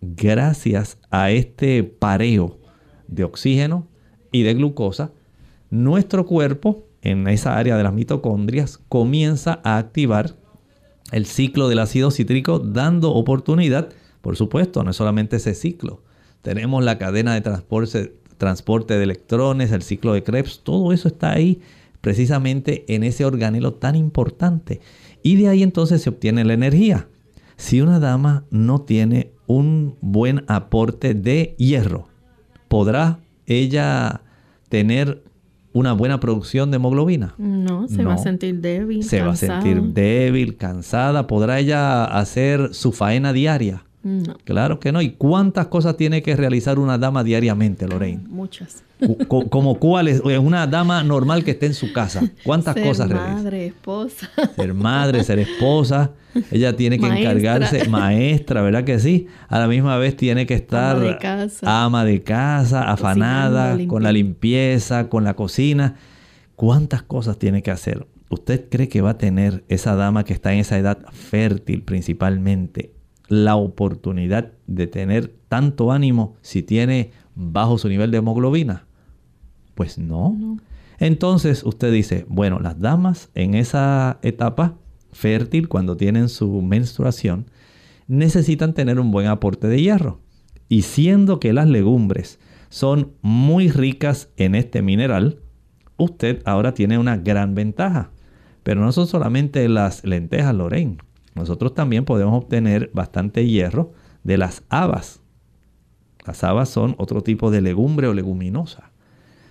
Gracias 0.00 0.98
a 1.10 1.30
este 1.30 1.84
pareo 1.84 2.58
de 3.06 3.22
oxígeno 3.22 3.86
y 4.32 4.42
de 4.42 4.54
glucosa, 4.54 5.12
nuestro 5.70 6.26
cuerpo 6.26 6.88
en 7.02 7.28
esa 7.28 7.56
área 7.56 7.76
de 7.76 7.84
las 7.84 7.92
mitocondrias 7.92 8.78
comienza 8.88 9.60
a 9.62 9.78
activar 9.78 10.34
el 11.12 11.26
ciclo 11.26 11.68
del 11.68 11.78
ácido 11.78 12.10
cítrico 12.10 12.58
dando 12.58 13.12
oportunidad, 13.12 13.90
por 14.20 14.36
supuesto, 14.36 14.82
no 14.82 14.90
es 14.90 14.96
solamente 14.96 15.36
ese 15.36 15.54
ciclo. 15.54 16.02
Tenemos 16.48 16.82
la 16.82 16.96
cadena 16.96 17.34
de 17.34 17.42
transporte, 17.42 18.14
transporte 18.38 18.96
de 18.96 19.04
electrones, 19.04 19.70
el 19.70 19.82
ciclo 19.82 20.14
de 20.14 20.22
Krebs, 20.22 20.62
todo 20.64 20.94
eso 20.94 21.08
está 21.08 21.32
ahí 21.32 21.60
precisamente 22.00 22.86
en 22.88 23.04
ese 23.04 23.26
organelo 23.26 23.74
tan 23.74 23.94
importante. 23.96 24.80
Y 25.22 25.36
de 25.36 25.48
ahí 25.48 25.62
entonces 25.62 26.00
se 26.00 26.08
obtiene 26.08 26.46
la 26.46 26.54
energía. 26.54 27.06
Si 27.58 27.82
una 27.82 28.00
dama 28.00 28.46
no 28.50 28.80
tiene 28.80 29.32
un 29.46 29.96
buen 30.00 30.44
aporte 30.48 31.12
de 31.12 31.54
hierro, 31.58 32.08
¿podrá 32.68 33.18
ella 33.44 34.22
tener 34.70 35.22
una 35.74 35.92
buena 35.92 36.18
producción 36.18 36.70
de 36.70 36.76
hemoglobina? 36.76 37.34
No, 37.36 37.88
se 37.88 38.02
va 38.04 38.14
a 38.14 38.16
sentir 38.16 38.62
débil. 38.62 39.04
Se 39.04 39.20
va 39.20 39.32
a 39.32 39.36
sentir 39.36 39.82
débil, 39.82 40.56
cansada. 40.56 41.26
¿Podrá 41.26 41.60
ella 41.60 42.06
hacer 42.06 42.72
su 42.72 42.92
faena 42.92 43.34
diaria? 43.34 43.84
No, 44.02 44.34
Claro 44.44 44.78
que 44.80 44.92
no. 44.92 45.02
¿Y 45.02 45.10
cuántas 45.10 45.66
cosas 45.66 45.96
tiene 45.96 46.22
que 46.22 46.34
realizar 46.36 46.78
una 46.78 46.98
dama 46.98 47.24
diariamente, 47.24 47.86
Lorraine? 47.88 48.22
muchas. 48.28 48.82
Co- 49.28 49.48
¿Como 49.48 49.78
cuáles? 49.78 50.20
Una 50.20 50.66
dama 50.66 51.02
normal 51.04 51.44
que 51.44 51.52
esté 51.52 51.66
en 51.66 51.74
su 51.74 51.92
casa. 51.92 52.22
¿Cuántas 52.44 52.74
Ser 52.74 52.84
cosas 52.86 53.08
realiza? 53.08 53.34
madre, 53.34 53.66
esposa. 53.66 54.28
Ser 54.56 54.74
madre, 54.74 55.22
ser 55.24 55.38
esposa. 55.38 56.10
Ella 56.50 56.74
tiene 56.76 56.98
que 56.98 57.06
Maestra. 57.08 57.30
encargarse, 57.32 57.88
maestra, 57.88 58.62
¿verdad 58.62 58.84
que 58.84 58.98
sí? 58.98 59.26
A 59.48 59.58
la 59.60 59.68
misma 59.68 59.96
vez 59.98 60.16
tiene 60.16 60.46
que 60.46 60.54
estar 60.54 60.96
Ama 60.96 61.04
de 61.04 61.18
casa. 61.18 61.84
ama 61.84 62.04
de 62.04 62.22
casa, 62.22 62.90
afanada, 62.90 63.70
Cocinando, 63.72 63.92
con 63.94 64.02
la 64.02 64.12
limpieza, 64.12 65.08
con 65.08 65.22
la 65.24 65.34
cocina. 65.34 65.94
¿Cuántas 66.56 67.02
cosas 67.02 67.38
tiene 67.38 67.62
que 67.62 67.70
hacer? 67.70 68.06
¿Usted 68.30 68.68
cree 68.68 68.88
que 68.88 69.00
va 69.00 69.10
a 69.10 69.18
tener 69.18 69.64
esa 69.68 69.94
dama 69.94 70.24
que 70.24 70.32
está 70.32 70.52
en 70.52 70.58
esa 70.60 70.76
edad 70.76 70.98
fértil 71.12 71.82
principalmente 71.82 72.92
la 73.28 73.56
oportunidad 73.56 74.52
de 74.66 74.86
tener 74.86 75.28
tanto 75.48 75.92
ánimo 75.92 76.36
si 76.42 76.62
tiene 76.62 77.12
bajo 77.34 77.78
su 77.78 77.88
nivel 77.88 78.10
de 78.10 78.18
hemoglobina? 78.18 78.86
Pues 79.74 79.98
no. 79.98 80.58
Entonces 80.98 81.62
usted 81.62 81.92
dice, 81.92 82.26
bueno, 82.28 82.58
las 82.58 82.80
damas 82.80 83.30
en 83.34 83.54
esa 83.54 84.18
etapa 84.22 84.76
fértil, 85.12 85.68
cuando 85.68 85.96
tienen 85.96 86.28
su 86.28 86.60
menstruación, 86.62 87.46
necesitan 88.08 88.74
tener 88.74 88.98
un 88.98 89.10
buen 89.10 89.28
aporte 89.28 89.68
de 89.68 89.80
hierro. 89.80 90.20
Y 90.68 90.82
siendo 90.82 91.38
que 91.40 91.52
las 91.52 91.68
legumbres 91.68 92.40
son 92.68 93.12
muy 93.22 93.70
ricas 93.70 94.30
en 94.36 94.54
este 94.54 94.82
mineral, 94.82 95.40
usted 95.96 96.42
ahora 96.44 96.74
tiene 96.74 96.98
una 96.98 97.16
gran 97.16 97.54
ventaja. 97.54 98.10
Pero 98.62 98.80
no 98.80 98.92
son 98.92 99.06
solamente 99.06 99.68
las 99.68 100.04
lentejas, 100.04 100.54
Lorraine. 100.54 100.98
Nosotros 101.38 101.74
también 101.74 102.04
podemos 102.04 102.42
obtener 102.42 102.90
bastante 102.92 103.46
hierro 103.46 103.92
de 104.24 104.36
las 104.36 104.62
habas. 104.68 105.20
Las 106.26 106.44
habas 106.44 106.68
son 106.68 106.94
otro 106.98 107.22
tipo 107.22 107.50
de 107.50 107.60
legumbre 107.60 108.08
o 108.08 108.14
leguminosa. 108.14 108.90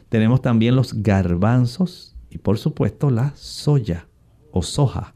Tenemos 0.09 0.41
también 0.41 0.75
los 0.75 1.01
garbanzos 1.01 2.15
y 2.29 2.38
por 2.38 2.57
supuesto 2.57 3.09
la 3.09 3.33
soya 3.35 4.07
o 4.51 4.61
soja. 4.61 5.15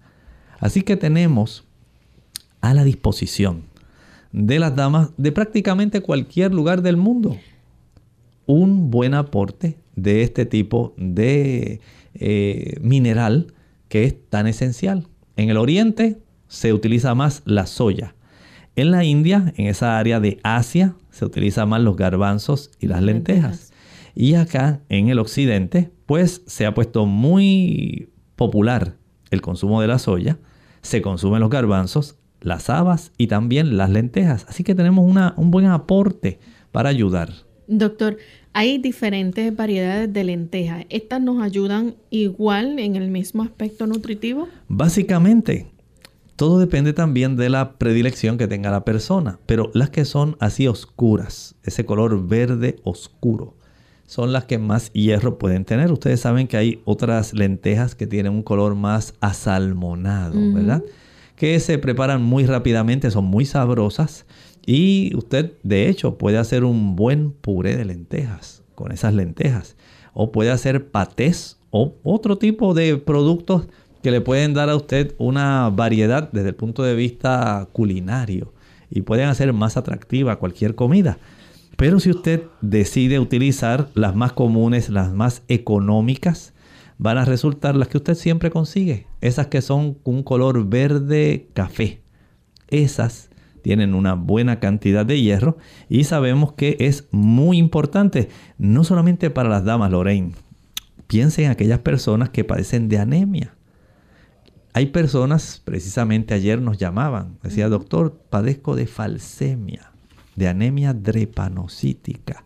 Así 0.59 0.81
que 0.81 0.97
tenemos 0.97 1.65
a 2.61 2.73
la 2.73 2.83
disposición 2.83 3.63
de 4.31 4.59
las 4.59 4.75
damas 4.75 5.11
de 5.17 5.31
prácticamente 5.31 6.01
cualquier 6.01 6.53
lugar 6.53 6.81
del 6.81 6.97
mundo 6.97 7.37
un 8.45 8.91
buen 8.91 9.13
aporte 9.13 9.77
de 9.95 10.23
este 10.23 10.45
tipo 10.45 10.93
de 10.97 11.79
eh, 12.13 12.77
mineral 12.81 13.53
que 13.87 14.03
es 14.03 14.15
tan 14.29 14.47
esencial. 14.47 15.07
En 15.37 15.49
el 15.49 15.57
oriente 15.57 16.19
se 16.51 16.73
utiliza 16.73 17.15
más 17.15 17.43
la 17.45 17.65
soya. 17.65 18.13
En 18.75 18.91
la 18.91 19.05
India, 19.05 19.53
en 19.55 19.67
esa 19.67 19.97
área 19.97 20.19
de 20.19 20.39
Asia, 20.43 20.95
se 21.09 21.23
utiliza 21.23 21.65
más 21.65 21.81
los 21.81 21.95
garbanzos 21.95 22.71
y 22.79 22.87
las 22.87 23.01
lentejas. 23.01 23.71
Y 24.15 24.33
acá 24.35 24.81
en 24.89 25.07
el 25.07 25.19
occidente, 25.19 25.91
pues 26.05 26.41
se 26.47 26.65
ha 26.65 26.73
puesto 26.73 27.05
muy 27.05 28.09
popular 28.35 28.97
el 29.29 29.41
consumo 29.41 29.79
de 29.81 29.87
la 29.87 29.97
soya. 29.97 30.39
Se 30.81 31.01
consumen 31.01 31.39
los 31.39 31.49
garbanzos, 31.49 32.17
las 32.41 32.69
habas 32.69 33.13
y 33.17 33.27
también 33.27 33.77
las 33.77 33.89
lentejas. 33.89 34.45
Así 34.49 34.65
que 34.65 34.75
tenemos 34.75 35.09
una- 35.09 35.33
un 35.37 35.51
buen 35.51 35.67
aporte 35.67 36.39
para 36.73 36.89
ayudar. 36.89 37.31
Doctor, 37.67 38.17
hay 38.51 38.77
diferentes 38.77 39.55
variedades 39.55 40.11
de 40.11 40.23
lentejas. 40.25 40.85
¿Estas 40.89 41.21
nos 41.21 41.41
ayudan 41.41 41.95
igual 42.09 42.77
en 42.79 42.97
el 42.97 43.09
mismo 43.09 43.43
aspecto 43.43 43.87
nutritivo? 43.87 44.49
Básicamente, 44.67 45.67
todo 46.41 46.57
depende 46.57 46.91
también 46.91 47.35
de 47.35 47.49
la 47.51 47.73
predilección 47.77 48.39
que 48.39 48.47
tenga 48.47 48.71
la 48.71 48.83
persona, 48.83 49.37
pero 49.45 49.69
las 49.75 49.91
que 49.91 50.05
son 50.05 50.37
así 50.39 50.67
oscuras, 50.67 51.53
ese 51.61 51.85
color 51.85 52.27
verde 52.27 52.77
oscuro, 52.83 53.53
son 54.07 54.33
las 54.33 54.45
que 54.45 54.57
más 54.57 54.91
hierro 54.91 55.37
pueden 55.37 55.65
tener. 55.65 55.91
Ustedes 55.91 56.19
saben 56.19 56.47
que 56.47 56.57
hay 56.57 56.81
otras 56.83 57.35
lentejas 57.35 57.93
que 57.93 58.07
tienen 58.07 58.33
un 58.33 58.41
color 58.41 58.73
más 58.73 59.13
asalmonado. 59.21 60.33
¿verdad? 60.51 60.83
Que 61.35 61.59
se 61.59 61.77
preparan 61.77 62.23
muy 62.23 62.47
rápidamente, 62.47 63.11
son 63.11 63.25
muy 63.25 63.45
sabrosas 63.45 64.25
y 64.65 65.15
usted 65.15 65.53
de 65.61 65.89
hecho 65.89 66.17
puede 66.17 66.39
hacer 66.39 66.63
un 66.63 66.95
buen 66.95 67.33
puré 67.33 67.77
de 67.77 67.85
lentejas 67.85 68.63
con 68.73 68.91
esas 68.91 69.13
lentejas 69.13 69.75
o 70.15 70.31
puede 70.31 70.49
hacer 70.49 70.89
patés 70.89 71.59
o 71.69 71.93
otro 72.01 72.39
tipo 72.39 72.73
de 72.73 72.97
productos 72.97 73.67
que 74.01 74.11
le 74.11 74.21
pueden 74.21 74.53
dar 74.53 74.69
a 74.69 74.75
usted 74.75 75.13
una 75.17 75.69
variedad 75.69 76.29
desde 76.31 76.49
el 76.49 76.55
punto 76.55 76.83
de 76.83 76.95
vista 76.95 77.67
culinario 77.71 78.53
y 78.89 79.01
pueden 79.01 79.29
hacer 79.29 79.53
más 79.53 79.77
atractiva 79.77 80.37
cualquier 80.37 80.75
comida. 80.75 81.17
Pero 81.77 81.99
si 81.99 82.11
usted 82.11 82.43
decide 82.61 83.19
utilizar 83.19 83.89
las 83.95 84.15
más 84.15 84.33
comunes, 84.33 84.89
las 84.89 85.11
más 85.13 85.43
económicas, 85.47 86.53
van 86.97 87.17
a 87.17 87.25
resultar 87.25 87.75
las 87.75 87.87
que 87.87 87.97
usted 87.97 88.13
siempre 88.13 88.51
consigue. 88.51 89.07
Esas 89.21 89.47
que 89.47 89.61
son 89.61 89.97
un 90.03 90.21
color 90.21 90.69
verde 90.69 91.47
café. 91.53 92.01
Esas 92.67 93.31
tienen 93.63 93.95
una 93.95 94.13
buena 94.13 94.59
cantidad 94.59 95.05
de 95.05 95.21
hierro 95.21 95.57
y 95.89 96.03
sabemos 96.03 96.53
que 96.53 96.77
es 96.79 97.07
muy 97.11 97.57
importante, 97.57 98.29
no 98.57 98.83
solamente 98.83 99.29
para 99.29 99.49
las 99.49 99.63
damas, 99.63 99.91
Lorraine. 99.91 100.33
Piensen 101.07 101.45
en 101.45 101.51
aquellas 101.51 101.79
personas 101.79 102.29
que 102.29 102.43
padecen 102.43 102.89
de 102.89 102.99
anemia. 102.99 103.55
Hay 104.73 104.87
personas, 104.87 105.61
precisamente 105.63 106.33
ayer 106.33 106.61
nos 106.61 106.77
llamaban, 106.77 107.37
decía, 107.43 107.67
doctor, 107.67 108.21
padezco 108.29 108.75
de 108.75 108.87
falsemia, 108.87 109.91
de 110.35 110.47
anemia 110.47 110.93
drepanocítica. 110.93 112.45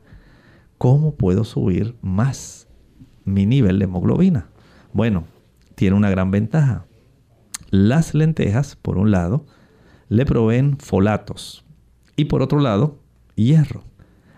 ¿Cómo 0.80 1.16
puedo 1.16 1.44
subir 1.44 1.96
más 2.02 2.68
mi 3.26 3.46
nivel 3.46 3.78
de 3.78 3.86
hemoglobina? 3.86 4.50
Bueno, 4.92 5.26
tiene 5.76 5.96
una 5.96 6.10
gran 6.10 6.32
ventaja. 6.32 6.86
Las 7.70 8.16
lentejas, 8.16 8.76
por 8.76 8.98
un 8.98 9.12
lado, 9.12 9.46
le 10.10 10.26
proveen 10.26 10.78
folatos 10.78 11.66
y 12.16 12.26
por 12.26 12.42
otro 12.42 12.60
lado, 12.60 13.00
hierro. 13.36 13.84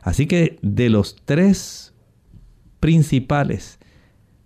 Así 0.01 0.25
que 0.25 0.59
de 0.61 0.89
los 0.89 1.15
tres 1.25 1.93
principales, 2.79 3.76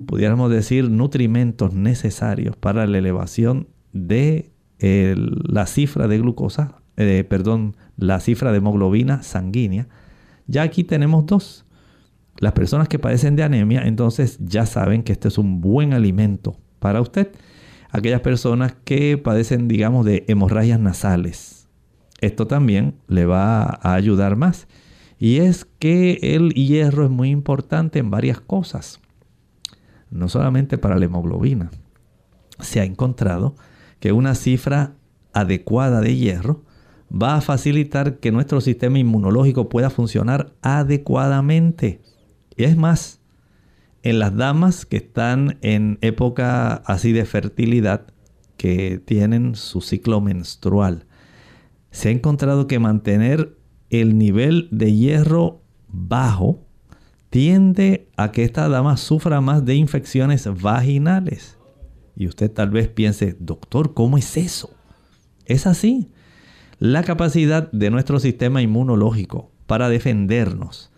pudiéramos 0.06 0.52
decir, 0.52 0.90
nutrimentos 0.90 1.74
necesarios 1.74 2.56
para 2.56 2.86
la 2.88 2.98
elevación 2.98 3.68
de 3.94 4.52
la 4.80 5.68
cifra 5.68 6.08
de 6.08 6.18
glucosa, 6.18 6.82
eh, 6.98 7.24
perdón, 7.28 7.76
la 7.98 8.20
cifra 8.20 8.52
de 8.52 8.58
hemoglobina 8.58 9.22
sanguínea, 9.22 9.88
ya 10.48 10.64
aquí 10.64 10.84
tenemos 10.84 11.26
dos. 11.26 11.66
Las 12.40 12.54
personas 12.54 12.88
que 12.88 12.98
padecen 12.98 13.36
de 13.36 13.44
anemia, 13.44 13.84
entonces 13.84 14.40
ya 14.40 14.66
saben 14.66 15.04
que 15.04 15.12
este 15.12 15.28
es 15.28 15.38
un 15.38 15.62
buen 15.62 15.94
alimento 15.94 16.58
para 16.80 17.02
usted. 17.02 17.32
Aquellas 17.92 18.22
personas 18.22 18.76
que 18.84 19.18
padecen, 19.18 19.68
digamos, 19.68 20.06
de 20.06 20.26
hemorragias 20.28 20.80
nasales. 20.80 21.68
Esto 22.22 22.48
también 22.48 22.96
le 23.08 23.26
va 23.26 23.64
a 23.64 23.94
ayudar 23.94 24.36
más. 24.36 24.68
Y 25.20 25.38
es 25.38 25.66
que 25.78 26.20
el 26.22 26.54
hierro 26.54 27.06
es 27.06 27.12
muy 27.12 27.30
importante 27.30 28.00
en 28.00 28.10
varias 28.10 28.40
cosas. 28.40 29.01
No 30.12 30.30
solamente 30.30 30.78
para 30.78 31.00
la 31.00 31.06
hemoglobina. 31.06 31.72
Se 32.60 32.80
ha 32.80 32.84
encontrado 32.84 33.56
que 34.00 34.12
una 34.12 34.36
cifra 34.36 34.94
adecuada 35.34 36.02
de 36.02 36.16
hierro 36.16 36.64
va 37.12 37.36
a 37.36 37.42
facilitar 37.42 38.20
que 38.20 38.32
nuestro 38.32 38.62
sistema 38.62 39.00
inmunológico 39.00 39.70
pueda 39.70 39.90
funcionar 39.90 40.54
adecuadamente. 40.62 42.02
Y 42.56 42.64
es 42.64 42.78
más, 42.78 43.22
en 44.04 44.20
las 44.20 44.36
damas 44.36 44.86
que 44.86 44.98
están 44.98 45.58
en 45.62 45.98
época 46.02 46.74
así 46.86 47.12
de 47.12 47.26
fertilidad, 47.26 48.08
que 48.58 49.02
tienen 49.04 49.56
su 49.56 49.82
ciclo 49.82 50.22
menstrual, 50.22 51.06
se 51.90 52.10
ha 52.10 52.12
encontrado 52.12 52.68
que 52.68 52.80
mantener 52.80 53.58
el 53.90 54.18
nivel 54.18 54.70
de 54.72 54.94
hierro 54.94 55.64
bajo 55.88 56.66
tiende 57.32 58.10
a 58.18 58.32
que 58.34 58.44
esta 58.44 58.68
dama 58.68 58.98
sufra 58.98 59.42
más 59.42 59.66
de 59.66 59.76
infecciones 59.76 60.48
vaginales. 60.62 61.58
Y 62.16 62.28
usted 62.28 62.52
tal 62.52 62.70
vez 62.70 62.90
piense, 62.90 63.38
doctor, 63.40 63.94
¿cómo 63.94 64.18
es 64.18 64.36
eso? 64.38 64.70
Es 65.46 65.66
así. 65.66 66.12
La 66.78 67.04
capacidad 67.04 67.72
de 67.72 67.90
nuestro 67.90 68.20
sistema 68.20 68.62
inmunológico 68.62 69.50
para 69.66 69.88
defendernos 69.88 70.92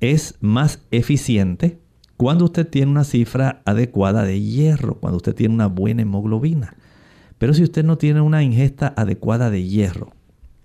es 0.00 0.36
más 0.40 0.80
eficiente 0.90 1.78
cuando 2.16 2.46
usted 2.46 2.66
tiene 2.66 2.90
una 2.90 3.04
cifra 3.04 3.60
adecuada 3.66 4.24
de 4.24 4.40
hierro, 4.40 4.94
cuando 5.00 5.18
usted 5.18 5.34
tiene 5.34 5.54
una 5.54 5.66
buena 5.66 6.02
hemoglobina. 6.02 6.76
Pero 7.36 7.52
si 7.52 7.62
usted 7.62 7.84
no 7.84 7.98
tiene 7.98 8.22
una 8.22 8.42
ingesta 8.42 8.94
adecuada 8.96 9.50
de 9.50 9.64
hierro 9.64 10.14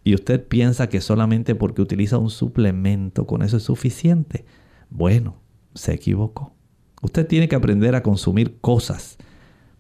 y 0.06 0.14
usted 0.16 0.48
piensa 0.48 0.88
que 0.88 1.02
solamente 1.02 1.56
porque 1.56 1.82
utiliza 1.82 2.18
un 2.18 2.30
suplemento 2.30 3.28
con 3.28 3.42
eso 3.42 3.58
es 3.58 3.64
suficiente, 3.64 4.46
bueno, 4.90 5.36
se 5.74 5.94
equivocó. 5.94 6.54
Usted 7.02 7.28
tiene 7.28 7.48
que 7.48 7.56
aprender 7.56 7.96
a 7.96 8.04
consumir 8.04 8.60
cosas, 8.60 9.18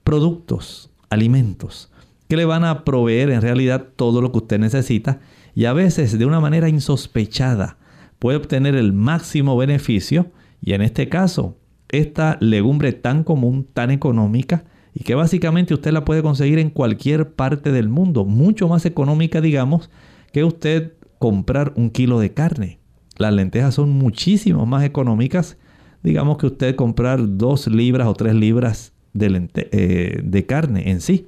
productos, 0.03 0.89
alimentos, 1.10 1.91
que 2.28 2.38
le 2.38 2.45
van 2.45 2.64
a 2.64 2.86
proveer 2.86 3.32
en 3.32 3.41
realidad 3.41 3.88
todo 3.95 4.22
lo 4.22 4.32
que 4.32 4.38
usted 4.38 4.60
necesita 4.60 5.20
y 5.55 5.66
a 5.66 5.74
veces 5.74 6.18
de 6.18 6.26
una 6.26 6.39
manera 6.39 6.70
insospechada 6.70 7.78
puede 8.20 8.38
obtener 8.38 8.76
el 8.76 8.93
máximo 8.93 9.57
beneficio 9.57 10.32
y 10.62 10.74
en 10.74 10.82
este 10.82 11.10
caso 11.10 11.57
esta 11.89 12.38
legumbre 12.39 12.93
tan 12.93 13.24
común, 13.24 13.68
tan 13.74 13.89
económica 13.89 14.66
y 14.93 15.03
que 15.03 15.16
básicamente 15.16 15.74
usted 15.74 15.91
la 15.91 16.05
puede 16.05 16.22
conseguir 16.22 16.60
en 16.60 16.70
cualquier 16.70 17.34
parte 17.34 17.72
del 17.72 17.89
mundo, 17.89 18.26
mucho 18.26 18.68
más 18.68 18.86
económica 18.86 19.41
digamos 19.41 19.89
que 20.32 20.43
usted 20.43 20.93
comprar 21.18 21.74
un 21.76 21.89
kilo 21.89 22.20
de 22.20 22.34
carne. 22.34 22.79
Las 23.20 23.34
lentejas 23.34 23.76
son 23.76 23.89
muchísimo 23.89 24.65
más 24.65 24.86
económicas, 24.86 25.57
digamos 26.03 26.38
que 26.38 26.47
usted 26.47 26.76
comprar 26.78 27.38
dos 27.38 27.67
libras 27.67 28.07
o 28.07 28.13
tres 28.13 28.34
libras 28.34 28.93
de, 29.13 29.49
eh, 29.55 30.22
de 30.24 30.45
carne 30.45 30.89
en 30.89 31.01
sí. 31.01 31.28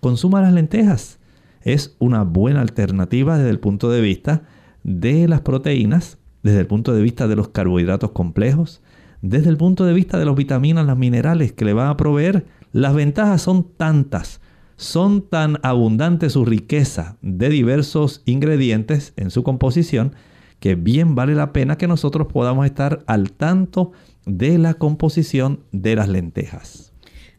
Consuma 0.00 0.42
las 0.42 0.52
lentejas. 0.52 1.18
Es 1.62 1.96
una 1.98 2.24
buena 2.24 2.60
alternativa 2.60 3.38
desde 3.38 3.48
el 3.48 3.60
punto 3.60 3.90
de 3.90 4.02
vista 4.02 4.42
de 4.84 5.26
las 5.26 5.40
proteínas, 5.40 6.18
desde 6.42 6.60
el 6.60 6.66
punto 6.66 6.92
de 6.92 7.00
vista 7.00 7.26
de 7.26 7.36
los 7.36 7.48
carbohidratos 7.48 8.10
complejos, 8.10 8.82
desde 9.22 9.48
el 9.48 9.56
punto 9.56 9.86
de 9.86 9.94
vista 9.94 10.18
de 10.18 10.26
las 10.26 10.34
vitaminas, 10.34 10.84
las 10.84 10.98
minerales 10.98 11.54
que 11.54 11.64
le 11.64 11.72
van 11.72 11.88
a 11.88 11.96
proveer. 11.96 12.44
Las 12.72 12.94
ventajas 12.94 13.40
son 13.40 13.68
tantas, 13.78 14.42
son 14.76 15.22
tan 15.22 15.58
abundantes 15.62 16.34
su 16.34 16.44
riqueza 16.44 17.16
de 17.22 17.48
diversos 17.48 18.20
ingredientes 18.26 19.14
en 19.16 19.30
su 19.30 19.42
composición, 19.42 20.12
que 20.62 20.76
bien 20.76 21.16
vale 21.16 21.34
la 21.34 21.52
pena 21.52 21.76
que 21.76 21.88
nosotros 21.88 22.28
podamos 22.32 22.64
estar 22.66 23.02
al 23.08 23.32
tanto 23.32 23.90
de 24.26 24.58
la 24.58 24.74
composición 24.74 25.58
de 25.72 25.96
las 25.96 26.08
lentejas. 26.08 26.92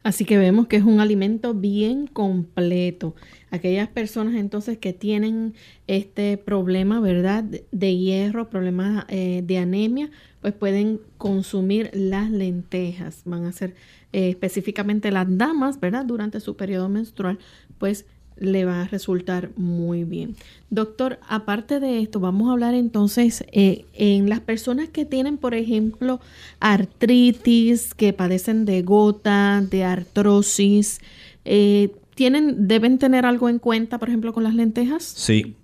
Así 0.03 0.26
que 0.26 0.38
vemos 0.38 0.67
que 0.67 0.76
es 0.76 0.84
un 0.84 0.99
alimento 0.99 1.53
bien 1.53 2.07
completo. 2.07 3.15
Aquellas 3.49 3.88
personas 3.88 4.36
entonces 4.36 4.78
que 4.78 4.91
tienen 4.91 5.53
este 5.88 6.38
problema, 6.38 6.99
¿verdad? 6.99 7.45
De 7.71 7.97
hierro, 7.97 8.49
problemas 8.49 9.05
eh, 9.07 9.41
de 9.45 9.57
anemia, 9.57 10.11
pues 10.41 10.53
pueden 10.53 10.99
consumir 11.17 11.91
las 11.93 12.30
lentejas. 12.30 13.21
Van 13.24 13.45
a 13.45 13.53
ser 13.53 13.74
eh, 14.11 14.28
específicamente 14.28 15.11
las 15.11 15.28
damas, 15.30 15.80
¿verdad? 15.80 16.03
Durante 16.03 16.41
su 16.41 16.57
periodo 16.57 16.89
menstrual, 16.89 17.39
pues 17.78 18.05
le 18.38 18.65
va 18.65 18.81
a 18.81 18.88
resultar 18.88 19.49
muy 19.55 20.03
bien. 20.03 20.36
Doctor, 20.69 21.19
aparte 21.27 21.79
de 21.79 22.01
esto, 22.01 22.19
vamos 22.19 22.49
a 22.49 22.53
hablar 22.53 22.73
entonces 22.73 23.45
eh, 23.51 23.86
en 23.93 24.29
las 24.29 24.39
personas 24.39 24.89
que 24.89 25.05
tienen, 25.05 25.38
por 25.38 25.53
ejemplo, 25.53 26.19
artritis, 26.59 27.93
que 27.93 28.13
padecen 28.13 28.65
de 28.65 28.81
gota, 28.81 29.61
de 29.61 29.84
artrosis, 29.84 30.99
eh, 31.45 31.95
¿tienen, 32.15 32.67
¿deben 32.67 32.97
tener 32.97 33.25
algo 33.25 33.49
en 33.49 33.59
cuenta, 33.59 33.97
por 33.99 34.09
ejemplo, 34.09 34.34
con 34.34 34.43
las 34.43 34.55
lentejas? 34.55 35.03
Sí, 35.03 35.55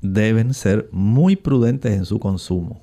deben 0.00 0.54
ser 0.54 0.88
muy 0.92 1.36
prudentes 1.36 1.92
en 1.92 2.04
su 2.04 2.18
consumo. 2.18 2.82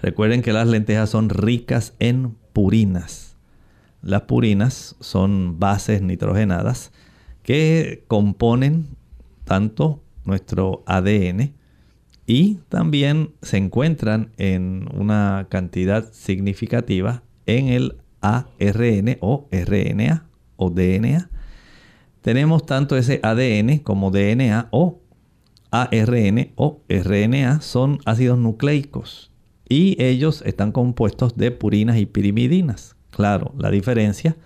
Recuerden 0.00 0.42
que 0.42 0.52
las 0.52 0.68
lentejas 0.68 1.10
son 1.10 1.28
ricas 1.28 1.94
en 1.98 2.36
purinas. 2.52 3.36
Las 4.00 4.22
purinas 4.22 4.94
son 5.00 5.58
bases 5.58 6.02
nitrogenadas 6.02 6.92
que 7.48 8.04
componen 8.08 8.88
tanto 9.44 10.02
nuestro 10.26 10.82
ADN 10.84 11.54
y 12.26 12.56
también 12.68 13.30
se 13.40 13.56
encuentran 13.56 14.32
en 14.36 14.86
una 14.92 15.46
cantidad 15.48 16.12
significativa 16.12 17.22
en 17.46 17.68
el 17.68 17.96
ARN 18.20 19.16
o 19.22 19.48
RNA 19.50 20.26
o 20.56 20.68
DNA. 20.68 21.30
Tenemos 22.20 22.66
tanto 22.66 22.98
ese 22.98 23.18
ADN 23.22 23.78
como 23.78 24.10
DNA 24.10 24.68
o 24.70 25.00
ARN 25.70 26.52
o 26.54 26.82
RNA 26.86 27.62
son 27.62 28.00
ácidos 28.04 28.38
nucleicos 28.38 29.32
y 29.66 29.96
ellos 30.02 30.42
están 30.44 30.70
compuestos 30.70 31.34
de 31.38 31.50
purinas 31.50 31.96
y 31.96 32.04
pirimidinas. 32.04 32.94
Claro, 33.10 33.54
la 33.56 33.70
diferencia 33.70 34.36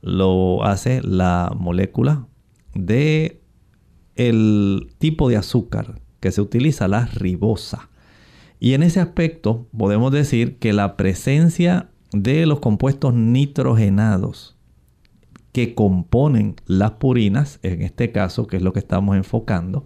lo 0.00 0.64
hace 0.64 1.02
la 1.02 1.54
molécula 1.56 2.26
de 2.74 3.42
el 4.16 4.88
tipo 4.98 5.28
de 5.28 5.36
azúcar 5.36 6.00
que 6.20 6.32
se 6.32 6.40
utiliza, 6.40 6.88
la 6.88 7.06
ribosa. 7.06 7.90
Y 8.60 8.74
en 8.74 8.82
ese 8.82 9.00
aspecto 9.00 9.68
podemos 9.76 10.12
decir 10.12 10.58
que 10.58 10.72
la 10.72 10.96
presencia 10.96 11.90
de 12.12 12.46
los 12.46 12.60
compuestos 12.60 13.14
nitrogenados 13.14 14.56
que 15.52 15.74
componen 15.74 16.56
las 16.66 16.92
purinas, 16.92 17.58
en 17.62 17.82
este 17.82 18.12
caso, 18.12 18.46
que 18.46 18.56
es 18.56 18.62
lo 18.62 18.72
que 18.72 18.78
estamos 18.78 19.16
enfocando, 19.16 19.84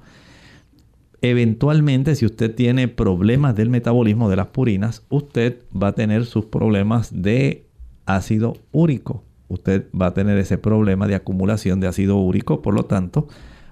eventualmente 1.23 2.15
si 2.15 2.27
usted 2.27 2.55
tiene 2.55 2.89
problemas 2.89 3.57
del 3.57 3.71
metabolismo 3.71 4.29
de 4.29 4.37
las 4.37 4.49
purinas, 4.49 5.05
usted 5.09 5.63
va 5.75 5.89
a 5.89 5.95
tener 5.95 6.27
sus 6.27 6.45
problemas 6.45 7.11
de 7.13 7.67
ácido 8.05 8.57
úrico 8.71 9.26
usted 9.49 9.87
va 9.99 10.07
a 10.07 10.15
tener 10.15 10.39
ese 10.39 10.59
problema 10.59 11.07
de 11.07 11.15
acumulación 11.15 11.81
de 11.81 11.87
ácido 11.87 12.17
úrico, 12.17 12.63
por 12.63 12.75
lo 12.75 12.85
tanto, 12.85 13.29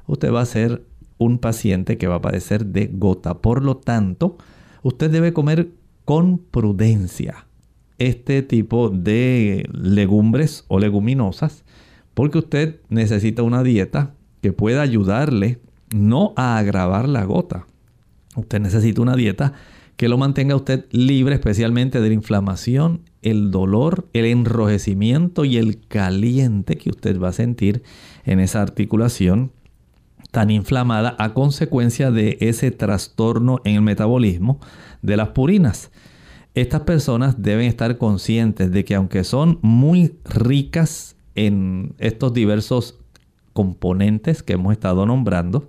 usted 0.07 0.33
va 0.33 0.41
a 0.41 0.47
ser 0.47 0.85
un 1.19 1.39
paciente 1.39 1.99
que 1.99 2.07
va 2.07 2.17
a 2.17 2.23
padecer 2.23 2.67
de 2.67 2.91
gota. 2.93 3.39
Por 3.39 3.65
lo 3.65 3.77
tanto, 3.77 4.37
usted 4.83 5.11
debe 5.11 5.33
comer 5.33 5.69
con 6.05 6.39
prudencia 6.39 7.47
este 7.99 8.43
tipo 8.43 8.91
de 8.91 9.69
legumbres 9.73 10.65
o 10.69 10.79
leguminosas, 10.79 11.65
porque 12.15 12.39
usted 12.39 12.81
necesita 12.89 13.43
una 13.43 13.63
dieta 13.63 14.15
que 14.41 14.53
pueda 14.53 14.83
ayudarle 14.83 15.61
no 15.91 16.33
a 16.37 16.59
agravar 16.59 17.09
la 17.09 17.25
gota. 17.25 17.67
Usted 18.37 18.61
necesita 18.61 19.01
una 19.01 19.17
dieta 19.17 19.53
que 19.97 20.09
lo 20.09 20.19
mantenga 20.19 20.57
usted 20.57 20.87
libre 20.91 21.37
especialmente 21.37 22.01
de 22.01 22.09
la 22.09 22.15
inflamación, 22.15 23.03
el 23.25 23.51
dolor, 23.51 24.09
el 24.13 24.27
enrojecimiento 24.27 25.45
y 25.45 25.57
el 25.57 25.81
caliente 25.89 26.77
que 26.77 26.91
usted 26.91 27.21
va 27.21 27.31
a 27.31 27.33
sentir 27.33 27.83
en 28.25 28.39
esa 28.39 28.63
articulación 28.63 29.51
tan 30.31 30.51
inflamada 30.51 31.17
a 31.19 31.33
consecuencia 31.33 32.11
de 32.11 32.37
ese 32.41 32.71
trastorno 32.71 33.61
en 33.65 33.77
el 33.77 33.83
metabolismo 33.83 34.61
de 35.03 35.17
las 35.17 35.29
purinas. 35.29 35.91
Estas 36.55 36.83
personas 36.83 37.43
deben 37.43 37.67
estar 37.67 37.99
conscientes 37.99 38.71
de 38.71 38.85
que 38.85 38.95
aunque 38.95 39.25
son 39.25 39.59
muy 39.63 40.17
ricas 40.25 41.17
en 41.35 41.95
estos 41.99 42.33
diversos 42.33 42.99
componentes 43.53 44.43
que 44.43 44.53
hemos 44.53 44.73
estado 44.73 45.07
nombrando, 45.07 45.69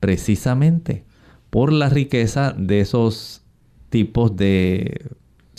precisamente 0.00 1.04
por 1.50 1.72
la 1.72 1.88
riqueza 1.88 2.54
de 2.56 2.80
esos 2.80 3.42
tipos 3.90 4.36
de 4.36 5.10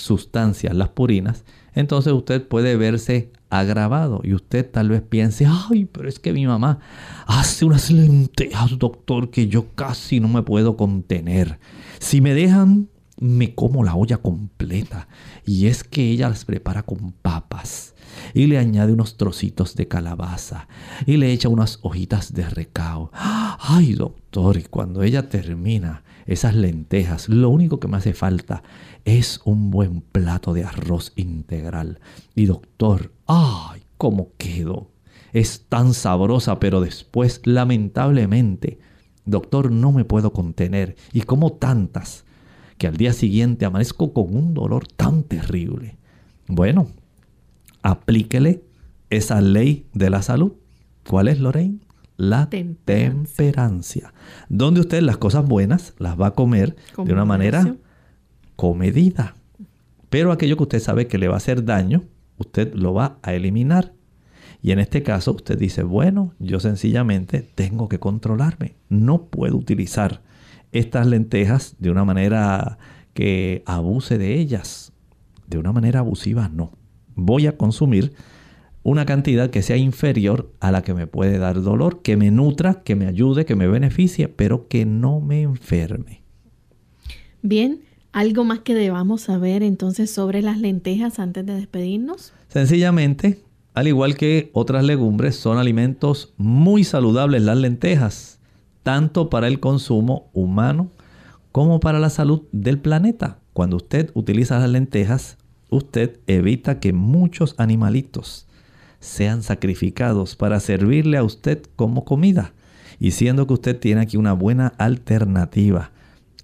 sustancias, 0.02 0.76
las 0.76 0.89
purinas, 0.89 1.43
entonces 1.74 2.14
usted 2.14 2.47
puede 2.47 2.76
verse 2.76 3.32
agravado 3.49 4.22
y 4.24 4.34
usted 4.34 4.70
tal 4.70 4.89
vez 4.89 5.02
piense, 5.02 5.45
ay, 5.47 5.86
pero 5.86 6.08
es 6.10 6.20
que 6.20 6.34
mi 6.34 6.45
mamá 6.45 6.80
hace 7.28 7.66
unas 7.66 7.91
lentejas, 7.91 8.78
doctor, 8.78 9.30
que 9.30 9.47
yo 9.47 9.68
casi 9.76 10.20
no 10.20 10.28
me 10.28 10.43
puedo 10.43 10.78
contener. 10.78 11.60
Si 11.99 12.22
me 12.22 12.34
dejan, 12.34 12.89
me 13.22 13.54
como 13.54 13.84
la 13.84 13.95
olla 13.95 14.18
completa. 14.18 15.08
Y 15.45 15.68
es 15.68 15.84
que 15.84 16.10
ella 16.10 16.28
las 16.28 16.43
prepara 16.43 16.84
con 16.84 17.12
papas 17.12 17.93
y 18.34 18.47
le 18.47 18.58
añade 18.58 18.91
unos 18.91 19.16
trocitos 19.16 19.76
de 19.76 19.88
calabaza 19.88 20.68
y 21.06 21.18
le 21.18 21.32
echa 21.32 21.47
unas 21.47 21.80
hojitas 21.84 22.34
de 22.34 22.49
recao. 22.49 23.12
Ay, 23.14 23.93
doctor, 23.93 24.58
y 24.58 24.64
cuando 24.64 25.04
ella 25.04 25.30
termina, 25.30 26.04
esas 26.26 26.56
lentejas, 26.56 27.30
lo 27.30 27.49
único 27.49 27.80
que 27.80 27.88
me 27.88 27.97
hace 27.97 28.14
falta 28.14 28.64
es 29.06 29.41
un 29.45 29.72
buen 29.72 30.02
plato 30.02 30.54
de 30.54 30.64
arroz 30.64 31.14
integral. 31.16 31.99
Y 32.36 32.45
doctor, 32.45 33.12
¡ay! 33.28 33.82
¿Cómo 33.97 34.30
quedo? 34.38 34.91
es 35.34 35.66
tan 35.70 35.93
sabrosa, 35.93 36.60
pero 36.60 36.82
después, 36.82 37.41
lamentablemente, 37.45 38.80
doctor, 39.26 39.72
no 39.72 39.91
me 39.91 40.06
puedo 40.06 40.34
contener. 40.34 40.95
Y 41.14 41.22
como 41.22 41.54
tantas, 41.54 42.26
que 42.78 42.88
al 42.88 42.97
día 42.97 43.14
siguiente 43.14 43.66
amanezco 43.66 44.14
con 44.14 44.36
un 44.36 44.54
dolor 44.54 44.88
tan 44.88 45.24
terrible. 45.24 45.97
Bueno, 46.47 46.88
aplíquele 47.82 48.64
esa 49.10 49.41
ley 49.41 49.88
de 49.93 50.10
la 50.10 50.22
salud. 50.22 50.54
¿Cuál 51.08 51.28
es, 51.28 51.39
Lorraine? 51.39 51.80
La 52.18 52.49
temperancia. 52.49 54.14
Donde 54.49 54.82
usted 54.82 55.02
las 55.02 55.18
cosas 55.18 55.45
buenas 55.45 55.93
las 55.97 56.20
va 56.20 56.28
a 56.28 56.34
comer 56.34 56.76
de 57.04 57.14
una 57.14 57.26
manera 57.26 57.76
comedida. 58.62 59.34
Pero 60.12 60.32
aquello 60.32 60.55
que 60.55 60.62
usted 60.62 60.80
sabe 60.80 61.07
que 61.07 61.18
le 61.18 61.28
va 61.28 61.34
a 61.34 61.38
hacer 61.38 61.66
daño, 61.66 62.03
usted 62.38 62.72
lo 62.76 62.93
va 62.93 63.18
a 63.24 63.34
eliminar. 63.34 63.93
Y 64.62 64.70
en 64.70 64.78
este 64.78 65.01
caso 65.01 65.32
usted 65.32 65.57
dice, 65.57 65.82
bueno, 65.82 66.36
yo 66.38 66.59
sencillamente 66.59 67.41
tengo 67.55 67.89
que 67.89 67.97
controlarme. 67.97 68.76
No 68.88 69.26
puedo 69.26 69.57
utilizar 69.57 70.22
estas 70.72 71.07
lentejas 71.07 71.76
de 71.80 71.89
una 71.89 72.05
manera 72.05 72.78
que 73.16 73.64
abuse 73.66 74.20
de 74.20 74.36
ellas. 74.36 74.93
De 75.47 75.57
una 75.57 75.72
manera 75.72 76.01
abusiva, 76.01 76.47
no. 76.47 76.72
Voy 77.16 77.47
a 77.47 77.57
consumir 77.57 78.14
una 78.84 79.07
cantidad 79.07 79.49
que 79.49 79.64
sea 79.64 79.78
inferior 79.78 80.51
a 80.59 80.70
la 80.72 80.84
que 80.84 80.93
me 80.93 81.07
puede 81.07 81.39
dar 81.39 81.64
dolor, 81.64 82.03
que 82.03 82.16
me 82.16 82.30
nutra, 82.30 82.84
que 82.84 82.95
me 82.95 83.07
ayude, 83.07 83.43
que 83.43 83.55
me 83.55 83.68
beneficie, 83.68 84.28
pero 84.28 84.68
que 84.68 84.86
no 84.86 85.20
me 85.20 85.41
enferme. 85.41 86.22
Bien, 87.41 87.82
¿algo 88.14 88.43
más 88.43 88.59
que 88.59 88.76
debamos 88.76 89.22
saber 89.22 89.64
entonces 89.64 90.12
sobre 90.12 90.41
las 90.41 90.59
lentejas 90.59 91.20
antes 91.20 91.45
de 91.45 91.55
despedirnos? 91.55 92.34
Sencillamente, 92.47 93.43
al 93.74 93.88
igual 93.88 94.16
que 94.16 94.49
otras 94.53 94.84
legumbres, 94.84 95.36
son 95.36 95.57
alimentos 95.57 96.34
muy 96.38 96.84
saludables 96.84 97.41
las 97.41 97.57
lentejas, 97.57 98.39
tanto 98.84 99.30
para 99.30 99.47
el 99.47 99.59
consumo 99.59 100.30
humano 100.34 100.91
como 101.51 101.80
para 101.80 101.99
la 101.99 102.09
salud 102.09 102.43
del 102.51 102.80
planeta. 102.80 103.39
Cuando 103.53 103.78
usted 103.78 104.12
utiliza 104.14 104.59
las 104.59 104.70
lentejas, 104.70 105.38
usted 105.70 106.20
evita 106.28 106.80
que 106.80 106.93
muchos 106.93 107.55
animalitos 107.57 108.47
sean 108.99 109.41
sacrificados 109.41 110.36
para 110.36 110.59
servirle 110.59 111.18
a 111.18 111.24
usted 111.24 111.64
como 111.76 112.05
comida. 112.05 112.53
Y 112.99 113.12
siendo 113.12 113.47
que 113.47 113.53
usted 113.53 113.80
tiene 113.80 114.01
aquí 114.01 114.16
una 114.16 114.34
buena 114.34 114.74
alternativa 114.78 115.91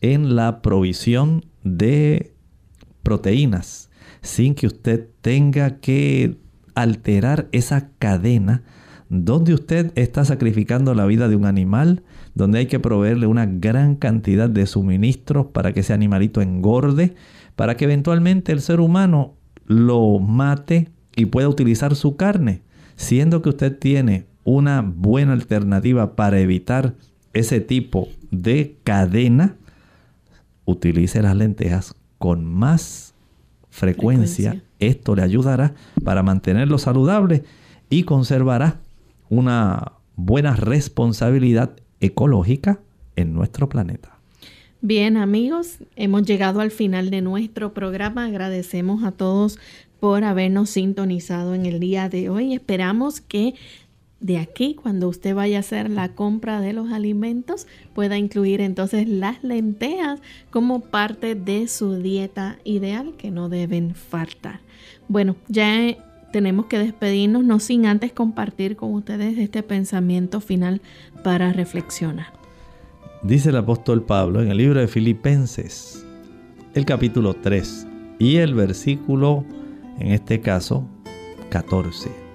en 0.01 0.36
la 0.36 0.61
provisión 0.61 1.45
de 1.76 2.34
proteínas, 3.03 3.89
sin 4.22 4.55
que 4.55 4.68
usted 4.68 5.07
tenga 5.22 5.80
que 5.80 6.38
alterar 6.76 7.47
esa 7.51 7.89
cadena 7.97 8.63
donde 9.09 9.53
usted 9.53 9.91
está 9.95 10.26
sacrificando 10.26 10.93
la 10.93 11.05
vida 11.05 11.28
de 11.28 11.36
un 11.36 11.45
animal, 11.45 12.03
donde 12.36 12.59
hay 12.59 12.65
que 12.68 12.80
proveerle 12.80 13.28
una 13.28 13.45
gran 13.45 13.95
cantidad 13.95 14.49
de 14.49 14.65
suministros 14.65 15.47
para 15.47 15.74
que 15.74 15.80
ese 15.80 15.93
animalito 15.93 16.41
engorde, 16.41 17.15
para 17.55 17.78
que 17.78 17.86
eventualmente 17.86 18.51
el 18.51 18.61
ser 18.61 18.80
humano 18.80 19.36
lo 19.65 20.20
mate 20.20 20.89
y 21.15 21.26
pueda 21.26 21.49
utilizar 21.49 21.95
su 21.95 22.15
carne, 22.15 22.61
siendo 22.95 23.41
que 23.41 23.49
usted 23.49 23.78
tiene 23.78 24.26
una 24.43 24.82
buena 24.82 25.34
alternativa 25.34 26.15
para 26.15 26.39
evitar 26.39 26.95
ese 27.34 27.59
tipo 27.59 28.07
de 28.32 28.78
cadena, 28.84 29.55
utilice 30.68 31.24
las 31.24 31.36
lentejas 31.36 31.95
con 32.20 32.45
más 32.45 33.15
frecuencia. 33.70 34.51
frecuencia. 34.51 34.70
Esto 34.80 35.15
le 35.15 35.24
ayudará 35.24 35.74
para 36.03 36.22
mantenerlo 36.22 36.78
saludable 36.78 37.43
y 37.89 38.03
conservará 38.03 38.80
una 39.30 39.93
buena 40.15 40.55
responsabilidad 40.55 41.72
ecológica 41.99 42.80
en 43.15 43.34
nuestro 43.34 43.70
planeta. 43.70 44.18
Bien 44.82 45.18
amigos, 45.18 45.78
hemos 45.95 46.24
llegado 46.24 46.59
al 46.59 46.70
final 46.70 47.09
de 47.09 47.22
nuestro 47.22 47.74
programa. 47.74 48.26
Agradecemos 48.26 49.03
a 49.03 49.11
todos 49.11 49.57
por 49.99 50.24
habernos 50.24 50.70
sintonizado 50.70 51.55
en 51.55 51.65
el 51.65 51.80
día 51.80 52.09
de 52.09 52.30
hoy. 52.30 52.53
Esperamos 52.53 53.22
que 53.22 53.55
de 54.20 54.39
aquí, 54.39 54.74
cuando 54.74 55.07
usted 55.07 55.36
vaya 55.36 55.57
a 55.57 55.59
hacer 55.59 55.89
la 55.89 56.09
compra 56.09 56.59
de 56.59 56.74
los 56.74 56.91
alimentos, 56.91 57.68
pueda 57.93 58.18
incluir 58.18 58.61
entonces 58.61 59.07
las 59.07 59.43
lentejas 59.43 60.20
como 60.49 60.82
parte 60.82 61.36
de 61.36 61.68
su 61.68 61.95
dieta 61.95 62.57
ideal 62.63 63.13
que 63.18 63.30
no 63.30 63.47
deben 63.47 63.93
faltar. 63.93 64.61
Bueno, 65.07 65.36
ya 65.47 65.95
tenemos 66.32 66.65
que 66.65 66.80
despedirnos, 66.80 67.43
no 67.43 67.59
sin 67.59 67.86
antes 67.86 68.11
compartir 68.11 68.76
con 68.76 68.93
ustedes 68.93 69.38
este 69.38 69.61
pensamiento 69.61 70.41
final 70.41 70.82
para 71.24 71.53
reflexionar. 71.53 72.34
Dice 73.24 73.49
el 73.49 73.57
apóstol 73.57 74.03
Pablo 74.03 74.41
en 74.41 74.49
el 74.49 74.57
libro 74.57 74.80
de 74.80 74.88
Filipenses, 74.88 76.05
el 76.74 76.86
capítulo 76.86 77.34
3 77.36 77.88
y 78.20 78.38
el 78.38 78.55
versículo 78.55 79.45
en 79.99 80.11
este 80.11 80.41
caso 80.41 80.88
14. 81.49 82.26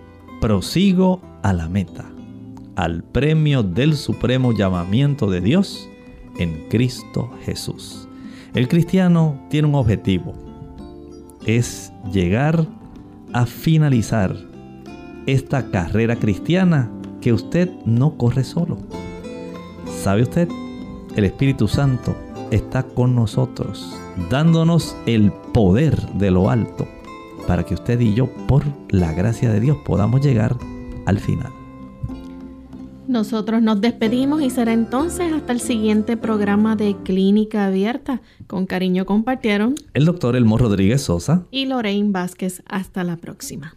Prosigo 0.42 1.20
a 1.44 1.52
la 1.52 1.68
meta, 1.68 2.04
al 2.74 3.04
premio 3.04 3.62
del 3.62 3.94
supremo 3.94 4.50
llamamiento 4.52 5.30
de 5.30 5.40
Dios 5.40 5.88
en 6.36 6.68
Cristo 6.68 7.30
Jesús. 7.44 8.08
El 8.52 8.66
cristiano 8.66 9.40
tiene 9.50 9.68
un 9.68 9.76
objetivo, 9.76 10.32
es 11.46 11.92
llegar 12.12 12.66
a 13.32 13.46
finalizar 13.46 14.36
esta 15.26 15.70
carrera 15.70 16.16
cristiana 16.16 16.90
que 17.20 17.32
usted 17.32 17.70
no 17.84 18.16
corre 18.16 18.42
solo. 18.42 18.78
¿Sabe 20.02 20.22
usted? 20.22 20.48
El 21.14 21.22
Espíritu 21.22 21.68
Santo 21.68 22.16
está 22.50 22.82
con 22.82 23.14
nosotros, 23.14 23.96
dándonos 24.28 24.96
el 25.06 25.30
poder 25.52 25.96
de 26.14 26.32
lo 26.32 26.50
alto 26.50 26.88
para 27.46 27.64
que 27.64 27.74
usted 27.74 28.00
y 28.00 28.14
yo, 28.14 28.28
por 28.46 28.64
la 28.90 29.12
gracia 29.12 29.50
de 29.50 29.60
Dios, 29.60 29.78
podamos 29.84 30.20
llegar 30.20 30.56
al 31.06 31.18
final. 31.18 31.52
Nosotros 33.08 33.60
nos 33.60 33.80
despedimos 33.80 34.42
y 34.42 34.50
será 34.50 34.72
entonces 34.72 35.32
hasta 35.32 35.52
el 35.52 35.60
siguiente 35.60 36.16
programa 36.16 36.76
de 36.76 36.96
Clínica 37.02 37.66
Abierta. 37.66 38.22
Con 38.46 38.64
cariño 38.66 39.06
compartieron 39.06 39.74
el 39.92 40.04
doctor 40.04 40.36
Elmo 40.36 40.56
Rodríguez 40.56 41.02
Sosa 41.02 41.46
y 41.50 41.66
Lorraine 41.66 42.12
Vázquez. 42.12 42.62
Hasta 42.66 43.02
la 43.02 43.16
próxima. 43.16 43.76